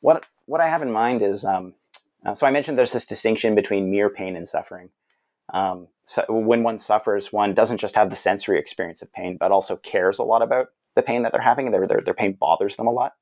what, 0.00 0.24
what 0.46 0.60
I 0.60 0.68
have 0.68 0.82
in 0.82 0.90
mind 0.90 1.22
is, 1.22 1.44
um, 1.44 1.74
uh, 2.26 2.34
so 2.34 2.46
I 2.46 2.50
mentioned 2.50 2.76
there's 2.76 2.92
this 2.92 3.06
distinction 3.06 3.54
between 3.54 3.90
mere 3.90 4.10
pain 4.10 4.36
and 4.36 4.46
suffering. 4.46 4.90
Um, 5.52 5.88
so 6.04 6.24
when 6.28 6.62
one 6.62 6.78
suffers, 6.78 7.32
one 7.32 7.54
doesn't 7.54 7.78
just 7.78 7.94
have 7.94 8.10
the 8.10 8.16
sensory 8.16 8.58
experience 8.58 9.02
of 9.02 9.12
pain, 9.12 9.36
but 9.38 9.52
also 9.52 9.76
cares 9.76 10.18
a 10.18 10.24
lot 10.24 10.42
about 10.42 10.68
the 10.94 11.02
pain 11.02 11.22
that 11.22 11.32
they're 11.32 11.40
having. 11.40 11.70
Their, 11.70 11.86
their, 11.86 12.00
their 12.00 12.14
pain 12.14 12.36
bothers 12.38 12.76
them 12.76 12.86
a 12.86 12.92
lot. 12.92 13.12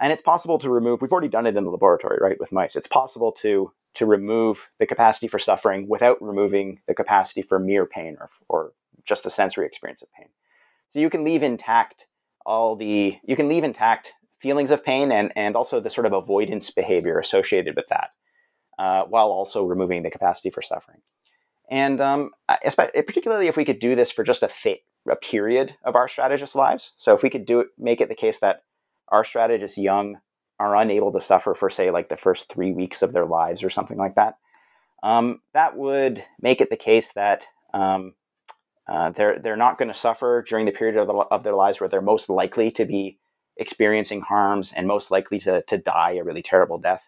And 0.00 0.12
it's 0.12 0.22
possible 0.22 0.58
to 0.58 0.70
remove, 0.70 1.00
we've 1.00 1.12
already 1.12 1.28
done 1.28 1.46
it 1.46 1.56
in 1.56 1.64
the 1.64 1.70
laboratory, 1.70 2.18
right, 2.20 2.38
with 2.38 2.52
mice. 2.52 2.76
It's 2.76 2.86
possible 2.86 3.32
to, 3.40 3.72
to 3.94 4.06
remove 4.06 4.68
the 4.78 4.86
capacity 4.86 5.26
for 5.26 5.38
suffering 5.38 5.88
without 5.88 6.20
removing 6.20 6.80
the 6.86 6.94
capacity 6.94 7.40
for 7.40 7.58
mere 7.58 7.86
pain 7.86 8.16
or, 8.20 8.28
or 8.48 8.72
just 9.06 9.24
the 9.24 9.30
sensory 9.30 9.66
experience 9.66 10.02
of 10.02 10.12
pain. 10.12 10.28
So 10.90 11.00
you 11.00 11.10
can 11.10 11.24
leave 11.24 11.42
intact 11.42 12.06
all 12.44 12.76
the 12.76 13.18
you 13.24 13.36
can 13.36 13.48
leave 13.48 13.64
intact 13.64 14.12
feelings 14.40 14.70
of 14.70 14.84
pain 14.84 15.10
and 15.10 15.32
and 15.36 15.56
also 15.56 15.80
the 15.80 15.90
sort 15.90 16.06
of 16.06 16.12
avoidance 16.12 16.70
behavior 16.70 17.18
associated 17.18 17.74
with 17.74 17.88
that, 17.88 18.10
uh, 18.78 19.02
while 19.04 19.28
also 19.28 19.64
removing 19.64 20.02
the 20.02 20.10
capacity 20.10 20.50
for 20.50 20.62
suffering. 20.62 21.00
And 21.70 22.00
um, 22.00 22.30
particularly 22.48 23.48
if 23.48 23.56
we 23.56 23.64
could 23.64 23.80
do 23.80 23.94
this 23.94 24.10
for 24.10 24.22
just 24.22 24.42
a, 24.42 24.48
fa- 24.48 24.76
a 25.10 25.16
period 25.16 25.74
of 25.84 25.96
R 25.96 26.08
strategists' 26.08 26.54
lives. 26.54 26.92
So 26.96 27.14
if 27.14 27.22
we 27.22 27.30
could 27.30 27.46
do 27.46 27.60
it, 27.60 27.68
make 27.78 28.00
it 28.00 28.08
the 28.08 28.14
case 28.14 28.38
that 28.40 28.62
R 29.08 29.24
strategists 29.24 29.78
young 29.78 30.18
are 30.58 30.76
unable 30.76 31.12
to 31.12 31.20
suffer 31.20 31.54
for 31.54 31.68
say 31.68 31.90
like 31.90 32.08
the 32.08 32.16
first 32.16 32.48
three 32.48 32.72
weeks 32.72 33.02
of 33.02 33.12
their 33.12 33.26
lives 33.26 33.62
or 33.62 33.70
something 33.70 33.98
like 33.98 34.14
that, 34.14 34.38
um, 35.02 35.40
that 35.54 35.76
would 35.76 36.24
make 36.40 36.60
it 36.60 36.70
the 36.70 36.76
case 36.76 37.12
that 37.14 37.46
um, 37.74 38.14
uh, 38.88 39.10
they're 39.10 39.38
they're 39.38 39.56
not 39.56 39.78
going 39.78 39.88
to 39.88 39.94
suffer 39.94 40.44
during 40.48 40.66
the 40.66 40.72
period 40.72 40.96
of, 40.96 41.06
the, 41.06 41.12
of 41.12 41.42
their 41.42 41.54
lives 41.54 41.80
where 41.80 41.88
they're 41.88 42.00
most 42.00 42.28
likely 42.30 42.70
to 42.70 42.84
be 42.84 43.18
experiencing 43.56 44.20
harms 44.20 44.72
and 44.74 44.86
most 44.86 45.10
likely 45.10 45.38
to, 45.40 45.62
to 45.62 45.78
die 45.78 46.12
a 46.12 46.24
really 46.24 46.42
terrible 46.42 46.78
death. 46.78 47.02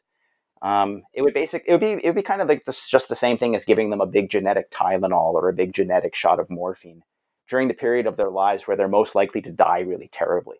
Um, 0.60 1.02
it 1.14 1.22
would 1.22 1.34
basic 1.34 1.64
it 1.66 1.72
would 1.72 1.80
be 1.80 1.92
it 1.92 2.04
would 2.04 2.14
be 2.14 2.22
kind 2.22 2.42
of 2.42 2.48
like 2.48 2.64
this, 2.64 2.88
just 2.88 3.08
the 3.08 3.14
same 3.14 3.38
thing 3.38 3.54
as 3.54 3.64
giving 3.64 3.90
them 3.90 4.00
a 4.00 4.06
big 4.06 4.30
genetic 4.30 4.70
Tylenol 4.70 5.34
or 5.34 5.48
a 5.48 5.52
big 5.52 5.72
genetic 5.72 6.14
shot 6.14 6.40
of 6.40 6.50
morphine 6.50 7.02
during 7.48 7.68
the 7.68 7.74
period 7.74 8.06
of 8.06 8.16
their 8.16 8.30
lives 8.30 8.66
where 8.66 8.76
they're 8.76 8.88
most 8.88 9.14
likely 9.14 9.40
to 9.42 9.50
die 9.50 9.80
really 9.80 10.08
terribly 10.12 10.58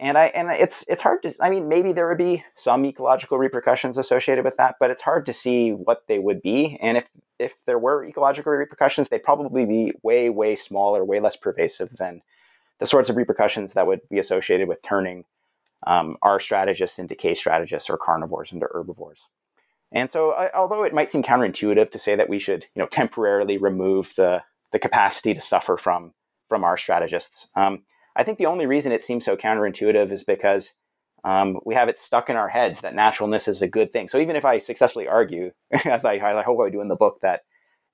and 0.00 0.16
I 0.16 0.26
and 0.26 0.50
it's 0.50 0.84
it's 0.88 1.02
hard 1.02 1.22
to 1.22 1.34
I 1.40 1.50
mean 1.50 1.68
maybe 1.68 1.92
there 1.92 2.08
would 2.08 2.18
be 2.18 2.44
some 2.56 2.84
ecological 2.84 3.38
repercussions 3.38 3.98
associated 3.98 4.44
with 4.44 4.56
that, 4.56 4.76
but 4.78 4.90
it's 4.90 5.02
hard 5.02 5.26
to 5.26 5.32
see 5.32 5.70
what 5.70 6.04
they 6.06 6.18
would 6.18 6.40
be. 6.42 6.78
And 6.80 6.98
if 6.98 7.04
if 7.38 7.54
there 7.66 7.78
were 7.78 8.04
ecological 8.04 8.52
repercussions, 8.52 9.08
they'd 9.08 9.22
probably 9.22 9.66
be 9.66 9.92
way 10.02 10.30
way 10.30 10.54
smaller, 10.56 11.04
way 11.04 11.20
less 11.20 11.36
pervasive 11.36 11.96
than 11.96 12.22
the 12.78 12.86
sorts 12.86 13.10
of 13.10 13.16
repercussions 13.16 13.72
that 13.72 13.86
would 13.86 14.00
be 14.08 14.20
associated 14.20 14.68
with 14.68 14.82
turning 14.82 15.24
um, 15.86 16.16
R 16.22 16.40
strategists 16.40 16.98
into 16.98 17.14
K 17.14 17.34
strategists 17.34 17.88
or 17.90 17.98
carnivores 17.98 18.52
into 18.52 18.66
herbivores. 18.72 19.20
And 19.92 20.10
so, 20.10 20.32
I, 20.32 20.50
although 20.54 20.82
it 20.84 20.92
might 20.92 21.10
seem 21.10 21.22
counterintuitive 21.22 21.90
to 21.90 21.98
say 21.98 22.14
that 22.14 22.28
we 22.28 22.38
should, 22.38 22.66
you 22.74 22.82
know, 22.82 22.88
temporarily 22.88 23.56
remove 23.56 24.14
the 24.16 24.42
the 24.72 24.78
capacity 24.78 25.32
to 25.34 25.40
suffer 25.40 25.76
from 25.76 26.12
from 26.48 26.64
R 26.64 26.76
strategists, 26.76 27.48
um, 27.54 27.82
I 28.16 28.24
think 28.24 28.38
the 28.38 28.46
only 28.46 28.66
reason 28.66 28.92
it 28.92 29.02
seems 29.02 29.24
so 29.24 29.36
counterintuitive 29.36 30.10
is 30.10 30.24
because 30.24 30.72
um, 31.24 31.58
we 31.64 31.74
have 31.74 31.88
it 31.88 31.98
stuck 31.98 32.30
in 32.30 32.36
our 32.36 32.48
heads 32.48 32.80
that 32.80 32.94
naturalness 32.94 33.48
is 33.48 33.62
a 33.62 33.68
good 33.68 33.92
thing. 33.92 34.08
So 34.08 34.18
even 34.18 34.36
if 34.36 34.44
I 34.44 34.58
successfully 34.58 35.08
argue, 35.08 35.52
as 35.84 36.04
I, 36.04 36.14
I 36.14 36.42
hope 36.42 36.60
I 36.60 36.70
do 36.70 36.80
in 36.80 36.88
the 36.88 36.96
book, 36.96 37.18
that 37.22 37.42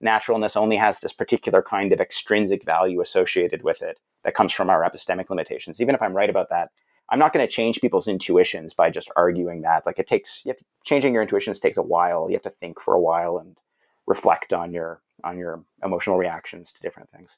naturalness 0.00 0.56
only 0.56 0.76
has 0.76 1.00
this 1.00 1.12
particular 1.12 1.62
kind 1.62 1.92
of 1.92 2.00
extrinsic 2.00 2.64
value 2.64 3.00
associated 3.00 3.62
with 3.62 3.82
it 3.82 3.98
that 4.24 4.34
comes 4.34 4.52
from 4.52 4.70
our 4.70 4.82
epistemic 4.82 5.30
limitations, 5.30 5.80
even 5.80 5.94
if 5.94 6.02
I'm 6.02 6.14
right 6.14 6.30
about 6.30 6.50
that, 6.50 6.70
I'm 7.14 7.20
not 7.20 7.32
going 7.32 7.46
to 7.46 7.52
change 7.52 7.80
people's 7.80 8.08
intuitions 8.08 8.74
by 8.74 8.90
just 8.90 9.08
arguing 9.14 9.62
that. 9.62 9.86
Like 9.86 10.00
it 10.00 10.08
takes, 10.08 10.42
you 10.44 10.50
have 10.50 10.58
changing 10.82 11.12
your 11.12 11.22
intuitions 11.22 11.60
takes 11.60 11.76
a 11.76 11.82
while. 11.82 12.28
You 12.28 12.34
have 12.34 12.42
to 12.42 12.50
think 12.50 12.80
for 12.80 12.92
a 12.92 13.00
while 13.00 13.38
and 13.38 13.56
reflect 14.04 14.52
on 14.52 14.72
your 14.72 15.00
on 15.22 15.38
your 15.38 15.62
emotional 15.84 16.18
reactions 16.18 16.72
to 16.72 16.80
different 16.80 17.08
things. 17.10 17.36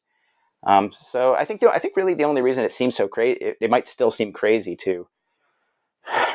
Um, 0.66 0.92
so 0.98 1.34
I 1.34 1.44
think 1.44 1.60
the, 1.60 1.68
I 1.68 1.78
think 1.78 1.94
really 1.94 2.14
the 2.14 2.24
only 2.24 2.40
reason 2.40 2.64
it 2.64 2.72
seems 2.72 2.96
so 2.96 3.06
crazy, 3.06 3.38
it, 3.38 3.58
it, 3.60 3.68
might 3.68 3.86
still 3.86 4.10
seem 4.10 4.32
crazy 4.32 4.76
to, 4.76 5.06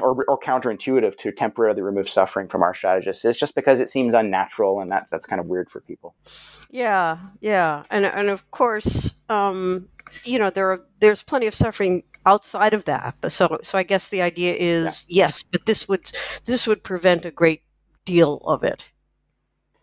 or, 0.04 0.24
or 0.28 0.40
counterintuitive 0.40 1.18
to 1.18 1.32
temporarily 1.32 1.82
remove 1.82 2.08
suffering 2.08 2.48
from 2.48 2.62
R 2.62 2.76
strategists 2.76 3.26
is 3.26 3.38
just 3.38 3.56
because 3.56 3.80
it 3.80 3.90
seems 3.90 4.14
unnatural 4.14 4.82
and 4.82 4.92
that 4.92 5.08
that's 5.10 5.26
kind 5.26 5.40
of 5.40 5.48
weird 5.48 5.72
for 5.72 5.82
people. 5.82 6.14
Yeah, 6.70 7.18
yeah, 7.42 7.82
and 7.90 8.06
and 8.06 8.30
of 8.30 8.52
course, 8.52 9.24
um, 9.30 9.90
you 10.24 10.38
know 10.38 10.52
there 10.52 10.70
are 10.70 10.86
there's 11.00 11.24
plenty 11.24 11.48
of 11.48 11.56
suffering 11.56 12.04
outside 12.26 12.74
of 12.74 12.86
that. 12.86 13.16
So 13.32 13.60
so 13.64 13.78
I 13.78 13.84
guess 13.84 14.10
the 14.10 14.22
idea 14.22 14.54
is 14.54 15.06
yeah. 15.08 15.26
yes, 15.26 15.44
but 15.44 15.66
this 15.66 15.88
would 15.88 16.06
this 16.46 16.68
would 16.68 16.84
prevent 16.84 17.26
a 17.26 17.32
great 17.32 17.64
deal 18.06 18.42
of 18.46 18.64
it. 18.64 18.92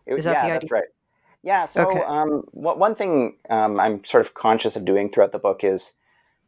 it 0.07 0.15
is 0.15 0.25
that 0.25 0.33
yeah, 0.33 0.41
the 0.41 0.47
idea? 0.47 0.61
That's 0.61 0.73
right. 0.73 0.89
Yeah. 1.43 1.67
So 1.67 1.89
okay. 1.89 2.01
um, 2.01 2.45
one 2.53 2.95
thing 2.95 3.37
um, 3.49 3.79
I'm 3.79 4.05
sort 4.05 4.25
of 4.25 4.35
conscious 4.35 4.77
of 4.77 4.85
doing 4.85 5.11
throughout 5.11 5.33
the 5.33 5.39
book 5.39 5.65
is 5.65 5.93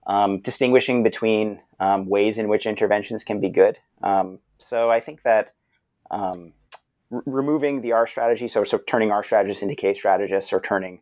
um, 0.06 0.40
distinguishing 0.40 1.02
between 1.02 1.60
um, 1.78 2.06
ways 2.06 2.38
in 2.38 2.48
which 2.48 2.66
interventions 2.66 3.24
can 3.24 3.40
be 3.40 3.48
good. 3.48 3.78
Um, 4.02 4.38
so 4.58 4.90
I 4.90 5.00
think 5.00 5.22
that 5.22 5.52
um, 6.10 6.52
r- 7.12 7.22
removing 7.26 7.80
the 7.80 7.92
R 7.92 8.06
strategy, 8.06 8.48
so 8.48 8.64
so 8.64 8.78
turning 8.78 9.12
R 9.12 9.22
strategists 9.22 9.62
into 9.62 9.74
K 9.74 9.94
strategists, 9.94 10.52
or 10.52 10.60
turning 10.60 11.00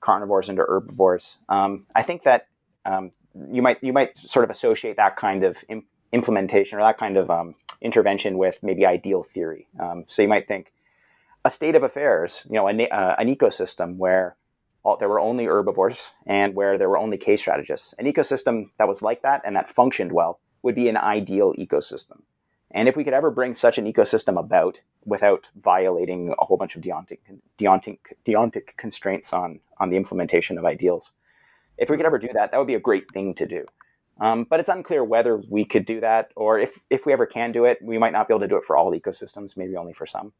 carnivores 0.00 0.48
into 0.48 0.62
herbivores. 0.62 1.36
Um, 1.48 1.86
I 1.94 2.02
think 2.02 2.24
that 2.24 2.48
um, 2.84 3.12
you 3.50 3.62
might 3.62 3.82
you 3.82 3.92
might 3.92 4.16
sort 4.18 4.44
of 4.44 4.50
associate 4.50 4.96
that 4.96 5.16
kind 5.16 5.44
of 5.44 5.64
Im- 5.68 5.86
implementation 6.12 6.78
or 6.78 6.82
that 6.82 6.98
kind 6.98 7.16
of 7.16 7.30
um, 7.30 7.54
intervention 7.80 8.38
with 8.38 8.58
maybe 8.62 8.86
ideal 8.86 9.22
theory. 9.22 9.66
Um, 9.80 10.04
so 10.06 10.22
you 10.22 10.28
might 10.28 10.46
think 10.46 10.72
a 11.44 11.50
state 11.50 11.74
of 11.74 11.82
affairs, 11.82 12.46
you 12.48 12.54
know, 12.54 12.68
a, 12.68 12.88
uh, 12.88 13.16
an 13.18 13.34
ecosystem 13.34 13.96
where 13.96 14.36
all, 14.84 14.96
there 14.96 15.08
were 15.08 15.20
only 15.20 15.46
herbivores 15.46 16.12
and 16.26 16.54
where 16.54 16.78
there 16.78 16.88
were 16.88 16.98
only 16.98 17.18
K 17.18 17.36
strategists. 17.36 17.94
An 17.98 18.06
ecosystem 18.06 18.70
that 18.78 18.88
was 18.88 19.02
like 19.02 19.22
that 19.22 19.42
and 19.44 19.56
that 19.56 19.68
functioned 19.68 20.12
well 20.12 20.40
would 20.62 20.74
be 20.74 20.88
an 20.88 20.96
ideal 20.96 21.54
ecosystem. 21.54 22.22
And 22.70 22.88
if 22.88 22.96
we 22.96 23.04
could 23.04 23.12
ever 23.12 23.30
bring 23.30 23.54
such 23.54 23.78
an 23.78 23.92
ecosystem 23.92 24.38
about 24.38 24.80
without 25.04 25.50
violating 25.56 26.34
a 26.38 26.44
whole 26.44 26.56
bunch 26.56 26.76
of 26.76 26.82
deontic, 26.82 27.18
deontic, 27.58 27.98
deontic 28.24 28.76
constraints 28.76 29.32
on, 29.32 29.60
on 29.78 29.90
the 29.90 29.96
implementation 29.96 30.58
of 30.58 30.64
ideals, 30.64 31.10
if 31.82 31.90
we 31.90 31.96
could 31.96 32.06
ever 32.06 32.18
do 32.18 32.28
that, 32.32 32.52
that 32.52 32.58
would 32.58 32.66
be 32.66 32.76
a 32.76 32.80
great 32.80 33.10
thing 33.12 33.34
to 33.34 33.46
do. 33.46 33.66
Um, 34.20 34.44
but 34.48 34.60
it's 34.60 34.68
unclear 34.68 35.02
whether 35.02 35.42
we 35.50 35.64
could 35.64 35.84
do 35.84 36.00
that, 36.00 36.30
or 36.36 36.58
if, 36.58 36.78
if 36.90 37.04
we 37.04 37.12
ever 37.12 37.26
can 37.26 37.50
do 37.50 37.64
it, 37.64 37.78
we 37.82 37.98
might 37.98 38.12
not 38.12 38.28
be 38.28 38.34
able 38.34 38.40
to 38.40 38.48
do 38.48 38.56
it 38.56 38.64
for 38.64 38.76
all 38.76 38.92
ecosystems, 38.92 39.56
maybe 39.56 39.76
only 39.76 39.92
for 39.92 40.06
some. 40.06 40.32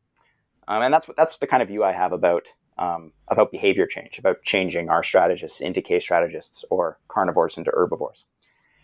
Um, 0.68 0.82
and 0.82 0.95
that's 0.95 1.09
that's 1.16 1.38
the 1.38 1.49
kind 1.49 1.62
of 1.62 1.68
view 1.68 1.82
I 1.82 1.90
have 1.90 2.12
about 2.12 2.47
um, 2.78 3.12
about 3.26 3.51
behavior 3.51 3.86
change, 3.86 4.18
about 4.18 4.43
changing 4.45 4.88
R 4.88 5.03
strategists 5.03 5.61
into 5.61 5.82
K 5.82 5.99
strategists 5.99 6.64
or 6.70 6.99
carnivores 7.09 7.59
into 7.59 7.72
herbivores. 7.74 8.24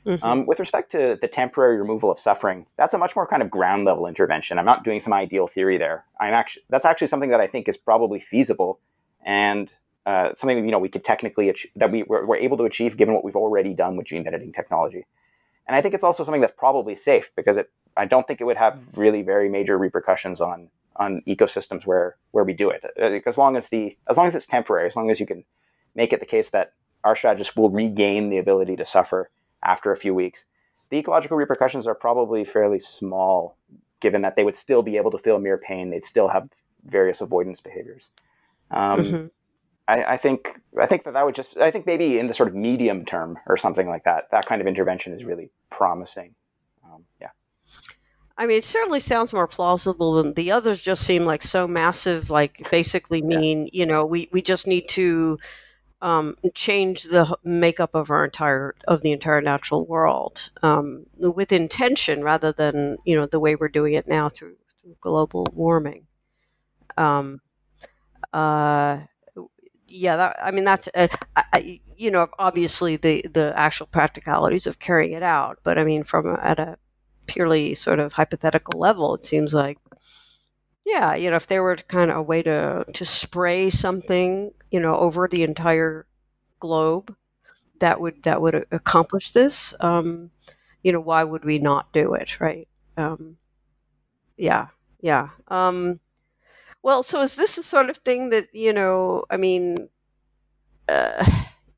Mm-hmm. 0.04 0.24
Um, 0.24 0.46
with 0.46 0.58
respect 0.58 0.90
to 0.92 1.16
the 1.20 1.28
temporary 1.28 1.78
removal 1.78 2.10
of 2.10 2.18
suffering, 2.18 2.66
that's 2.76 2.94
a 2.94 2.98
much 2.98 3.14
more 3.14 3.26
kind 3.26 3.42
of 3.42 3.50
ground 3.50 3.84
level 3.84 4.06
intervention. 4.06 4.58
I'm 4.58 4.64
not 4.64 4.82
doing 4.82 5.00
some 5.00 5.12
ideal 5.12 5.46
theory 5.46 5.78
there. 5.78 6.04
I'm 6.18 6.34
actually 6.34 6.64
that's 6.70 6.84
actually 6.84 7.06
something 7.06 7.30
that 7.30 7.40
I 7.40 7.46
think 7.46 7.68
is 7.68 7.76
probably 7.76 8.18
feasible 8.18 8.80
and 9.24 9.72
uh, 10.06 10.34
something 10.36 10.64
you 10.64 10.70
know 10.70 10.78
we 10.78 10.88
could 10.88 11.04
technically 11.04 11.50
ach- 11.50 11.66
that 11.76 11.90
we 11.90 12.02
we're, 12.04 12.24
we're, 12.24 12.36
able 12.36 12.56
to 12.56 12.64
achieve 12.64 12.96
given 12.96 13.14
what 13.14 13.24
we've 13.24 13.36
already 13.36 13.74
done 13.74 13.96
with 13.96 14.06
gene 14.06 14.26
editing 14.26 14.52
technology. 14.52 15.06
And 15.66 15.76
I 15.76 15.82
think 15.82 15.94
it's 15.94 16.04
also 16.04 16.24
something 16.24 16.40
that's 16.40 16.54
probably 16.56 16.96
safe 16.96 17.30
because 17.36 17.56
it 17.56 17.70
I 17.96 18.06
don't 18.06 18.26
think 18.26 18.40
it 18.40 18.44
would 18.44 18.56
have 18.56 18.78
really 18.94 19.22
very 19.22 19.48
major 19.48 19.76
repercussions 19.76 20.40
on 20.40 20.68
on 20.96 21.22
ecosystems 21.26 21.84
where 21.84 22.16
where 22.30 22.44
we 22.44 22.52
do 22.52 22.70
it. 22.70 22.84
Uh, 23.00 23.20
as 23.28 23.36
long 23.36 23.56
as 23.56 23.68
the 23.68 23.96
as 24.08 24.16
long 24.16 24.26
as 24.26 24.34
it's 24.34 24.46
temporary, 24.46 24.88
as 24.88 24.96
long 24.96 25.10
as 25.10 25.20
you 25.20 25.26
can 25.26 25.44
make 25.94 26.12
it 26.12 26.20
the 26.20 26.26
case 26.26 26.50
that 26.50 26.72
R 27.04 27.16
strategists 27.16 27.56
will 27.56 27.70
regain 27.70 28.30
the 28.30 28.38
ability 28.38 28.76
to 28.76 28.86
suffer 28.86 29.30
after 29.62 29.92
a 29.92 29.96
few 29.96 30.14
weeks, 30.14 30.44
the 30.90 30.98
ecological 30.98 31.36
repercussions 31.36 31.86
are 31.86 31.94
probably 31.94 32.44
fairly 32.44 32.80
small, 32.80 33.56
given 34.00 34.22
that 34.22 34.36
they 34.36 34.44
would 34.44 34.56
still 34.56 34.82
be 34.82 34.96
able 34.96 35.10
to 35.10 35.18
feel 35.18 35.38
mere 35.38 35.58
pain. 35.58 35.90
They'd 35.90 36.04
still 36.04 36.28
have 36.28 36.48
various 36.84 37.20
avoidance 37.20 37.60
behaviors. 37.60 38.08
Um, 38.70 38.98
mm-hmm. 38.98 39.26
I, 39.88 40.04
I, 40.04 40.16
think 40.18 40.60
I 40.78 40.86
think 40.86 41.04
that 41.04 41.14
that 41.14 41.24
would 41.24 41.34
just 41.34 41.56
I 41.56 41.70
think 41.70 41.86
maybe 41.86 42.18
in 42.18 42.26
the 42.28 42.34
sort 42.34 42.48
of 42.48 42.54
medium 42.54 43.06
term 43.06 43.38
or 43.46 43.56
something 43.56 43.88
like 43.88 44.04
that, 44.04 44.30
that 44.30 44.46
kind 44.46 44.60
of 44.60 44.66
intervention 44.66 45.14
is 45.14 45.24
really 45.24 45.50
promising. 45.70 46.34
Um, 46.84 47.04
yeah. 47.20 47.30
I 48.36 48.46
mean, 48.46 48.58
it 48.58 48.64
certainly 48.64 49.00
sounds 49.00 49.32
more 49.32 49.48
plausible 49.48 50.22
than 50.22 50.34
the 50.34 50.52
others. 50.52 50.82
Just 50.82 51.04
seem 51.04 51.24
like 51.24 51.42
so 51.42 51.66
massive. 51.66 52.30
Like 52.30 52.70
basically 52.70 53.22
mean, 53.22 53.64
yeah. 53.64 53.70
you 53.72 53.86
know, 53.86 54.04
we 54.04 54.28
we 54.30 54.42
just 54.42 54.66
need 54.66 54.88
to 54.90 55.38
um, 56.00 56.34
change 56.54 57.04
the 57.04 57.36
makeup 57.42 57.94
of 57.94 58.10
our 58.10 58.24
entire 58.24 58.74
of 58.86 59.02
the 59.02 59.10
entire 59.10 59.40
natural 59.40 59.84
world 59.86 60.50
um, 60.62 61.06
with 61.18 61.50
intention, 61.50 62.22
rather 62.22 62.52
than 62.52 62.98
you 63.04 63.16
know 63.16 63.26
the 63.26 63.40
way 63.40 63.56
we're 63.56 63.68
doing 63.68 63.94
it 63.94 64.06
now 64.06 64.28
through, 64.28 64.56
through 64.82 64.96
global 65.00 65.46
warming. 65.54 66.06
Um, 66.96 67.40
uh, 68.32 69.00
yeah, 69.88 70.16
that, 70.16 70.36
I 70.42 70.50
mean 70.50 70.64
that's 70.64 70.88
uh, 70.94 71.08
I, 71.36 71.80
you 71.96 72.10
know 72.10 72.28
obviously 72.38 72.96
the 72.96 73.24
the 73.32 73.52
actual 73.56 73.86
practicalities 73.86 74.66
of 74.66 74.78
carrying 74.78 75.12
it 75.12 75.22
out, 75.22 75.58
but 75.64 75.78
I 75.78 75.84
mean 75.84 76.04
from 76.04 76.26
at 76.42 76.58
a 76.58 76.78
purely 77.26 77.74
sort 77.74 78.00
of 78.00 78.14
hypothetical 78.14 78.78
level, 78.80 79.14
it 79.14 79.24
seems 79.24 79.54
like, 79.54 79.78
yeah, 80.86 81.14
you 81.14 81.30
know, 81.30 81.36
if 81.36 81.46
there 81.46 81.62
were 81.62 81.76
kind 81.76 82.10
of 82.10 82.16
a 82.18 82.22
way 82.22 82.42
to 82.42 82.84
to 82.94 83.04
spray 83.04 83.70
something, 83.70 84.52
you 84.70 84.80
know, 84.80 84.96
over 84.96 85.28
the 85.28 85.42
entire 85.42 86.06
globe, 86.60 87.14
that 87.80 88.00
would 88.00 88.22
that 88.24 88.42
would 88.42 88.66
accomplish 88.72 89.32
this. 89.32 89.74
Um, 89.80 90.30
you 90.84 90.92
know, 90.92 91.00
why 91.00 91.24
would 91.24 91.44
we 91.44 91.58
not 91.58 91.92
do 91.92 92.14
it, 92.14 92.40
right? 92.40 92.68
Um, 92.96 93.38
yeah, 94.36 94.68
yeah. 95.00 95.30
Um, 95.48 95.96
well, 96.82 97.02
so 97.02 97.22
is 97.22 97.36
this 97.36 97.56
the 97.56 97.62
sort 97.62 97.90
of 97.90 97.98
thing 97.98 98.30
that 98.30 98.48
you 98.52 98.72
know? 98.72 99.24
I 99.30 99.36
mean, 99.36 99.88
uh, 100.88 101.24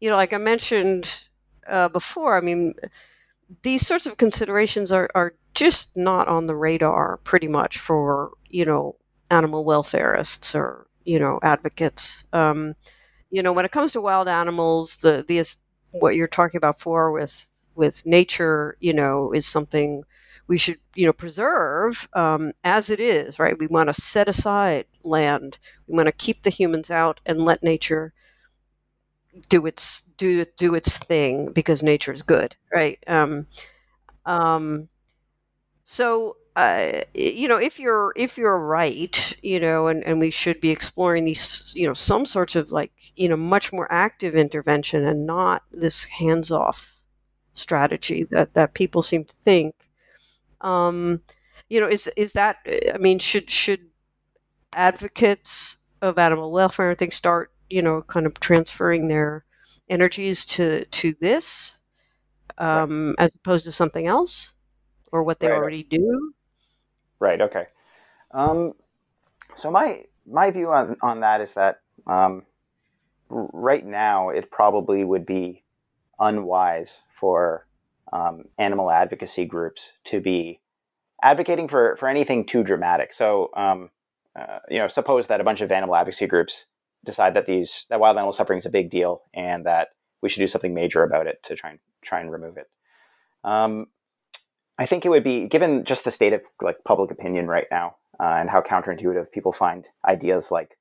you 0.01 0.11
know, 0.11 0.17
like 0.17 0.33
I 0.33 0.39
mentioned 0.39 1.29
uh, 1.69 1.89
before. 1.89 2.37
I 2.37 2.41
mean, 2.41 2.75
these 3.63 3.87
sorts 3.87 4.07
of 4.07 4.17
considerations 4.17 4.93
are, 4.93 5.11
are 5.15 5.35
just 5.55 5.97
not 5.97 6.29
on 6.29 6.47
the 6.47 6.57
radar 6.57 7.19
pretty 7.25 7.49
much 7.49 7.79
for 7.79 8.33
you 8.49 8.65
know 8.65 8.97
animal 9.31 9.65
welfareists 9.65 10.55
or 10.55 10.87
you 11.05 11.19
know 11.19 11.41
advocates 11.43 12.25
um, 12.33 12.75
you 13.31 13.43
know 13.43 13.53
when 13.53 13.65
it 13.65 13.73
comes 13.73 13.93
to 13.93 14.01
wild 14.01 14.29
animals 14.29 14.99
the 14.99 15.25
the 15.29 15.43
what 16.01 16.17
you're 16.17 16.29
talking 16.29 16.59
about 16.59 16.79
for 16.81 17.13
with 17.13 17.49
with 17.77 18.05
nature 18.07 18.77
you 18.81 18.93
know 18.93 19.33
is 19.33 19.47
something 19.47 20.03
we 20.51 20.59
should 20.59 20.79
you 20.97 21.07
know 21.07 21.13
preserve 21.13 22.09
um, 22.15 22.53
as 22.65 22.91
it 22.91 22.99
is 23.01 23.39
right 23.39 23.59
we 23.59 23.69
want 23.69 23.89
to 23.89 23.95
set 23.95 24.29
aside 24.29 24.85
land 25.05 25.59
we 25.87 25.95
want 25.95 26.07
to 26.07 26.13
keep 26.13 26.43
the 26.43 26.51
humans 26.51 26.91
out 26.91 27.21
and 27.25 27.45
let 27.45 27.63
nature 27.63 28.13
do 29.49 29.65
its 29.65 30.03
do 30.19 30.45
do 30.57 30.75
its 30.75 30.99
thing 30.99 31.53
because 31.55 31.85
nature 31.85 32.13
is 32.13 32.23
good 32.23 32.57
right 32.75 32.99
um, 33.07 33.47
um, 34.27 34.89
so 35.85 36.37
uh, 36.57 36.91
you 37.15 37.49
know, 37.49 37.59
if 37.59 37.79
you're 37.79 38.13
if 38.17 38.37
you're 38.37 38.59
right, 38.59 39.37
you 39.43 39.61
know, 39.61 39.87
and, 39.87 40.03
and 40.05 40.19
we 40.19 40.31
should 40.31 40.61
be 40.61 40.71
exploring 40.71 41.25
these, 41.25 41.73
you 41.77 41.87
know, 41.87 41.95
some 41.95 42.27
sorts 42.27 42.57
of 42.57 42.73
like, 42.73 42.93
you 43.17 43.29
know, 43.29 43.37
much 43.37 43.73
more 43.73 43.91
active 43.91 44.35
intervention 44.35 45.07
and 45.07 45.27
not 45.27 45.63
this 45.71 46.05
hands 46.05 46.51
off 46.51 47.01
strategy 47.55 48.25
that 48.25 48.55
that 48.55 48.75
people 48.75 49.01
seem 49.01 49.25
to 49.25 49.35
think. 49.37 49.75
Um, 50.61 51.23
you 51.69 51.81
know, 51.81 51.89
is 51.89 52.07
is 52.17 52.33
that? 52.35 52.57
I 52.95 52.99
mean, 52.99 53.19
should 53.19 53.51
should 53.51 53.87
advocates 54.73 55.79
of 56.03 56.19
animal 56.19 56.53
welfare 56.53 56.91
and 56.91 56.99
things 56.99 57.15
start, 57.15 57.53
you 57.69 57.83
know, 57.83 58.03
kind 58.03 58.27
of 58.27 58.39
transferring 58.41 59.09
their 59.09 59.45
energies 59.89 60.45
to 60.47 60.85
to 60.87 61.15
this 61.21 61.79
um, 62.59 63.15
right. 63.19 63.27
as 63.27 63.35
opposed 63.35 63.65
to 63.67 63.73
something 63.73 64.07
else? 64.07 64.55
or 65.13 65.23
what 65.23 65.41
they 65.41 65.49
right. 65.49 65.57
already 65.57 65.83
do? 65.83 66.33
Right. 67.19 67.41
Okay. 67.41 67.65
Um, 68.33 68.73
so 69.55 69.71
my 69.71 70.05
my 70.27 70.51
view 70.51 70.71
on 70.71 70.97
on 71.03 71.21
that 71.21 71.41
is 71.41 71.55
that 71.55 71.81
um, 72.07 72.45
right 73.29 73.85
now 73.85 74.31
it 74.31 74.51
probably 74.51 75.05
would 75.05 75.27
be 75.27 75.65
unwise 76.19 76.99
for 77.09 77.67
um, 78.13 78.45
animal 78.59 78.91
advocacy 78.91 79.45
groups 79.45 79.89
to 80.07 80.21
be 80.21 80.61
advocating 81.23 81.69
for 81.69 81.97
for 81.97 82.09
anything 82.09 82.47
too 82.47 82.63
dramatic. 82.63 83.13
So 83.13 83.51
um, 83.57 83.91
uh, 84.39 84.61
you 84.69 84.79
know, 84.79 84.89
suppose 84.89 85.27
that 85.27 85.41
a 85.41 85.45
bunch 85.45 85.61
of 85.61 85.73
animal 85.73 85.97
advocacy 85.97 86.27
groups 86.27 86.65
decide 87.05 87.35
that 87.35 87.47
these 87.47 87.87
that 87.91 88.01
wild 88.01 88.17
animal 88.17 88.33
suffering 88.33 88.59
is 88.59 88.67
a 88.67 88.71
big 88.71 88.91
deal 88.91 89.23
and 89.35 89.67
that 89.67 89.89
we 90.23 90.29
should 90.29 90.41
do 90.41 90.47
something 90.47 90.75
major 90.75 91.03
about 91.03 91.27
it 91.27 91.43
to 91.43 91.57
try 91.57 91.71
and 91.71 91.79
try 92.03 92.21
and 92.21 92.31
remove 92.31 92.57
it. 92.57 92.69
Um, 93.45 93.87
I 94.79 94.87
think 94.87 95.05
it 95.05 95.11
would 95.11 95.25
be 95.25 95.47
given 95.47 95.85
just 95.85 96.05
the 96.05 96.11
state 96.11 96.33
of 96.33 96.43
like 96.63 96.77
public 96.85 97.11
opinion 97.11 97.49
right 97.49 97.67
now 97.71 97.97
uh, 98.19 98.37
and 98.39 98.49
how 98.49 98.61
counterintuitive 98.61 99.33
people 99.33 99.53
find 99.53 99.89
ideas 100.07 100.51
like 100.51 100.79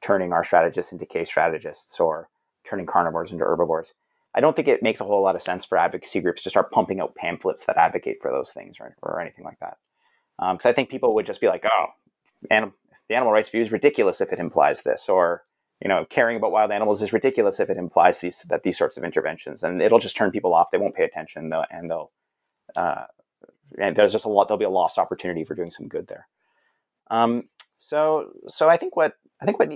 turning 0.00 0.32
R 0.32 0.44
strategists 0.44 0.92
into 0.92 1.06
K 1.06 1.24
strategists 1.24 2.00
or 2.00 2.28
turning 2.66 2.86
carnivores 2.86 3.32
into 3.32 3.44
herbivores. 3.44 3.94
I 4.34 4.40
don't 4.40 4.54
think 4.54 4.68
it 4.68 4.82
makes 4.82 5.00
a 5.00 5.04
whole 5.04 5.22
lot 5.22 5.36
of 5.36 5.42
sense 5.42 5.64
for 5.64 5.76
advocacy 5.76 6.20
groups 6.20 6.42
to 6.42 6.50
start 6.50 6.70
pumping 6.70 7.00
out 7.00 7.14
pamphlets 7.14 7.66
that 7.66 7.76
advocate 7.76 8.18
for 8.22 8.30
those 8.30 8.52
things 8.52 8.76
or, 8.80 8.94
or 9.02 9.20
anything 9.20 9.44
like 9.44 9.58
that. 9.60 9.78
Because 10.38 10.66
um, 10.66 10.70
I 10.70 10.72
think 10.72 10.88
people 10.88 11.14
would 11.14 11.26
just 11.26 11.40
be 11.40 11.48
like, 11.48 11.64
oh, 11.64 11.86
anim- 12.50 12.74
the 13.08 13.16
animal 13.16 13.32
rights 13.32 13.50
view 13.50 13.60
is 13.60 13.72
ridiculous 13.72 14.20
if 14.20 14.32
it 14.32 14.38
implies 14.38 14.82
this, 14.82 15.08
or 15.08 15.42
you 15.82 15.88
know, 15.88 16.06
caring 16.08 16.36
about 16.36 16.52
wild 16.52 16.70
animals 16.70 17.02
is 17.02 17.12
ridiculous 17.12 17.58
if 17.58 17.70
it 17.70 17.76
implies 17.76 18.20
these 18.20 18.46
that 18.48 18.62
these 18.62 18.78
sorts 18.78 18.96
of 18.96 19.04
interventions, 19.04 19.62
and 19.62 19.82
it'll 19.82 19.98
just 19.98 20.16
turn 20.16 20.30
people 20.30 20.54
off. 20.54 20.70
They 20.70 20.78
won't 20.78 20.94
pay 20.94 21.04
attention, 21.04 21.48
they'll, 21.48 21.64
and 21.70 21.90
they'll 21.90 22.12
uh, 22.76 23.04
and 23.78 23.96
there's 23.96 24.12
just 24.12 24.24
a 24.24 24.28
lot. 24.28 24.48
There'll 24.48 24.58
be 24.58 24.64
a 24.64 24.70
lost 24.70 24.98
opportunity 24.98 25.44
for 25.44 25.54
doing 25.54 25.70
some 25.70 25.88
good 25.88 26.06
there. 26.06 26.28
Um, 27.10 27.48
so, 27.78 28.30
so 28.48 28.68
I 28.68 28.76
think 28.76 28.94
what 28.94 29.14
I 29.40 29.46
think 29.46 29.58
what 29.58 29.70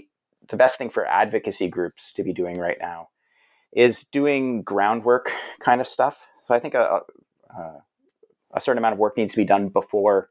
the 0.48 0.56
best 0.56 0.78
thing 0.78 0.90
for 0.90 1.06
advocacy 1.06 1.68
groups 1.68 2.12
to 2.12 2.22
be 2.22 2.32
doing 2.32 2.58
right 2.58 2.78
now 2.80 3.08
is 3.74 4.04
doing 4.04 4.62
groundwork 4.62 5.32
kind 5.60 5.80
of 5.80 5.86
stuff. 5.86 6.18
So 6.46 6.54
I 6.54 6.60
think 6.60 6.74
a, 6.74 7.00
a, 7.50 7.82
a 8.54 8.60
certain 8.60 8.78
amount 8.78 8.94
of 8.94 8.98
work 8.98 9.16
needs 9.16 9.32
to 9.32 9.36
be 9.36 9.44
done 9.44 9.68
before 9.68 10.30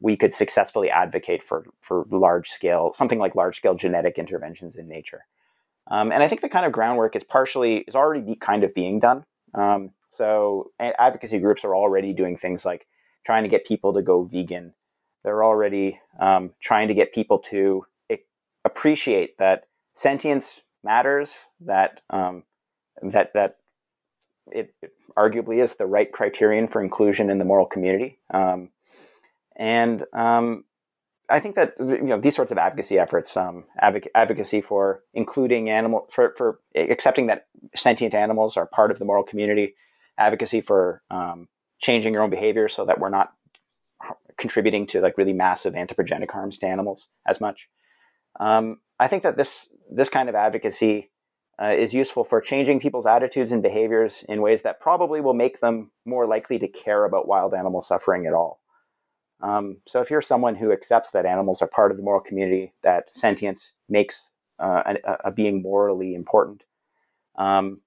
we 0.00 0.16
could 0.16 0.32
successfully 0.32 0.90
advocate 0.90 1.46
for 1.46 1.64
for 1.80 2.04
large 2.10 2.50
scale 2.50 2.92
something 2.92 3.18
like 3.18 3.34
large 3.34 3.56
scale 3.56 3.74
genetic 3.74 4.18
interventions 4.18 4.76
in 4.76 4.88
nature. 4.88 5.24
Um, 5.90 6.12
and 6.12 6.22
I 6.22 6.28
think 6.28 6.40
the 6.40 6.48
kind 6.48 6.66
of 6.66 6.72
groundwork 6.72 7.14
is 7.14 7.24
partially 7.24 7.78
is 7.88 7.94
already 7.94 8.36
kind 8.36 8.64
of 8.64 8.74
being 8.74 9.00
done. 9.00 9.24
Um, 9.54 9.90
so 10.10 10.70
advocacy 10.80 11.38
groups 11.38 11.64
are 11.64 11.74
already 11.74 12.12
doing 12.12 12.36
things 12.36 12.64
like 12.64 12.86
trying 13.24 13.44
to 13.44 13.48
get 13.48 13.66
people 13.66 13.92
to 13.94 14.02
go 14.02 14.24
vegan. 14.24 14.74
They're 15.22 15.44
already 15.44 16.00
um, 16.20 16.52
trying 16.60 16.88
to 16.88 16.94
get 16.94 17.14
people 17.14 17.38
to 17.50 17.86
appreciate 18.64 19.38
that 19.38 19.64
sentience 19.94 20.60
matters. 20.82 21.36
That 21.60 22.00
um, 22.10 22.44
that 23.02 23.32
that 23.34 23.56
it, 24.52 24.74
it, 24.82 24.92
arguably 25.16 25.62
is 25.62 25.74
the 25.74 25.86
right 25.86 26.10
criterion 26.10 26.68
for 26.68 26.82
inclusion 26.82 27.30
in 27.30 27.38
the 27.38 27.44
moral 27.44 27.66
community. 27.66 28.18
Um, 28.32 28.70
and 29.56 30.02
um, 30.12 30.64
I 31.28 31.40
think 31.40 31.54
that 31.56 31.74
you 31.78 32.02
know 32.02 32.20
these 32.20 32.36
sorts 32.36 32.52
of 32.52 32.58
advocacy 32.58 32.98
efforts, 32.98 33.36
um, 33.36 33.64
advoc- 33.82 34.08
advocacy 34.14 34.60
for 34.60 35.02
including 35.14 35.70
animal 35.70 36.08
for, 36.12 36.34
for 36.36 36.60
accepting 36.74 37.28
that 37.28 37.46
sentient 37.74 38.14
animals 38.14 38.56
are 38.56 38.66
part 38.66 38.90
of 38.90 38.98
the 38.98 39.04
moral 39.04 39.24
community, 39.24 39.74
advocacy 40.18 40.60
for 40.60 41.02
um, 41.10 41.48
changing 41.80 42.12
your 42.12 42.22
own 42.22 42.30
behavior 42.30 42.68
so 42.68 42.84
that 42.84 42.98
we're 42.98 43.08
not 43.08 43.32
contributing 44.36 44.86
to 44.88 45.00
like 45.00 45.16
really 45.16 45.32
massive 45.32 45.74
anthropogenic 45.74 46.30
harms 46.30 46.58
to 46.58 46.66
animals 46.66 47.08
as 47.26 47.40
much. 47.40 47.68
Um, 48.40 48.80
I 48.98 49.08
think 49.08 49.22
that 49.22 49.36
this 49.36 49.68
this 49.90 50.08
kind 50.08 50.28
of 50.28 50.34
advocacy 50.34 51.10
uh, 51.62 51.72
is 51.72 51.94
useful 51.94 52.24
for 52.24 52.40
changing 52.40 52.80
people's 52.80 53.06
attitudes 53.06 53.52
and 53.52 53.62
behaviors 53.62 54.24
in 54.28 54.42
ways 54.42 54.62
that 54.62 54.80
probably 54.80 55.20
will 55.20 55.34
make 55.34 55.60
them 55.60 55.90
more 56.04 56.26
likely 56.26 56.58
to 56.58 56.68
care 56.68 57.04
about 57.04 57.28
wild 57.28 57.54
animal 57.54 57.80
suffering 57.80 58.26
at 58.26 58.34
all. 58.34 58.60
Um, 59.40 59.78
so 59.86 60.00
if 60.00 60.10
you're 60.10 60.22
someone 60.22 60.54
who 60.54 60.72
accepts 60.72 61.10
that 61.10 61.26
animals 61.26 61.60
are 61.60 61.66
part 61.66 61.90
of 61.90 61.96
the 61.96 62.02
moral 62.02 62.20
community, 62.20 62.72
that 62.82 63.14
sentience 63.14 63.72
makes 63.88 64.30
uh, 64.58 64.94
a, 65.04 65.16
a, 65.24 65.32
being 65.32 65.62
morally 65.62 66.14
important, 66.14 66.62
um, 67.36 67.80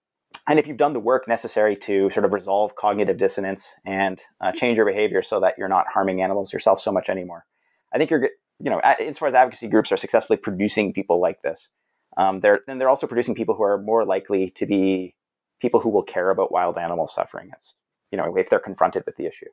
and 0.48 0.60
if 0.60 0.68
you've 0.68 0.78
done 0.78 0.94
the 0.94 1.00
work 1.00 1.28
necessary 1.28 1.76
to 1.76 2.10
sort 2.10 2.26
of 2.26 2.34
resolve 2.34 2.76
cognitive 2.76 3.18
dissonance 3.18 3.74
and 3.86 4.22
uh, 4.42 4.52
change 4.52 4.78
your 4.78 4.86
behavior 4.86 5.22
so 5.22 5.40
that 5.40 5.56
you're 5.58 5.68
not 5.68 5.88
harming 5.94 6.22
animals 6.22 6.54
yourself 6.54 6.80
so 6.80 6.92
much 6.92 7.10
anymore, 7.10 7.46
I 7.94 7.98
think 7.98 8.12
you're, 8.12 8.30
you 8.60 8.70
know, 8.70 8.80
as 8.80 9.18
far 9.18 9.28
as 9.28 9.34
advocacy 9.34 9.68
groups 9.68 9.92
are 9.92 9.98
successfully 9.98 10.38
producing 10.38 10.94
people 10.94 11.20
like 11.20 11.42
this, 11.42 11.70
um, 12.18 12.40
they're 12.42 12.62
then 12.68 12.80
they're 12.80 12.90
also 12.90 13.08
producing 13.08 13.36
people 13.36 13.56
who 13.56 13.64
are 13.64 13.78
more 13.78 14.04
likely 14.04 14.50
to 14.52 14.66
be 14.66 15.16
people 15.62 15.80
who 15.80 15.90
will 15.90 16.04
care 16.04 16.30
about 16.30 16.52
wild 16.52 16.78
animal 16.78 17.08
suffering. 17.08 17.52
As, 17.58 17.74
you 18.12 18.18
know, 18.18 18.36
if 18.36 18.50
they're 18.50 18.60
confronted 18.60 19.04
with 19.06 19.16
the 19.16 19.26
issue. 19.26 19.50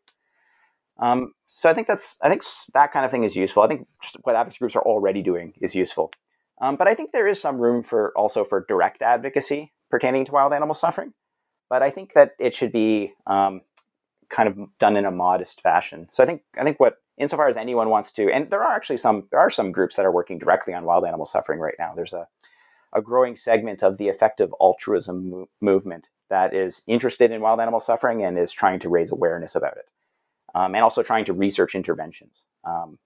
Um, 0.99 1.33
so 1.47 1.69
I 1.69 1.75
think 1.75 1.87
that's 1.87 2.17
I 2.23 2.29
think 2.29 2.43
that 2.73 2.93
kind 2.93 3.05
of 3.05 3.11
thing 3.11 3.25
is 3.25 3.37
useful. 3.37 3.63
I 3.63 3.69
think 3.69 3.87
just 4.03 4.17
what 4.23 4.35
advocacy 4.35 4.59
groups 4.59 4.77
are 4.77 4.83
already 4.83 5.23
doing 5.23 5.53
is 5.61 5.75
useful. 5.75 6.11
Um, 6.61 6.77
but 6.77 6.89
I 6.89 6.95
think 6.95 7.13
there 7.13 7.27
is 7.27 7.41
some 7.41 7.59
room 7.59 7.83
for 7.83 8.13
also 8.17 8.45
for 8.45 8.65
direct 8.69 9.03
advocacy 9.03 9.73
pertaining 9.91 10.25
to 10.27 10.33
wild 10.33 10.53
animal 10.53 10.75
suffering. 10.75 11.13
But 11.69 11.83
I 11.83 11.91
think 11.91 12.15
that 12.15 12.33
it 12.39 12.55
should 12.55 12.73
be 12.73 13.13
um, 13.27 13.63
kind 14.29 14.49
of 14.49 14.57
done 14.79 14.97
in 14.97 15.05
a 15.05 15.11
modest 15.11 15.61
fashion. 15.63 16.07
So 16.11 16.23
I 16.23 16.27
think 16.27 16.43
I 16.57 16.63
think 16.63 16.79
what 16.79 16.99
insofar 17.19 17.49
as 17.49 17.57
anyone 17.57 17.91
wants 17.91 18.13
to, 18.13 18.31
and 18.31 18.51
there 18.51 18.63
are 18.63 18.75
actually 18.75 18.99
some 18.99 19.27
there 19.31 19.41
are 19.41 19.51
some 19.51 19.73
groups 19.73 19.97
that 19.97 20.07
are 20.07 20.13
working 20.13 20.39
directly 20.39 20.75
on 20.75 20.85
wild 20.85 21.05
animal 21.05 21.27
suffering 21.27 21.59
right 21.59 21.75
now. 21.79 21.93
There's 21.95 22.13
a 22.13 22.29
a 22.95 23.03
growing 23.03 23.37
segment 23.37 23.83
of 23.83 23.99
the 23.99 24.09
effective 24.09 24.53
altruism 24.61 25.31
mo- 25.31 25.49
movement 25.61 26.09
that 26.31 26.55
is 26.55 26.83
interested 26.87 27.31
in 27.31 27.41
wild 27.41 27.61
animal 27.61 27.81
suffering 27.81 28.25
and 28.25 28.39
is 28.39 28.53
trying 28.53 28.81
to 28.81 28.89
raise 28.89 29.11
awareness 29.11 29.55
about 29.55 29.77
it 29.77 29.87
um, 30.55 30.75
and 30.75 30.85
also 30.85 31.03
trying 31.03 31.25
to 31.25 31.33
research 31.33 31.75
interventions. 31.75 32.45
Um, 32.65 32.99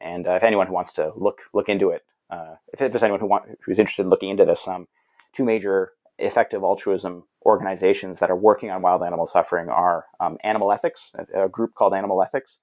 and 0.00 0.26
uh, 0.26 0.32
if 0.32 0.42
anyone 0.42 0.66
who 0.66 0.72
wants 0.72 0.92
to 0.94 1.12
look 1.16 1.42
look 1.54 1.68
into 1.68 1.90
it, 1.90 2.02
uh, 2.30 2.56
if 2.72 2.78
there's 2.78 3.02
anyone 3.02 3.20
who 3.20 3.26
want, 3.26 3.44
who's 3.64 3.78
interested 3.78 4.02
in 4.02 4.10
looking 4.10 4.30
into 4.30 4.44
this, 4.44 4.66
um, 4.68 4.88
two 5.32 5.44
major 5.44 5.92
effective 6.18 6.62
altruism 6.62 7.24
organizations 7.44 8.18
that 8.18 8.30
are 8.30 8.36
working 8.36 8.70
on 8.70 8.82
wild 8.82 9.02
animal 9.02 9.26
suffering 9.26 9.68
are 9.68 10.06
um, 10.18 10.38
Animal 10.42 10.72
Ethics, 10.72 11.12
a 11.34 11.48
group 11.48 11.74
called 11.74 11.94
Animal 11.94 12.22
Ethics, 12.22 12.58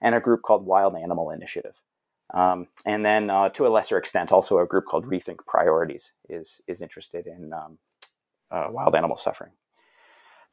and 0.00 0.14
a 0.14 0.20
group 0.20 0.42
called 0.42 0.66
Wild 0.66 0.96
Animal 0.96 1.30
Initiative. 1.30 1.80
Um, 2.36 2.68
and 2.84 3.02
then, 3.02 3.30
uh, 3.30 3.48
to 3.50 3.66
a 3.66 3.70
lesser 3.70 3.96
extent, 3.96 4.30
also 4.30 4.58
a 4.58 4.66
group 4.66 4.84
called 4.84 5.06
Rethink 5.06 5.38
Priorities 5.46 6.12
is 6.28 6.60
is 6.66 6.82
interested 6.82 7.26
in 7.26 7.52
um, 7.54 7.78
uh, 8.50 8.66
wild 8.70 8.94
animal 8.94 9.16
suffering. 9.16 9.52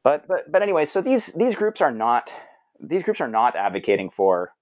But 0.02 0.26
but 0.28 0.50
but 0.50 0.62
anyway, 0.62 0.86
so 0.86 1.02
these 1.02 1.28
these 1.34 1.56
groups 1.56 1.82
are 1.82 1.92
not 1.92 2.32
these 2.80 3.04
groups 3.04 3.20
are 3.20 3.28
not 3.28 3.58
advocating 3.58 4.10
for 4.10 4.54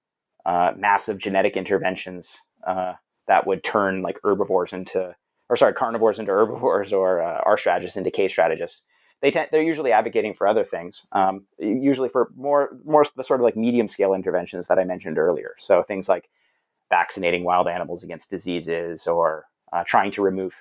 uh, 0.47 0.71
massive 0.75 1.19
genetic 1.19 1.55
interventions 1.55 2.39
uh, 2.65 2.93
that 3.27 3.45
would 3.45 3.63
turn 3.63 4.01
like 4.01 4.17
herbivores 4.23 4.73
into, 4.73 5.15
or 5.47 5.55
sorry, 5.55 5.73
carnivores 5.73 6.17
into 6.17 6.31
herbivores 6.31 6.91
or 6.91 7.21
uh, 7.21 7.41
R 7.45 7.57
strategists 7.57 7.97
into 7.97 8.09
K 8.09 8.27
strategists. 8.29 8.81
They 9.21 9.29
tend, 9.29 9.49
they're 9.51 9.61
usually 9.61 9.91
advocating 9.91 10.33
for 10.33 10.47
other 10.47 10.63
things, 10.63 11.05
um, 11.11 11.45
usually 11.59 12.09
for 12.09 12.31
more 12.35 12.71
more 12.83 13.05
the 13.15 13.23
sort 13.23 13.39
of 13.39 13.43
like 13.43 13.55
medium 13.55 13.87
scale 13.87 14.15
interventions 14.15 14.67
that 14.67 14.79
I 14.79 14.85
mentioned 14.85 15.19
earlier. 15.19 15.53
So 15.59 15.83
things 15.83 16.09
like 16.09 16.29
vaccinating 16.91 17.43
wild 17.43 17.67
animals 17.67 18.03
against 18.03 18.29
diseases 18.29 19.07
or 19.07 19.45
uh, 19.73 19.83
trying 19.85 20.11
to 20.11 20.21
remove 20.21 20.53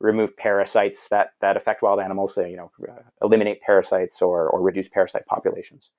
remove 0.00 0.36
parasites 0.36 1.08
that 1.08 1.32
that 1.42 1.58
affect 1.58 1.82
wild 1.82 2.00
animals. 2.00 2.34
So, 2.34 2.44
you 2.46 2.56
know, 2.56 2.70
uh, 2.88 3.02
eliminate 3.20 3.60
parasites 3.60 4.22
or 4.22 4.48
or 4.48 4.62
reduce 4.62 4.88
parasite 4.88 5.26
populations. 5.26 5.90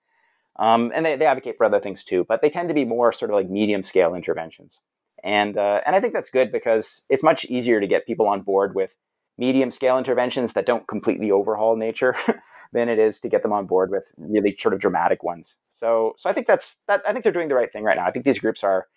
Um, 0.58 0.92
and 0.94 1.06
they, 1.06 1.16
they 1.16 1.26
advocate 1.26 1.58
for 1.58 1.66
other 1.66 1.80
things 1.80 2.04
too, 2.04 2.26
but 2.28 2.42
they 2.42 2.50
tend 2.50 2.68
to 2.70 2.76
be 2.76 2.86
more 2.86 3.12
sort 3.12 3.32
of 3.32 3.36
like 3.36 3.50
medium 3.50 3.84
scale 3.84 4.14
interventions. 4.14 4.80
And, 5.24 5.58
uh, 5.58 5.82
and 5.86 5.96
I 5.96 6.00
think 6.00 6.14
that's 6.14 6.30
good 6.30 6.52
because 6.52 7.04
it's 7.10 7.24
much 7.24 7.46
easier 7.46 7.80
to 7.80 7.88
get 7.88 8.06
people 8.06 8.28
on 8.28 8.42
board 8.42 8.76
with 8.76 8.94
medium 9.38 9.72
scale 9.72 9.98
interventions 9.98 10.54
that 10.54 10.66
don't 10.66 10.88
completely 10.88 11.32
overhaul 11.32 11.76
nature 11.76 12.16
than 12.74 12.90
it 12.90 13.00
is 13.00 13.20
to 13.22 13.30
get 13.30 13.42
them 13.42 13.54
on 13.54 13.66
board 13.66 13.90
with 13.90 14.12
really 14.18 14.56
sort 14.58 14.74
of 14.74 14.80
dramatic 14.80 15.24
ones. 15.24 15.56
So, 15.70 16.14
so 16.18 16.30
I 16.30 16.34
think 16.34 16.48
that's 16.48 16.78
that. 16.88 17.02
I 17.08 17.12
think 17.14 17.24
they're 17.24 17.34
doing 17.34 17.48
the 17.48 17.56
right 17.56 17.72
thing 17.72 17.84
right 17.84 17.98
now. 17.98 18.06
I 18.06 18.12
think 18.12 18.26
these 18.26 18.40
groups 18.40 18.64
are 18.64 18.88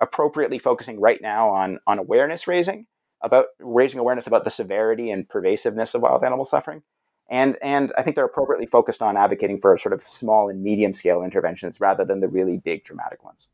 appropriately 0.00 0.58
focusing 0.58 1.00
right 1.00 1.20
now 1.20 1.50
on 1.50 1.78
on 1.86 1.98
awareness 1.98 2.46
raising 2.46 2.86
about 3.22 3.46
raising 3.60 4.00
awareness 4.00 4.26
about 4.26 4.44
the 4.44 4.50
severity 4.50 5.10
and 5.10 5.28
pervasiveness 5.28 5.94
of 5.94 6.02
wild 6.02 6.24
animal 6.24 6.44
suffering, 6.44 6.82
and 7.30 7.56
and 7.62 7.92
I 7.96 8.02
think 8.02 8.16
they're 8.16 8.24
appropriately 8.24 8.66
focused 8.66 9.02
on 9.02 9.16
advocating 9.16 9.60
for 9.60 9.76
sort 9.78 9.92
of 9.92 10.02
small 10.08 10.48
and 10.48 10.62
medium 10.62 10.92
scale 10.92 11.22
interventions 11.22 11.80
rather 11.80 12.04
than 12.04 12.20
the 12.20 12.28
really 12.28 12.58
big 12.58 12.84
dramatic 12.84 13.24
ones. 13.24 13.48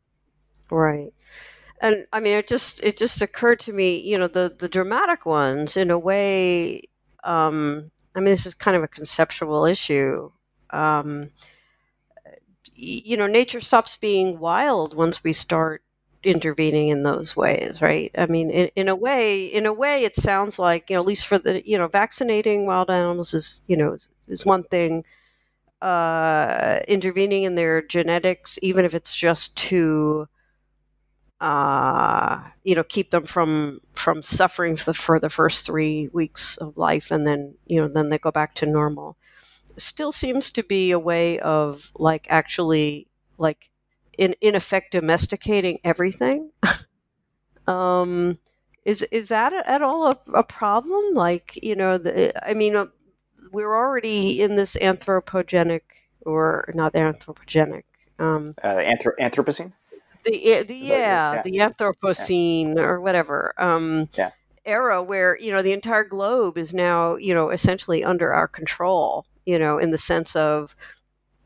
Right. 0.70 1.12
And 1.80 2.06
I 2.12 2.20
mean, 2.20 2.34
it 2.34 2.48
just 2.48 2.82
it 2.82 2.96
just 2.96 3.22
occurred 3.22 3.60
to 3.60 3.72
me, 3.72 4.00
you 4.00 4.18
know, 4.18 4.26
the 4.26 4.54
the 4.58 4.68
dramatic 4.68 5.26
ones, 5.26 5.76
in 5.76 5.90
a 5.90 5.98
way. 5.98 6.82
Um, 7.24 7.90
I 8.16 8.20
mean, 8.20 8.30
this 8.30 8.46
is 8.46 8.54
kind 8.54 8.76
of 8.76 8.82
a 8.82 8.88
conceptual 8.88 9.64
issue. 9.64 10.30
Um, 10.70 11.30
you 12.74 13.16
know, 13.16 13.26
nature 13.26 13.60
stops 13.60 13.96
being 13.96 14.38
wild 14.38 14.96
once 14.96 15.22
we 15.22 15.32
start 15.32 15.82
intervening 16.24 16.88
in 16.88 17.02
those 17.04 17.36
ways, 17.36 17.80
right? 17.82 18.10
I 18.18 18.26
mean, 18.26 18.50
in, 18.50 18.68
in 18.76 18.88
a 18.88 18.96
way, 18.96 19.44
in 19.46 19.66
a 19.66 19.72
way, 19.72 20.04
it 20.04 20.16
sounds 20.16 20.58
like 20.58 20.90
you 20.90 20.96
know, 20.96 21.00
at 21.02 21.06
least 21.06 21.26
for 21.26 21.38
the 21.38 21.62
you 21.68 21.78
know, 21.78 21.88
vaccinating 21.88 22.66
wild 22.66 22.90
animals 22.90 23.34
is 23.34 23.62
you 23.68 23.76
know 23.76 23.92
is, 23.94 24.10
is 24.28 24.46
one 24.46 24.64
thing. 24.64 25.04
Uh, 25.82 26.80
intervening 26.88 27.44
in 27.44 27.54
their 27.56 27.82
genetics, 27.82 28.58
even 28.62 28.84
if 28.84 28.94
it's 28.94 29.14
just 29.16 29.56
to 29.56 30.28
uh, 31.40 32.40
you 32.64 32.74
know 32.74 32.82
keep 32.84 33.10
them 33.10 33.22
from 33.22 33.78
from 33.94 34.22
suffering 34.22 34.76
for 34.76 34.86
the, 34.90 34.94
for 34.94 35.20
the 35.20 35.30
first 35.30 35.64
three 35.66 36.08
weeks 36.12 36.56
of 36.56 36.76
life, 36.76 37.10
and 37.10 37.26
then 37.26 37.56
you 37.66 37.80
know 37.80 37.88
then 37.88 38.08
they 38.08 38.18
go 38.18 38.30
back 38.32 38.54
to 38.54 38.66
normal. 38.66 39.16
Still 39.76 40.12
seems 40.12 40.50
to 40.52 40.64
be 40.64 40.92
a 40.92 40.98
way 40.98 41.38
of 41.40 41.92
like 41.96 42.26
actually 42.30 43.08
like 43.38 43.70
in 44.18 44.34
in 44.40 44.54
effect 44.54 44.92
domesticating 44.92 45.78
everything. 45.84 46.50
um, 47.66 48.38
is 48.84 49.02
is 49.04 49.28
that 49.28 49.52
at 49.66 49.80
all 49.80 50.08
a, 50.08 50.18
a 50.34 50.44
problem? 50.44 51.14
Like 51.14 51.58
you 51.62 51.76
know, 51.76 51.96
the, 51.96 52.32
I 52.46 52.54
mean, 52.54 52.76
uh, 52.76 52.86
we're 53.52 53.74
already 53.74 54.42
in 54.42 54.56
this 54.56 54.76
anthropogenic 54.76 55.82
or 56.22 56.68
not 56.74 56.92
anthropogenic. 56.92 57.84
Um, 58.18 58.54
uh, 58.62 58.74
anthro- 58.74 59.16
Anthropocene. 59.20 59.72
The, 60.24 60.64
the 60.66 60.74
yeah, 60.74 61.34
yeah, 61.34 61.42
the 61.42 61.58
Anthropocene 61.58 62.76
yeah. 62.76 62.82
or 62.82 63.00
whatever. 63.00 63.54
Um, 63.56 64.08
yeah. 64.16 64.30
Era 64.64 65.02
where 65.02 65.40
you 65.40 65.50
know 65.50 65.62
the 65.62 65.72
entire 65.72 66.04
globe 66.04 66.58
is 66.58 66.74
now 66.74 67.16
you 67.16 67.32
know 67.32 67.48
essentially 67.50 68.04
under 68.04 68.32
our 68.32 68.48
control. 68.48 69.24
You 69.46 69.58
know, 69.58 69.78
in 69.78 69.92
the 69.92 69.98
sense 69.98 70.36
of 70.36 70.76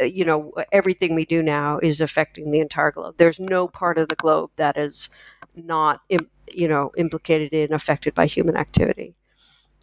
you 0.00 0.24
know 0.24 0.52
everything 0.72 1.14
we 1.14 1.24
do 1.24 1.42
now 1.42 1.78
is 1.78 2.00
affecting 2.00 2.50
the 2.50 2.60
entire 2.60 2.90
globe 2.90 3.14
there's 3.18 3.40
no 3.40 3.68
part 3.68 3.98
of 3.98 4.08
the 4.08 4.16
globe 4.16 4.50
that 4.56 4.76
is 4.76 5.08
not 5.54 6.00
you 6.54 6.68
know 6.68 6.90
implicated 6.96 7.52
in 7.52 7.72
affected 7.72 8.14
by 8.14 8.26
human 8.26 8.56
activity 8.56 9.14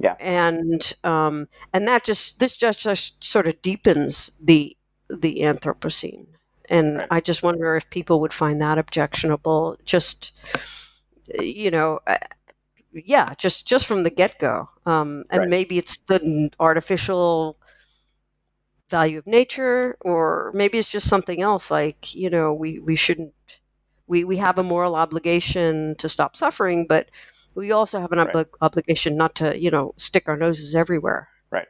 yeah 0.01 0.17
and 0.19 0.93
um, 1.03 1.47
and 1.73 1.87
that 1.87 2.03
just 2.03 2.39
this 2.39 2.55
just, 2.57 2.79
just 2.81 3.23
sort 3.23 3.47
of 3.47 3.61
deepens 3.61 4.31
the 4.41 4.75
the 5.09 5.39
anthropocene 5.41 6.27
and 6.69 6.97
Right. 6.97 7.07
I 7.09 7.19
just 7.21 7.43
wonder 7.43 7.75
if 7.75 7.89
people 7.89 8.19
would 8.21 8.33
find 8.33 8.61
that 8.61 8.77
objectionable. 8.77 9.77
Just 9.85 10.33
you 11.39 11.71
know, 11.71 11.99
uh, 12.07 12.17
yeah, 12.93 13.33
just 13.35 13.67
just 13.67 13.87
from 13.87 14.03
the 14.03 14.09
get 14.09 14.39
go. 14.39 14.69
Um, 14.85 15.23
and 15.31 15.41
Right. 15.41 15.49
maybe 15.49 15.77
it's 15.77 15.99
the 16.01 16.49
artificial 16.59 17.57
value 18.89 19.17
of 19.19 19.27
nature, 19.27 19.97
or 20.01 20.51
maybe 20.53 20.77
it's 20.77 20.91
just 20.91 21.09
something 21.09 21.41
else. 21.41 21.71
Like 21.71 22.15
you 22.15 22.29
know, 22.29 22.53
we 22.53 22.79
we 22.79 22.95
shouldn't. 22.95 23.33
We 24.07 24.23
we 24.23 24.37
have 24.37 24.57
a 24.57 24.63
moral 24.63 24.95
obligation 24.95 25.95
to 25.99 26.09
stop 26.09 26.35
suffering, 26.35 26.87
but 26.87 27.09
we 27.55 27.71
also 27.71 27.99
have 27.99 28.11
an 28.11 28.19
Right. 28.19 28.33
obli- 28.33 28.45
obligation 28.61 29.17
not 29.17 29.35
to 29.35 29.59
you 29.59 29.71
know 29.71 29.93
stick 29.97 30.27
our 30.27 30.37
noses 30.37 30.75
everywhere. 30.75 31.29
Right 31.51 31.67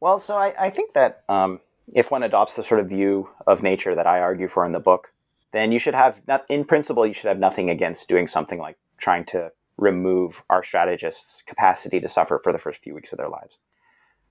well, 0.00 0.18
so 0.18 0.36
I, 0.36 0.54
I 0.58 0.70
think 0.70 0.94
that 0.94 1.24
um, 1.28 1.60
if 1.94 2.10
one 2.10 2.22
adopts 2.22 2.54
the 2.54 2.62
sort 2.62 2.80
of 2.80 2.88
view 2.88 3.28
of 3.46 3.62
nature 3.62 3.94
that 3.94 4.06
I 4.06 4.20
argue 4.20 4.48
for 4.48 4.64
in 4.64 4.72
the 4.72 4.80
book, 4.80 5.12
then 5.52 5.72
you 5.72 5.78
should 5.78 5.94
have, 5.94 6.20
not, 6.26 6.44
in 6.48 6.64
principle, 6.64 7.06
you 7.06 7.12
should 7.12 7.28
have 7.28 7.38
nothing 7.38 7.70
against 7.70 8.08
doing 8.08 8.26
something 8.26 8.58
like 8.58 8.78
trying 8.98 9.24
to 9.26 9.52
remove 9.76 10.42
R 10.48 10.62
strategists' 10.62 11.42
capacity 11.46 12.00
to 12.00 12.08
suffer 12.08 12.40
for 12.42 12.52
the 12.52 12.58
first 12.58 12.82
few 12.82 12.94
weeks 12.94 13.12
of 13.12 13.18
their 13.18 13.28
lives. 13.28 13.58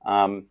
Um, 0.06 0.48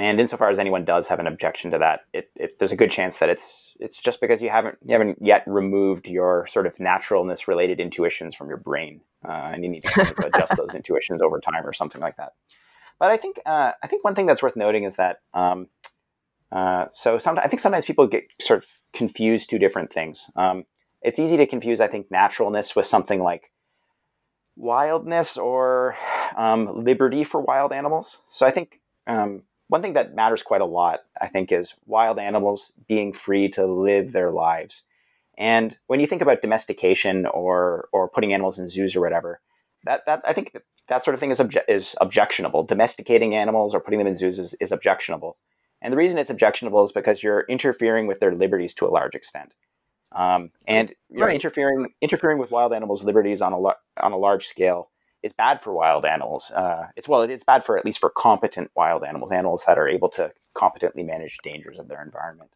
and 0.00 0.20
insofar 0.20 0.50
as 0.50 0.58
anyone 0.58 0.84
does 0.84 1.08
have 1.08 1.18
an 1.18 1.26
objection 1.26 1.70
to 1.72 1.78
that, 1.78 2.00
it, 2.12 2.30
it, 2.34 2.58
there's 2.58 2.72
a 2.72 2.76
good 2.76 2.90
chance 2.90 3.18
that 3.18 3.28
it's 3.28 3.74
it's 3.78 3.96
just 3.96 4.20
because 4.20 4.40
you 4.40 4.50
haven't 4.50 4.78
you 4.84 4.92
haven't 4.92 5.18
yet 5.20 5.42
removed 5.46 6.08
your 6.08 6.46
sort 6.46 6.66
of 6.66 6.78
naturalness 6.80 7.46
related 7.46 7.80
intuitions 7.80 8.34
from 8.34 8.48
your 8.48 8.56
brain, 8.56 9.00
uh, 9.28 9.50
and 9.52 9.62
you 9.64 9.70
need 9.70 9.82
to 9.82 9.90
kind 9.90 10.10
of 10.10 10.18
adjust 10.34 10.56
those 10.56 10.74
intuitions 10.74 11.20
over 11.22 11.38
time 11.40 11.66
or 11.66 11.72
something 11.72 12.00
like 12.00 12.16
that. 12.16 12.32
But 12.98 13.10
I 13.10 13.16
think 13.16 13.40
uh, 13.44 13.72
I 13.82 13.86
think 13.86 14.04
one 14.04 14.14
thing 14.14 14.26
that's 14.26 14.42
worth 14.42 14.56
noting 14.56 14.84
is 14.84 14.96
that 14.96 15.18
um, 15.34 15.68
uh, 16.52 16.86
so 16.92 17.18
I 17.26 17.48
think 17.48 17.60
sometimes 17.60 17.84
people 17.84 18.06
get 18.06 18.24
sort 18.40 18.62
of 18.62 18.68
confused 18.92 19.50
two 19.50 19.58
different 19.58 19.92
things. 19.92 20.30
Um, 20.36 20.64
it's 21.02 21.18
easy 21.18 21.36
to 21.36 21.46
confuse 21.46 21.80
I 21.80 21.88
think 21.88 22.10
naturalness 22.10 22.74
with 22.74 22.86
something 22.86 23.22
like 23.22 23.50
wildness 24.56 25.36
or 25.36 25.96
um, 26.36 26.84
liberty 26.84 27.24
for 27.24 27.40
wild 27.40 27.72
animals. 27.72 28.18
So 28.28 28.46
I 28.46 28.50
think 28.50 28.80
um, 29.06 29.42
one 29.70 29.82
thing 29.82 29.94
that 29.94 30.14
matters 30.14 30.42
quite 30.42 30.60
a 30.60 30.66
lot 30.66 31.00
I 31.20 31.28
think 31.28 31.52
is 31.52 31.74
wild 31.86 32.18
animals 32.18 32.72
being 32.88 33.12
free 33.12 33.48
to 33.50 33.66
live 33.66 34.12
their 34.12 34.30
lives. 34.30 34.82
And 35.38 35.78
when 35.86 36.00
you 36.00 36.06
think 36.06 36.22
about 36.22 36.42
domestication 36.42 37.24
or 37.26 37.88
or 37.92 38.08
putting 38.08 38.32
animals 38.34 38.58
in 38.58 38.68
zoos 38.68 38.94
or 38.94 39.00
whatever, 39.00 39.40
that 39.84 40.04
that 40.06 40.22
I 40.24 40.32
think 40.34 40.56
that 40.88 41.04
sort 41.04 41.14
of 41.14 41.20
thing 41.20 41.30
is 41.30 41.38
obje- 41.38 41.68
is 41.68 41.94
objectionable. 42.00 42.64
Domesticating 42.64 43.34
animals 43.34 43.74
or 43.74 43.80
putting 43.80 43.98
them 43.98 44.08
in 44.08 44.16
zoos 44.16 44.38
is, 44.38 44.54
is 44.60 44.72
objectionable. 44.72 45.38
And 45.80 45.92
the 45.92 45.96
reason 45.96 46.18
it's 46.18 46.30
objectionable 46.30 46.84
is 46.84 46.92
because 46.92 47.22
you're 47.22 47.46
interfering 47.48 48.06
with 48.06 48.20
their 48.20 48.34
liberties 48.34 48.74
to 48.74 48.86
a 48.86 48.90
large 48.98 49.14
extent. 49.14 49.54
Um, 50.12 50.50
and 50.66 50.92
you're 51.08 51.26
Right. 51.26 51.34
interfering 51.34 51.94
interfering 52.00 52.38
with 52.38 52.50
wild 52.50 52.72
animals' 52.74 53.04
liberties 53.04 53.40
on 53.40 53.52
a 53.52 53.58
lar- 53.58 53.78
on 53.96 54.12
a 54.12 54.18
large 54.18 54.46
scale 54.48 54.90
is 55.22 55.32
bad 55.36 55.62
for 55.62 55.72
wild 55.72 56.04
animals. 56.04 56.50
Uh, 56.50 56.86
it's 56.96 57.08
well, 57.08 57.22
it's 57.22 57.44
bad 57.44 57.64
for 57.64 57.78
at 57.78 57.84
least 57.84 57.98
for 58.00 58.10
competent 58.10 58.70
wild 58.74 59.04
animals, 59.04 59.30
animals 59.32 59.64
that 59.66 59.78
are 59.78 59.88
able 59.88 60.08
to 60.10 60.32
competently 60.54 61.02
manage 61.02 61.38
dangers 61.42 61.78
of 61.78 61.88
their 61.88 62.02
environment. 62.02 62.50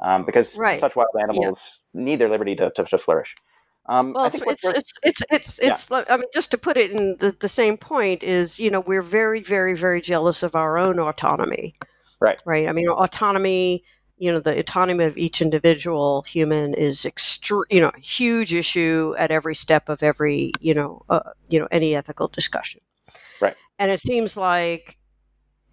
Um, 0.00 0.24
because 0.26 0.56
Right. 0.56 0.80
such 0.80 0.96
wild 0.96 1.10
animals 1.20 1.78
need 1.94 2.16
their 2.20 2.28
liberty 2.28 2.56
to, 2.56 2.70
to, 2.70 2.84
to 2.84 2.98
flourish. 2.98 3.34
Um, 3.86 4.12
Well, 4.12 4.24
I 4.24 4.28
it's 4.28 4.36
it's, 4.36 4.64
worth- 4.64 4.76
it's 4.76 4.92
it's 5.02 5.22
it's 5.30 5.60
Yeah. 5.62 5.68
it's 5.70 5.90
like 5.90 6.10
I 6.10 6.16
mean, 6.16 6.26
just 6.32 6.50
to 6.52 6.58
put 6.58 6.76
it 6.76 6.90
in 6.90 7.16
the, 7.18 7.30
the 7.38 7.48
same 7.48 7.76
point 7.76 8.22
is, 8.22 8.60
you 8.60 8.70
know, 8.70 8.80
we're 8.80 9.02
very, 9.02 9.40
very, 9.40 9.74
very 9.74 10.00
jealous 10.00 10.42
of 10.42 10.54
our 10.54 10.78
own 10.78 10.98
autonomy. 10.98 11.74
Right. 12.20 12.40
Right. 12.44 12.68
I 12.68 12.72
mean, 12.72 12.88
autonomy. 12.88 13.84
You 14.22 14.32
know, 14.32 14.40
the 14.40 14.58
autonomy 14.58 15.04
of 15.04 15.16
each 15.16 15.42
individual 15.42 16.22
human 16.22 16.74
is 16.74 17.00
extre- 17.00 17.64
you 17.70 17.80
know, 17.80 17.90
a 17.94 18.00
huge 18.00 18.54
issue 18.54 19.14
at 19.18 19.30
every 19.30 19.54
step 19.54 19.88
of 19.88 20.02
every, 20.02 20.52
you 20.60 20.74
know, 20.74 21.02
uh, 21.08 21.30
you 21.48 21.58
know, 21.58 21.68
any 21.70 21.94
ethical 21.94 22.28
discussion. 22.28 22.80
Right. 23.40 23.54
And 23.78 23.90
it 23.90 24.00
seems 24.00 24.36
like 24.36 24.98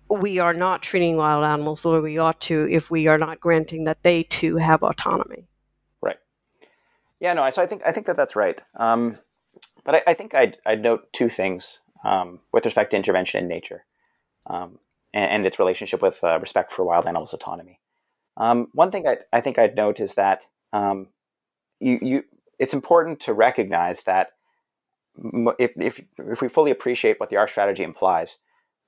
we 0.10 0.40
are 0.40 0.54
not 0.54 0.82
treating 0.82 1.18
wild 1.18 1.44
animals 1.44 1.84
the 1.84 1.92
way 1.92 2.00
we 2.00 2.18
ought 2.18 2.42
to 2.42 2.68
if 2.72 2.90
we 2.90 3.08
are 3.08 3.20
not 3.20 3.40
granting 3.40 3.84
that 3.84 4.02
they 4.04 4.24
too 4.24 4.56
have 4.58 4.82
autonomy. 4.82 5.48
Right 6.02 6.18
yeah, 7.20 7.34
no. 7.34 7.50
So 7.50 7.62
I 7.62 7.68
think 7.68 7.82
I 7.86 7.92
think 7.92 8.08
that 8.08 8.18
that's 8.18 8.36
right. 8.36 8.60
Um, 8.76 9.16
but 9.84 9.96
I, 9.96 10.04
I 10.08 10.14
think 10.14 10.34
I'd, 10.34 10.58
I'd 10.66 10.82
note 10.82 11.12
two 11.14 11.30
things 11.30 11.80
um, 12.04 12.40
with 12.52 12.66
respect 12.66 12.92
to 12.92 12.98
intervention 12.98 13.44
in 13.44 13.50
nature 13.50 13.86
um, 14.48 14.80
and, 15.14 15.32
and 15.32 15.46
its 15.46 15.60
relationship 15.60 16.02
with 16.02 16.24
uh, 16.24 16.40
respect 16.40 16.72
for 16.72 16.86
wild 16.86 17.08
animals' 17.08 17.34
autonomy. 17.34 17.79
Um, 18.40 18.68
one 18.74 18.90
thing 18.90 19.08
I, 19.08 19.18
I 19.34 19.42
think 19.42 19.60
I'd 19.60 19.76
note 19.76 20.00
is 20.00 20.16
that 20.16 20.44
um, 20.74 21.08
you, 21.80 22.00
you 22.02 22.24
it's 22.58 22.74
important 22.74 23.20
to 23.22 23.34
recognize 23.34 24.04
that 24.04 24.30
if, 25.60 25.72
if 25.76 26.02
if 26.18 26.42
we 26.42 26.48
fully 26.48 26.72
appreciate 26.72 27.20
what 27.20 27.30
the 27.30 27.38
R 27.38 27.48
strategy 27.48 27.84
implies, 27.84 28.38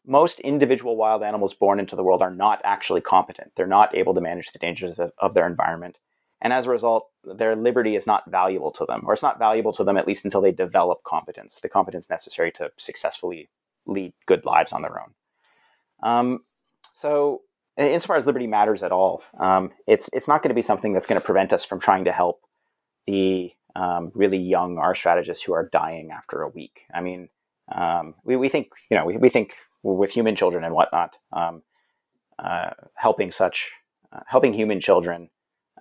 most 0.06 0.40
individual 0.40 0.96
wild 0.96 1.24
animals 1.24 1.54
born 1.54 1.80
into 1.80 1.96
the 1.96 2.04
world 2.04 2.22
are 2.22 2.34
not 2.34 2.62
actually 2.64 3.02
competent. 3.02 3.52
They're 3.56 3.68
not 3.68 3.96
able 3.96 4.14
to 4.14 4.22
manage 4.22 4.52
the 4.52 4.60
dangers 4.60 4.98
of, 4.98 5.12
of 5.18 5.34
their 5.34 5.48
environment. 5.48 6.00
And 6.42 6.54
as 6.54 6.66
a 6.66 6.72
result, 6.72 7.08
their 7.24 7.56
liberty 7.56 7.96
is 7.96 8.08
not 8.08 8.30
valuable 8.30 8.72
to 8.72 8.86
them, 8.86 9.04
or 9.06 9.14
it's 9.14 9.22
not 9.22 9.38
valuable 9.38 9.74
to 9.74 9.84
them 9.84 9.96
at 9.96 10.08
least 10.08 10.26
until 10.26 10.42
they 10.42 10.52
develop 10.52 11.04
competence, 11.04 11.60
the 11.62 11.70
competence 11.70 12.10
necessary 12.10 12.52
to 12.54 12.72
successfully 12.78 13.50
lead 13.86 14.14
good 14.26 14.44
lives 14.44 14.72
on 14.72 14.82
their 14.82 15.00
own. 15.00 15.14
Um, 16.02 16.40
so, 17.00 17.42
in- 17.78 17.88
insofar 17.88 18.18
as 18.18 18.26
liberty 18.26 18.48
matters 18.48 18.84
at 18.84 18.92
all, 18.92 19.24
um, 19.40 19.72
it's 19.88 20.10
it's 20.14 20.28
not 20.28 20.44
going 20.44 20.50
to 20.50 20.56
be 20.56 20.62
something 20.62 20.94
that's 20.94 21.06
going 21.08 21.20
to 21.20 21.26
prevent 21.26 21.54
us 21.54 21.66
from 21.66 21.80
trying 21.80 22.06
to 22.06 22.12
help 22.12 22.42
the 23.08 23.52
um, 23.76 24.12
really 24.14 24.38
young 24.38 24.78
R 24.78 24.96
strategists 24.96 25.44
who 25.44 25.54
are 25.54 25.70
dying 25.72 26.12
after 26.12 26.42
a 26.42 26.50
week. 26.50 26.82
I 26.94 27.02
mean, 27.02 27.30
um, 27.74 28.16
we, 28.24 28.36
we 28.36 28.50
think 28.50 28.70
you 28.90 28.98
know 28.98 29.06
we, 29.06 29.18
we 29.18 29.30
think 29.30 29.56
with 29.84 30.12
human 30.12 30.36
children 30.36 30.64
and 30.64 30.74
whatnot, 30.74 31.18
um, 31.34 31.64
uh, 32.40 32.72
helping 32.96 33.32
such 33.32 33.72
uh, 34.14 34.22
helping 34.28 34.54
human 34.54 34.80
children 34.80 35.30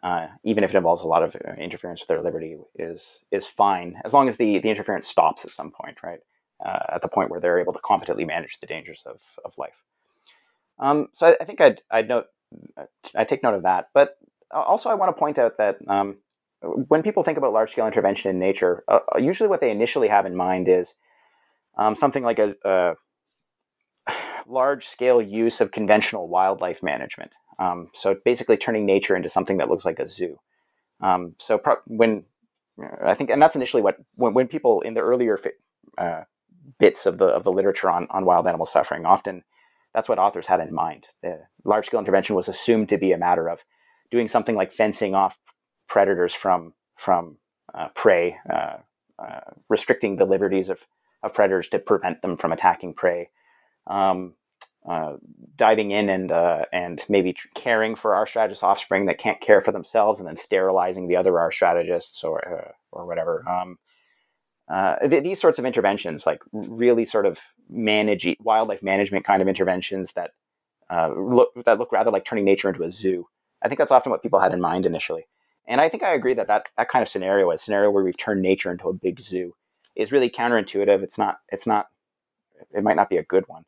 uh, 0.03 0.28
even 0.45 0.64
if 0.64 0.70
it 0.70 0.76
involves 0.76 1.03
a 1.03 1.07
lot 1.07 1.22
of 1.22 1.36
uh, 1.36 1.53
interference 1.59 2.01
with 2.01 2.09
their 2.09 2.22
liberty, 2.22 2.57
is 2.78 3.18
is 3.30 3.47
fine 3.47 4.01
as 4.05 4.12
long 4.12 4.28
as 4.28 4.36
the, 4.36 4.59
the 4.59 4.70
interference 4.70 5.07
stops 5.07 5.45
at 5.45 5.51
some 5.51 5.70
point, 5.70 5.99
right? 6.03 6.20
Uh, 6.64 6.78
at 6.95 7.03
the 7.03 7.09
point 7.09 7.30
where 7.30 7.41
they're 7.41 7.61
able 7.61 7.72
to 7.72 7.80
competently 7.80 8.24
manage 8.24 8.59
the 8.61 8.66
dangers 8.66 9.03
of, 9.07 9.20
of 9.45 9.53
life. 9.57 9.82
Um, 10.80 11.08
so 11.14 11.28
I, 11.28 11.36
I 11.40 11.44
think 11.44 11.60
I'd 11.60 11.82
I'd 11.90 12.08
note 12.08 12.26
I 13.14 13.24
take 13.24 13.42
note 13.42 13.54
of 13.54 13.62
that, 13.62 13.88
but 13.94 14.16
also 14.50 14.88
I 14.88 14.94
want 14.94 15.14
to 15.14 15.18
point 15.18 15.38
out 15.38 15.58
that 15.58 15.76
um, 15.86 16.18
when 16.88 17.02
people 17.02 17.22
think 17.22 17.38
about 17.38 17.52
large 17.52 17.72
scale 17.72 17.86
intervention 17.86 18.30
in 18.30 18.38
nature, 18.38 18.82
uh, 18.88 18.98
usually 19.18 19.48
what 19.48 19.60
they 19.60 19.70
initially 19.70 20.08
have 20.08 20.26
in 20.26 20.34
mind 20.34 20.68
is 20.68 20.94
um, 21.76 21.94
something 21.94 22.24
like 22.24 22.38
a, 22.38 22.54
a 22.64 22.94
large 24.46 24.86
scale 24.88 25.22
use 25.22 25.60
of 25.60 25.70
conventional 25.70 26.28
wildlife 26.28 26.82
management. 26.82 27.32
Um, 27.58 27.90
so 27.94 28.16
basically 28.24 28.56
turning 28.56 28.86
nature 28.86 29.14
into 29.14 29.28
something 29.28 29.58
that 29.58 29.68
looks 29.68 29.84
like 29.84 29.98
a 29.98 30.08
zoo. 30.08 30.38
Um, 31.00 31.34
so 31.38 31.58
pro- 31.58 31.76
when 31.86 32.24
I 33.04 33.14
think, 33.14 33.30
and 33.30 33.40
that's 33.40 33.56
initially 33.56 33.82
what 33.82 33.96
when, 34.16 34.34
when 34.34 34.48
people 34.48 34.80
in 34.80 34.94
the 34.94 35.00
earlier 35.00 35.38
uh, 35.98 36.22
bits 36.78 37.06
of 37.06 37.18
the 37.18 37.26
of 37.26 37.44
the 37.44 37.52
literature 37.52 37.90
on 37.90 38.06
on 38.10 38.24
wild 38.24 38.46
animal 38.46 38.66
suffering, 38.66 39.04
often 39.06 39.44
that's 39.95 40.09
what 40.09 40.18
authors 40.18 40.47
had 40.47 40.61
in 40.61 40.72
mind. 40.72 41.07
The 41.22 41.41
large 41.64 41.86
scale 41.86 42.01
intervention 42.01 42.36
was 42.36 42.49
assumed 42.49 42.88
to 42.91 42.99
be 42.99 43.12
a 43.12 43.18
matter 43.18 43.49
of 43.49 43.64
doing 44.11 44.28
something 44.28 44.57
like 44.57 44.72
fencing 44.72 45.14
off 45.14 45.38
predators 45.88 46.34
from 46.34 46.74
from 46.97 47.38
uh, 47.74 47.88
prey, 47.95 48.36
uh, 48.53 48.76
uh, 49.18 49.41
restricting 49.68 50.16
the 50.16 50.24
liberties 50.24 50.68
of 50.68 50.80
of 51.22 51.34
predators 51.34 51.68
to 51.68 51.78
prevent 51.78 52.22
them 52.22 52.36
from 52.36 52.53
attacking 52.53 52.95
prey. 52.95 53.30
Um, 53.86 54.34
uh, 54.88 55.16
diving 55.57 55.91
in 55.91 56.09
and 56.09 56.32
uh, 56.32 56.64
and 56.72 57.05
maybe 57.09 57.36
caring 57.55 57.95
for 57.95 58.14
R 58.14 58.26
strategist 58.26 58.64
offspring 58.64 59.07
that 59.07 59.18
can't 59.18 59.41
care 59.41 59.61
for 59.61 59.72
themselves, 59.72 60.18
and 60.18 60.28
then 60.28 60.36
sterilizing 60.36 61.07
the 61.07 61.16
other 61.16 61.38
R 61.38 61.53
strategists 61.53 62.24
or 62.24 62.47
uh, 62.49 62.72
or 62.93 63.07
whatever. 63.07 63.45
Um, 63.49 63.78
uh, 64.70 64.96
th- 65.08 65.22
these 65.22 65.40
sorts 65.40 65.58
of 65.58 65.66
interventions, 65.66 66.26
like 66.26 66.40
really 66.52 67.04
sort 67.04 67.26
of 67.26 67.38
manage 67.68 68.26
wildlife 68.40 68.82
management 68.82 69.24
kind 69.24 69.42
of 69.42 69.48
interventions 69.48 70.12
that 70.12 70.30
uh, 70.90 71.12
look 71.16 71.50
that 71.64 71.78
look 71.78 71.92
rather 71.92 72.10
like 72.10 72.24
turning 72.24 72.44
nature 72.44 72.68
into 72.68 72.84
a 72.84 72.90
zoo. 72.90 73.26
I 73.62 73.68
think 73.68 73.78
that's 73.78 73.90
often 73.90 74.10
what 74.10 74.22
people 74.22 74.40
had 74.40 74.54
in 74.54 74.60
mind 74.60 74.86
initially, 74.86 75.26
and 75.66 75.80
I 75.80 75.88
think 75.88 76.02
I 76.02 76.14
agree 76.14 76.34
that 76.34 76.48
that, 76.48 76.66
that 76.76 76.88
kind 76.88 77.02
of 77.02 77.08
scenario, 77.08 77.50
a 77.50 77.58
scenario 77.58 77.90
where 77.90 78.04
we've 78.04 78.16
turned 78.16 78.42
nature 78.42 78.70
into 78.70 78.88
a 78.88 78.92
big 78.92 79.20
zoo, 79.20 79.54
is 79.96 80.12
really 80.12 80.30
counterintuitive. 80.30 81.02
It's 81.02 81.18
not. 81.18 81.38
It's 81.48 81.66
not. 81.66 81.86
It 82.72 82.84
might 82.84 82.96
not 82.96 83.10
be 83.10 83.16
a 83.16 83.24
good 83.24 83.44
one. 83.48 83.64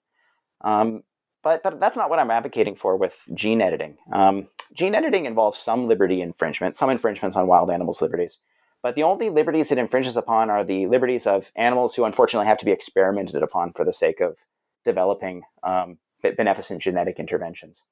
Um, 0.62 1.02
but 1.42 1.62
but 1.62 1.80
that's 1.80 1.96
not 1.96 2.10
what 2.10 2.18
I'm 2.20 2.30
advocating 2.30 2.76
for 2.76 2.96
with 2.96 3.14
gene 3.34 3.60
editing. 3.60 3.96
Um, 4.12 4.48
gene 4.74 4.94
editing 4.94 5.26
involves 5.26 5.58
some 5.58 5.88
liberty 5.88 6.20
infringement, 6.22 6.76
some 6.76 6.90
infringements 6.90 7.36
on 7.36 7.48
wild 7.48 7.70
animals' 7.70 8.00
liberties. 8.00 8.38
But 8.82 8.96
the 8.96 9.04
only 9.04 9.30
liberties 9.30 9.70
it 9.70 9.78
infringes 9.78 10.16
upon 10.16 10.50
are 10.50 10.64
the 10.64 10.86
liberties 10.86 11.26
of 11.26 11.50
animals 11.54 11.94
who 11.94 12.04
unfortunately 12.04 12.48
have 12.48 12.58
to 12.58 12.64
be 12.64 12.72
experimented 12.72 13.42
upon 13.42 13.72
for 13.72 13.84
the 13.84 13.92
sake 13.92 14.20
of 14.20 14.38
developing 14.84 15.42
um, 15.62 15.98
beneficent 16.22 16.82
genetic 16.82 17.20
interventions. 17.20 17.82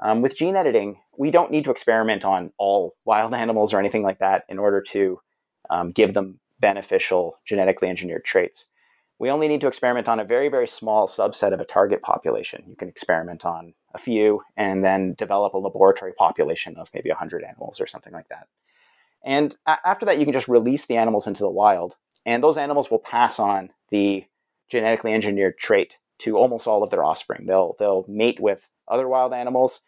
Um, 0.00 0.22
with 0.22 0.36
gene 0.36 0.56
editing, 0.56 1.00
we 1.16 1.30
don't 1.30 1.52
need 1.52 1.64
to 1.64 1.70
experiment 1.70 2.24
on 2.24 2.52
all 2.58 2.96
wild 3.04 3.32
animals 3.44 3.72
or 3.72 3.78
anything 3.78 4.02
like 4.02 4.18
that 4.18 4.44
in 4.48 4.58
order 4.58 4.80
to 4.82 5.20
um, 5.70 5.92
give 5.92 6.14
them 6.14 6.40
beneficial 6.58 7.38
genetically 7.46 7.88
engineered 7.88 8.24
traits. 8.24 8.64
We 9.20 9.30
only 9.30 9.46
need 9.46 9.60
to 9.60 9.68
experiment 9.68 10.08
on 10.08 10.18
a 10.18 10.24
very, 10.24 10.48
very 10.48 10.66
small 10.66 11.06
subset 11.06 11.52
of 11.52 11.60
a 11.60 11.64
target 11.64 12.02
population. 12.02 12.64
You 12.66 12.74
can 12.74 12.88
experiment 12.88 13.44
on 13.44 13.72
a 13.94 13.98
few 13.98 14.42
and 14.56 14.84
then 14.84 15.14
develop 15.16 15.54
a 15.54 15.58
laboratory 15.58 16.12
population 16.12 16.76
of 16.76 16.90
maybe 16.92 17.10
100 17.10 17.44
animals 17.44 17.80
or 17.80 17.86
something 17.86 18.12
like 18.12 18.28
that. 18.28 18.48
And 19.24 19.56
a- 19.66 19.78
after 19.84 20.06
that, 20.06 20.18
you 20.18 20.24
can 20.24 20.34
just 20.34 20.48
release 20.48 20.86
the 20.86 20.96
animals 20.96 21.26
into 21.26 21.42
the 21.42 21.50
wild, 21.50 21.96
and 22.26 22.42
those 22.42 22.56
animals 22.56 22.90
will 22.90 22.98
pass 22.98 23.38
on 23.38 23.70
the 23.90 24.24
genetically 24.70 25.12
engineered 25.12 25.58
trait 25.58 25.96
to 26.20 26.36
almost 26.36 26.66
all 26.66 26.82
of 26.82 26.90
their 26.90 27.04
offspring. 27.04 27.46
They'll 27.46 27.76
they'll 27.78 28.04
mate 28.08 28.40
with 28.40 28.66
other 28.88 29.08
wild 29.08 29.32
animals. 29.32 29.80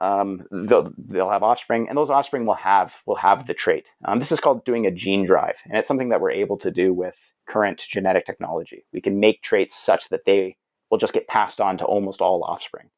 Um, 0.00 0.46
they'll 0.50 0.92
they'll 0.98 1.30
have 1.30 1.42
offspring, 1.42 1.88
and 1.88 1.96
those 1.96 2.10
offspring 2.10 2.44
will 2.44 2.54
have 2.54 2.96
will 3.06 3.16
have 3.16 3.46
the 3.46 3.54
trait. 3.54 3.86
Um, 4.04 4.18
this 4.18 4.32
is 4.32 4.40
called 4.40 4.64
doing 4.64 4.86
a 4.86 4.90
gene 4.90 5.24
drive, 5.24 5.56
and 5.64 5.78
it's 5.78 5.88
something 5.88 6.10
that 6.10 6.20
we're 6.20 6.32
able 6.32 6.58
to 6.58 6.70
do 6.70 6.92
with 6.92 7.16
current 7.48 7.84
genetic 7.88 8.26
technology. 8.26 8.84
We 8.92 9.00
can 9.00 9.20
make 9.20 9.42
traits 9.42 9.76
such 9.76 10.08
that 10.10 10.24
they 10.26 10.56
will 10.90 10.98
just 10.98 11.12
get 11.12 11.28
passed 11.28 11.60
on 11.60 11.78
to 11.78 11.84
almost 11.84 12.20
all 12.20 12.44
offspring. 12.44 12.90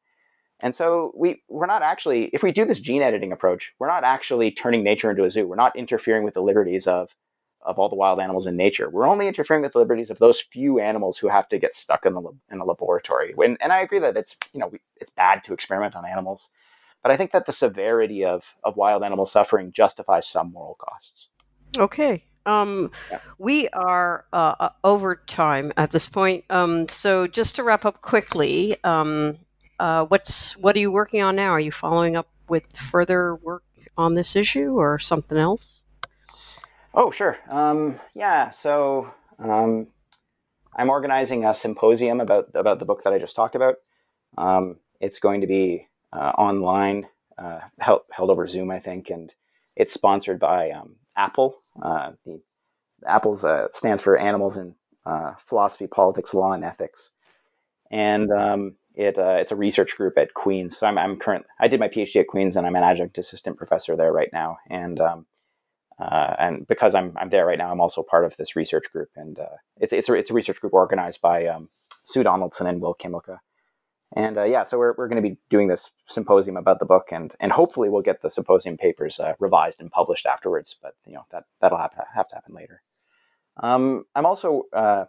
And 0.59 0.75
so 0.75 1.13
we 1.15 1.41
we're 1.47 1.65
not 1.65 1.81
actually 1.81 2.25
if 2.33 2.43
we 2.43 2.51
do 2.51 2.65
this 2.65 2.79
gene 2.79 3.01
editing 3.01 3.31
approach, 3.31 3.73
we're 3.79 3.87
not 3.87 4.03
actually 4.03 4.51
turning 4.51 4.83
nature 4.83 5.09
into 5.09 5.23
a 5.23 5.31
zoo. 5.31 5.47
We're 5.47 5.55
not 5.55 5.75
interfering 5.75 6.23
with 6.23 6.33
the 6.33 6.41
liberties 6.41 6.87
of 6.87 7.15
of 7.61 7.77
all 7.77 7.89
the 7.89 7.95
wild 7.95 8.19
animals 8.19 8.47
in 8.47 8.55
nature. 8.55 8.89
We're 8.89 9.07
only 9.07 9.27
interfering 9.27 9.61
with 9.61 9.73
the 9.73 9.79
liberties 9.79 10.09
of 10.09 10.19
those 10.19 10.41
few 10.41 10.79
animals 10.79 11.17
who 11.17 11.27
have 11.27 11.47
to 11.49 11.59
get 11.59 11.75
stuck 11.75 12.05
in 12.05 12.13
the 12.13 12.23
in 12.51 12.59
a 12.59 12.65
laboratory. 12.65 13.33
When, 13.35 13.57
and 13.61 13.71
I 13.71 13.81
agree 13.81 13.99
that 13.99 14.17
it's 14.17 14.35
you 14.53 14.59
know 14.59 14.71
it's 14.97 15.11
bad 15.11 15.43
to 15.45 15.53
experiment 15.53 15.95
on 15.95 16.05
animals, 16.05 16.49
but 17.03 17.11
I 17.11 17.17
think 17.17 17.31
that 17.31 17.45
the 17.45 17.51
severity 17.51 18.25
of 18.25 18.43
of 18.63 18.75
wild 18.75 19.03
animal 19.03 19.25
suffering 19.25 19.71
justifies 19.71 20.27
some 20.27 20.51
moral 20.51 20.75
costs. 20.75 21.27
Okay. 21.77 22.23
Um, 22.45 22.89
yeah. 23.11 23.19
We 23.37 23.67
are 23.69 24.25
uh, 24.33 24.55
uh, 24.59 24.69
over 24.83 25.15
time 25.15 25.71
at 25.77 25.91
this 25.91 26.09
point. 26.09 26.45
Um, 26.49 26.87
so 26.87 27.27
just 27.27 27.55
to 27.57 27.63
wrap 27.63 27.85
up 27.85 28.01
quickly, 28.01 28.75
um, 28.83 29.35
uh, 29.79 30.05
what's 30.05 30.57
what 30.57 30.75
are 30.75 30.79
you 30.79 30.91
working 30.91 31.21
on 31.21 31.35
now? 31.35 31.49
Are 31.49 31.59
you 31.59 31.71
following 31.71 32.15
up 32.15 32.27
with 32.47 32.75
further 32.75 33.35
work 33.35 33.63
on 33.97 34.13
this 34.13 34.35
issue 34.35 34.73
or 34.79 34.99
something 34.99 35.37
else? 35.37 35.85
Oh, 36.93 37.11
sure. 37.11 37.37
Um, 37.51 37.99
yeah. 38.15 38.49
So 38.49 39.11
um, 39.37 39.87
I'm 40.75 40.89
organizing 40.89 41.45
a 41.45 41.53
symposium 41.53 42.19
about 42.19 42.49
about 42.55 42.79
the 42.79 42.85
book 42.85 43.03
that 43.03 43.13
I 43.13 43.19
just 43.19 43.35
talked 43.35 43.55
about. 43.55 43.75
Um, 44.37 44.77
it's 44.99 45.19
going 45.19 45.41
to 45.41 45.47
be 45.47 45.87
uh, 46.11 46.33
online, 46.37 47.07
uh, 47.37 47.59
held, 47.79 48.01
held 48.11 48.29
over 48.29 48.47
Zoom, 48.47 48.71
I 48.71 48.79
think, 48.79 49.09
and 49.09 49.33
it's 49.75 49.93
sponsored 49.93 50.39
by 50.39 50.71
um, 50.71 50.95
Apple. 51.15 51.57
Uh, 51.81 52.11
the 52.25 52.41
Apple's 53.07 53.45
uh, 53.45 53.67
stands 53.73 54.01
for 54.01 54.17
Animals 54.17 54.57
in 54.57 54.75
uh, 55.05 55.33
Philosophy, 55.47 55.87
Politics, 55.87 56.33
Law, 56.33 56.51
and 56.51 56.65
Ethics, 56.65 57.09
and 57.91 58.29
um, 58.31 58.75
it 58.99 59.17
uh, 59.17 59.37
it's 59.39 59.53
a 59.53 59.55
research 59.55 59.95
group 59.95 60.17
at 60.17 60.33
Queens. 60.33 60.77
So 60.77 60.85
I'm, 60.85 60.97
I'm 60.97 61.17
current. 61.17 61.45
I 61.59 61.69
did 61.69 61.79
my 61.79 61.87
PhD 61.87 62.19
at 62.19 62.27
Queens, 62.27 62.57
and 62.57 62.67
I'm 62.67 62.75
an 62.75 62.83
adjunct 62.83 63.17
assistant 63.17 63.57
professor 63.57 63.95
there 63.95 64.11
right 64.11 64.29
now. 64.33 64.57
And 64.69 64.99
um, 64.99 65.25
uh, 65.97 66.35
and 66.37 66.67
because 66.67 66.93
I'm 66.93 67.13
I'm 67.17 67.29
there 67.29 67.45
right 67.45 67.57
now, 67.57 67.71
I'm 67.71 67.79
also 67.79 68.03
part 68.03 68.25
of 68.25 68.35
this 68.35 68.57
research 68.57 68.91
group, 68.91 69.09
and 69.15 69.39
uh, 69.39 69.55
it's 69.77 69.93
it's 69.93 70.09
a, 70.09 70.13
it's 70.13 70.29
a 70.29 70.33
research 70.33 70.59
group 70.59 70.73
organized 70.73 71.21
by 71.21 71.47
um, 71.47 71.69
Sue 72.03 72.23
Donaldson 72.23 72.67
and 72.67 72.81
Will 72.81 72.93
Kymlicka. 72.93 73.39
And 74.15 74.37
uh, 74.37 74.43
yeah, 74.43 74.63
so 74.63 74.77
we're, 74.77 74.95
we're 74.97 75.07
going 75.07 75.21
to 75.23 75.29
be 75.29 75.37
doing 75.49 75.67
this 75.67 75.91
symposium 76.07 76.57
about 76.57 76.79
the 76.79 76.85
book, 76.85 77.07
and 77.13 77.33
and 77.39 77.53
hopefully 77.53 77.87
we'll 77.87 78.01
get 78.01 78.21
the 78.21 78.29
symposium 78.29 78.75
papers 78.75 79.17
uh, 79.21 79.33
revised 79.39 79.79
and 79.79 79.89
published 79.91 80.25
afterwards. 80.25 80.75
But 80.81 80.95
you 81.05 81.13
know 81.13 81.25
that 81.31 81.45
that'll 81.61 81.77
have 81.77 81.91
to, 81.91 82.03
have 82.13 82.27
to 82.29 82.35
happen 82.35 82.53
later. 82.53 82.81
Um, 83.63 84.05
I'm 84.13 84.25
also 84.25 84.63
uh, 84.73 85.05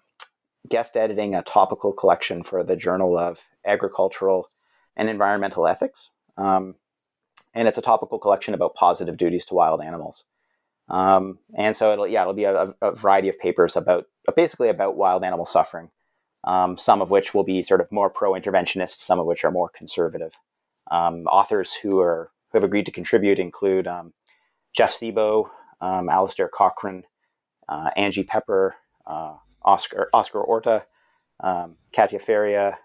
guest 0.68 0.96
editing 0.96 1.34
a 1.34 1.42
topical 1.42 1.92
collection 1.92 2.42
for 2.42 2.62
the 2.62 2.76
Journal 2.76 3.18
of 3.18 3.38
Agricultural 3.66 4.48
and 4.96 5.08
Environmental 5.08 5.66
Ethics, 5.66 6.10
um, 6.36 6.74
and 7.54 7.66
it's 7.66 7.78
a 7.78 7.82
topical 7.82 8.18
collection 8.18 8.54
about 8.54 8.74
positive 8.74 9.16
duties 9.16 9.44
to 9.46 9.54
wild 9.54 9.80
animals. 9.80 10.24
Um, 10.88 11.38
and 11.56 11.76
so 11.76 11.92
it'll 11.92 12.08
yeah 12.08 12.22
it'll 12.22 12.34
be 12.34 12.44
a, 12.44 12.74
a, 12.82 12.92
variety 12.96 13.28
of 13.28 13.38
papers 13.38 13.76
about 13.76 14.06
basically 14.34 14.68
about 14.68 14.96
wild 14.96 15.22
animal 15.22 15.44
suffering, 15.44 15.88
um, 16.44 16.76
some 16.76 17.00
of 17.00 17.10
which 17.10 17.32
will 17.32 17.44
be 17.44 17.62
sort 17.62 17.80
of 17.80 17.90
more 17.92 18.10
pro-interventionist, 18.10 18.98
some 18.98 19.20
of 19.20 19.26
which 19.26 19.44
are 19.44 19.52
more 19.52 19.68
conservative. 19.68 20.32
Um, 20.90 21.26
authors 21.26 21.72
who 21.74 22.00
are 22.00 22.30
who 22.50 22.58
have 22.58 22.64
agreed 22.64 22.86
to 22.86 22.92
contribute 22.92 23.38
include 23.38 23.86
um, 23.86 24.12
Jeff 24.76 24.92
Sebo, 24.92 25.48
um, 25.80 26.08
Alasdair 26.08 26.50
Cochrane, 26.50 27.04
uh, 27.68 27.90
Angie 27.96 28.24
Pepper, 28.24 28.74
uh, 29.06 29.36
Oscar 29.62 30.08
Oscar 30.12 30.42
Horta, 30.42 30.84
um, 31.40 31.76
Catia 31.92 32.18
Faria, 32.18 32.78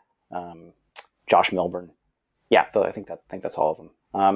Josh 1.27 1.51
Milburn. 1.51 1.91
Yeah, 2.49 2.65
I 2.83 2.91
think 2.91 3.07
that 3.07 3.21
I 3.27 3.31
think 3.31 3.43
that's 3.43 3.55
all 3.55 3.71
of 3.71 3.77
them. 3.77 3.89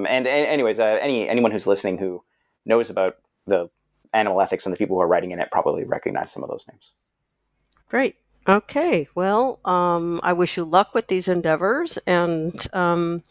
and, 0.06 0.28
and 0.28 0.28
anyways, 0.28 0.80
uh, 0.80 0.98
any 1.02 1.30
anyone 1.30 1.52
who's 1.52 1.68
listening 1.68 1.98
who 1.98 2.24
knows 2.66 2.90
about 2.90 3.18
the 3.48 3.70
animal 4.14 4.42
ethics 4.42 4.66
and 4.66 4.74
the 4.74 4.78
people 4.78 4.96
who 4.96 5.02
are 5.02 5.08
writing 5.08 5.32
in 5.32 5.40
it 5.40 5.52
probably 5.52 5.84
recognize 5.84 6.32
some 6.32 6.44
of 6.44 6.50
those 6.50 6.66
names. 6.68 6.92
Great. 7.88 8.16
Okay. 8.48 9.08
Well, 9.16 9.60
um, 9.66 10.20
I 10.24 10.34
wish 10.34 10.58
you 10.58 10.64
luck 10.64 10.94
with 10.94 11.08
these 11.08 11.28
endeavors, 11.28 11.98
and 12.08 12.54
um, 12.74 13.24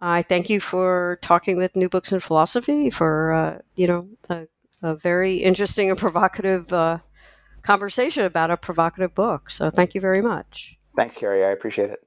I 0.00 0.22
thank 0.22 0.50
you 0.50 0.60
for 0.60 1.18
talking 1.22 1.56
with 1.56 1.74
New 1.74 1.88
Books 1.88 2.12
in 2.12 2.20
Philosophy 2.20 2.90
for 2.90 3.32
uh, 3.32 3.58
you 3.76 3.86
know 3.86 4.08
a, 4.28 4.46
a, 4.82 4.94
very 4.94 5.36
interesting 5.36 5.90
and 5.90 5.98
provocative 5.98 6.72
uh, 6.72 6.98
conversation 7.64 8.24
about 8.24 8.50
a 8.50 8.56
provocative 8.56 9.14
book. 9.14 9.50
So, 9.50 9.70
thank 9.70 9.94
you 9.94 10.00
very 10.00 10.22
much. 10.22 10.78
Thanks, 10.96 11.16
Carrie. 11.16 11.44
I 11.44 11.50
appreciate 11.50 11.90
it. 11.90 12.00